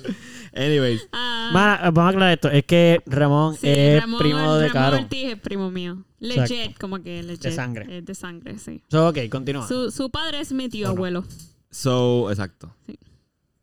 [0.56, 1.52] Anyways, Ah,
[1.94, 2.49] vamos a aclarar esto.
[2.49, 4.98] Es que Ramón Sí, es Ramón- primo de Ramón Caro.
[5.03, 6.03] Ortiz es primo mío.
[6.19, 6.78] Legit, Exacto.
[6.82, 7.44] como que legit.
[7.44, 7.98] De sangre.
[7.99, 8.82] Es de sangre, sí.
[8.90, 9.68] So, ok, continúa.
[9.68, 11.24] Su, su padre es mi tío abuelo.
[11.69, 12.74] So, exacto.
[12.88, 12.98] Sí.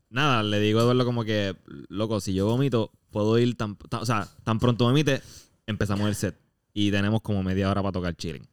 [0.09, 1.55] Nada, le digo a Eduardo como que,
[1.89, 5.21] loco, si yo vomito, puedo ir tan, tan- o sea, tan pronto vomite,
[5.67, 6.39] empezamos el set.
[6.73, 8.47] Y tenemos como media hora para tocar chilling.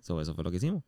[0.00, 0.82] So, eso fue lo que hicimos.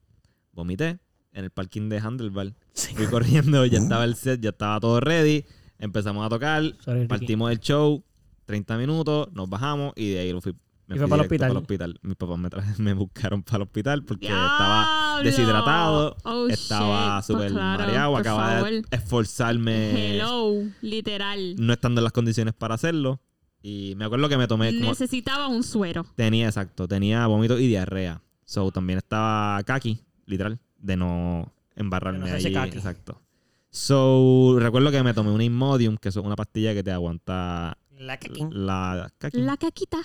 [0.53, 0.99] Vomité
[1.33, 2.55] en el parking de Handlebar.
[2.75, 5.45] Fui corriendo, ya estaba el set, ya estaba todo ready.
[5.79, 8.05] Empezamos a tocar, Sorry, partimos el show,
[8.47, 10.55] 30 minutos, nos bajamos y de ahí lo fui.
[10.87, 11.57] Me ¿Y fue para el hospital?
[11.57, 11.99] hospital.
[12.03, 12.49] Mis papás me,
[12.85, 14.45] me buscaron para el hospital porque ¡Diablo!
[14.47, 17.17] estaba deshidratado, Oh, estaba.
[17.17, 18.71] Pues súper claro, mareado, acababa favor.
[18.71, 21.55] de esforzarme Hello, literal.
[21.59, 23.21] no estando en las condiciones para hacerlo.
[23.63, 24.91] Y me acuerdo que me tomé como...
[24.91, 26.05] Necesitaba un suero.
[26.17, 28.21] Tenía, exacto, tenía vómito y diarrea.
[28.45, 32.77] So, también estaba kaki, literal, de no embarrarme De no kaki.
[32.77, 33.21] Exacto.
[33.71, 38.19] So, recuerdo que me tomé una Imodium, que es una pastilla que te aguanta La
[38.51, 39.99] la La caquita.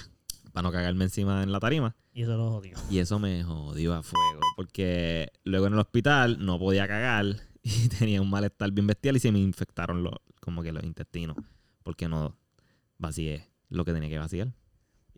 [0.54, 1.94] para no cagarme encima en la tarima.
[2.14, 2.78] Y eso lo odio.
[2.90, 7.26] Y eso me jodió a fuego, porque luego en el hospital no podía cagar
[7.64, 11.36] y tenía un malestar bien bestial y se me infectaron los, como que los intestinos,
[11.84, 12.38] porque no
[12.98, 14.54] vacié lo que tenía que vaciar.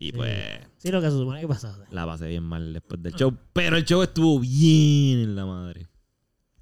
[0.00, 0.12] Y Sí.
[0.12, 0.34] pues
[0.78, 1.84] Sí, lo que se supone que pasaba.
[1.90, 5.86] la pasé bien mal después del show, pero el show estuvo bien en la madre.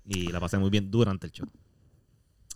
[0.04, 1.46] Y la pasé muy bien durante el show.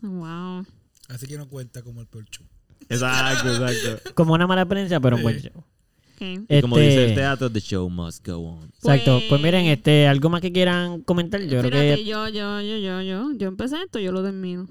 [0.03, 0.67] Wow.
[1.09, 2.45] Así que no cuenta como el peor show.
[2.89, 4.11] Exacto, exacto.
[4.15, 5.53] Como una mala experiencia, pero un buen show.
[5.57, 6.45] Ok.
[6.49, 8.65] Y como Este- dice el teatro, the show must go on.
[8.65, 9.19] Exacto.
[9.19, 11.41] Pues, Pues- miren, este, algo más que quieran comentar.
[11.43, 13.33] Yo creo que yo, yo, yo, yo, yo.
[13.37, 14.67] Yo empecé esto, yo lo termino.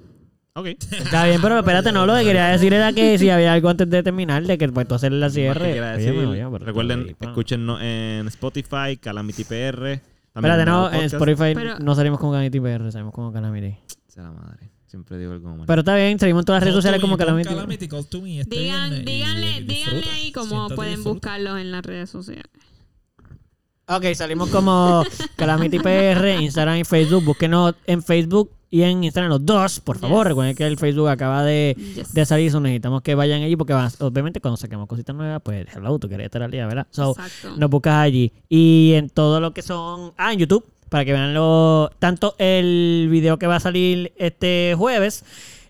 [0.53, 0.67] Ok.
[0.67, 3.89] está bien, pero espérate, no, lo que quería decir era que si había algo antes
[3.89, 5.71] de terminar, de que pues tú hacer la cierre.
[5.71, 10.01] Oye, decir, me voy a- pero recuerden, ahí, en Spotify, Calamity PR.
[10.35, 11.01] Espérate, no, en.
[11.03, 13.77] Spotify Pero- no salimos como Calamity PR, salimos como Calamity.
[14.07, 14.69] Sea la madre.
[14.87, 15.65] Siempre digo algo mal.
[15.67, 17.49] Pero está bien, salimos en todas las redes sociales me, como Calamity.
[17.49, 21.13] Calamity, call to me este Digan, y- díganle, y díganle ahí cómo pueden disfruta.
[21.13, 22.45] buscarlos en las redes sociales.
[23.87, 25.03] Ok, salimos como
[25.37, 27.23] Calamity PR, Instagram y Facebook.
[27.23, 30.25] Búsquenos en Facebook y en Instagram los dos, por favor.
[30.25, 30.29] Yes.
[30.29, 32.13] Recuerden que el Facebook acaba de, Yes.
[32.13, 35.99] de salir, so necesitamos que vayan allí porque obviamente cuando saquemos cositas nuevas, pues hello,
[35.99, 36.87] tú querías estar al día, ¿verdad?
[36.89, 37.57] So, Exacto.
[37.57, 38.31] nos buscas allí.
[38.49, 40.13] Y en todo lo que son.
[40.17, 44.73] Ah, en YouTube, para que vean lo, tanto el video que va a salir este
[44.77, 45.25] jueves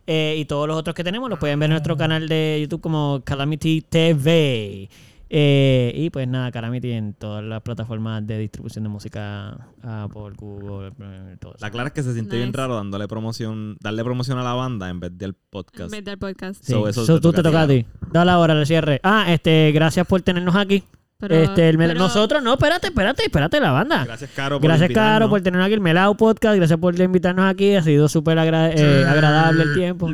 [0.07, 2.81] eh, y todos los otros que tenemos, los pueden ver en nuestro canal de YouTube
[2.81, 4.89] como Calamity TV.
[5.33, 10.91] Eh, y pues nada, Calamity en todas las plataformas de distribución de música, Apple, Google,
[11.01, 11.63] eh, todo eso.
[11.65, 14.89] La clara es que se siente bien raro dándole promoción, darle promoción a la banda
[14.89, 15.89] en vez del En podcast.
[15.89, 16.61] vez del podcast.
[16.61, 17.85] Sí, So, eso so te tú toca te a toca a ti.
[18.11, 18.99] Dale ahora el cierre.
[19.03, 20.83] Ah, este, gracias por tenernos aquí.
[21.17, 24.03] Pero- este, el pero- nosotros, no, espérate, espérate, espérate, la banda.
[24.03, 26.57] Gracias, Caro, por Gracias, Caro, por tenernos aquí el Melao Podcast.
[26.57, 27.73] Gracias por invitarnos aquí.
[27.75, 30.09] Ha sido súper agra- eh, agradable el tiempo.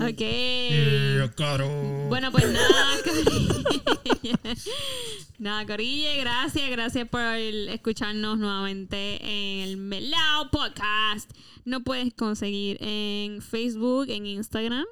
[0.00, 0.20] Ok.
[0.20, 1.68] Eh, caro.
[2.08, 4.34] Bueno, pues nada, Corille.
[5.38, 11.30] nada, Corille, gracias, gracias por escucharnos nuevamente en el Melao Podcast.
[11.64, 14.86] Nos puedes conseguir en Facebook, en Instagram.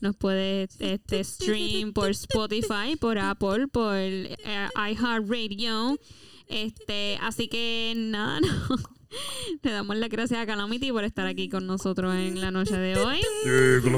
[0.00, 4.36] Nos puedes este, stream por Spotify, por Apple, por eh,
[4.76, 5.98] iHeartRadio.
[6.46, 8.97] Este, así que nada, no.
[9.62, 12.96] Le damos las gracias a Calamity por estar aquí con nosotros en la noche de
[13.00, 13.20] hoy.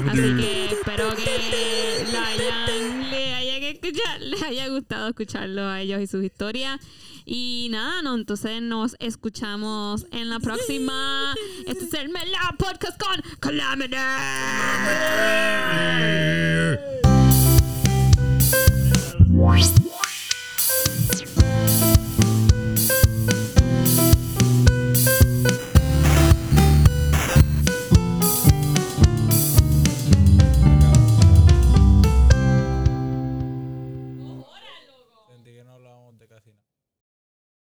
[0.09, 5.81] Así que espero que la hayan, le haya que escuchar, les haya gustado escucharlo a
[5.81, 6.79] ellos y sus historias.
[7.23, 11.35] Y nada, no, entonces nos escuchamos en la próxima.
[11.67, 13.95] Este es el Mela Podcast con Calamity.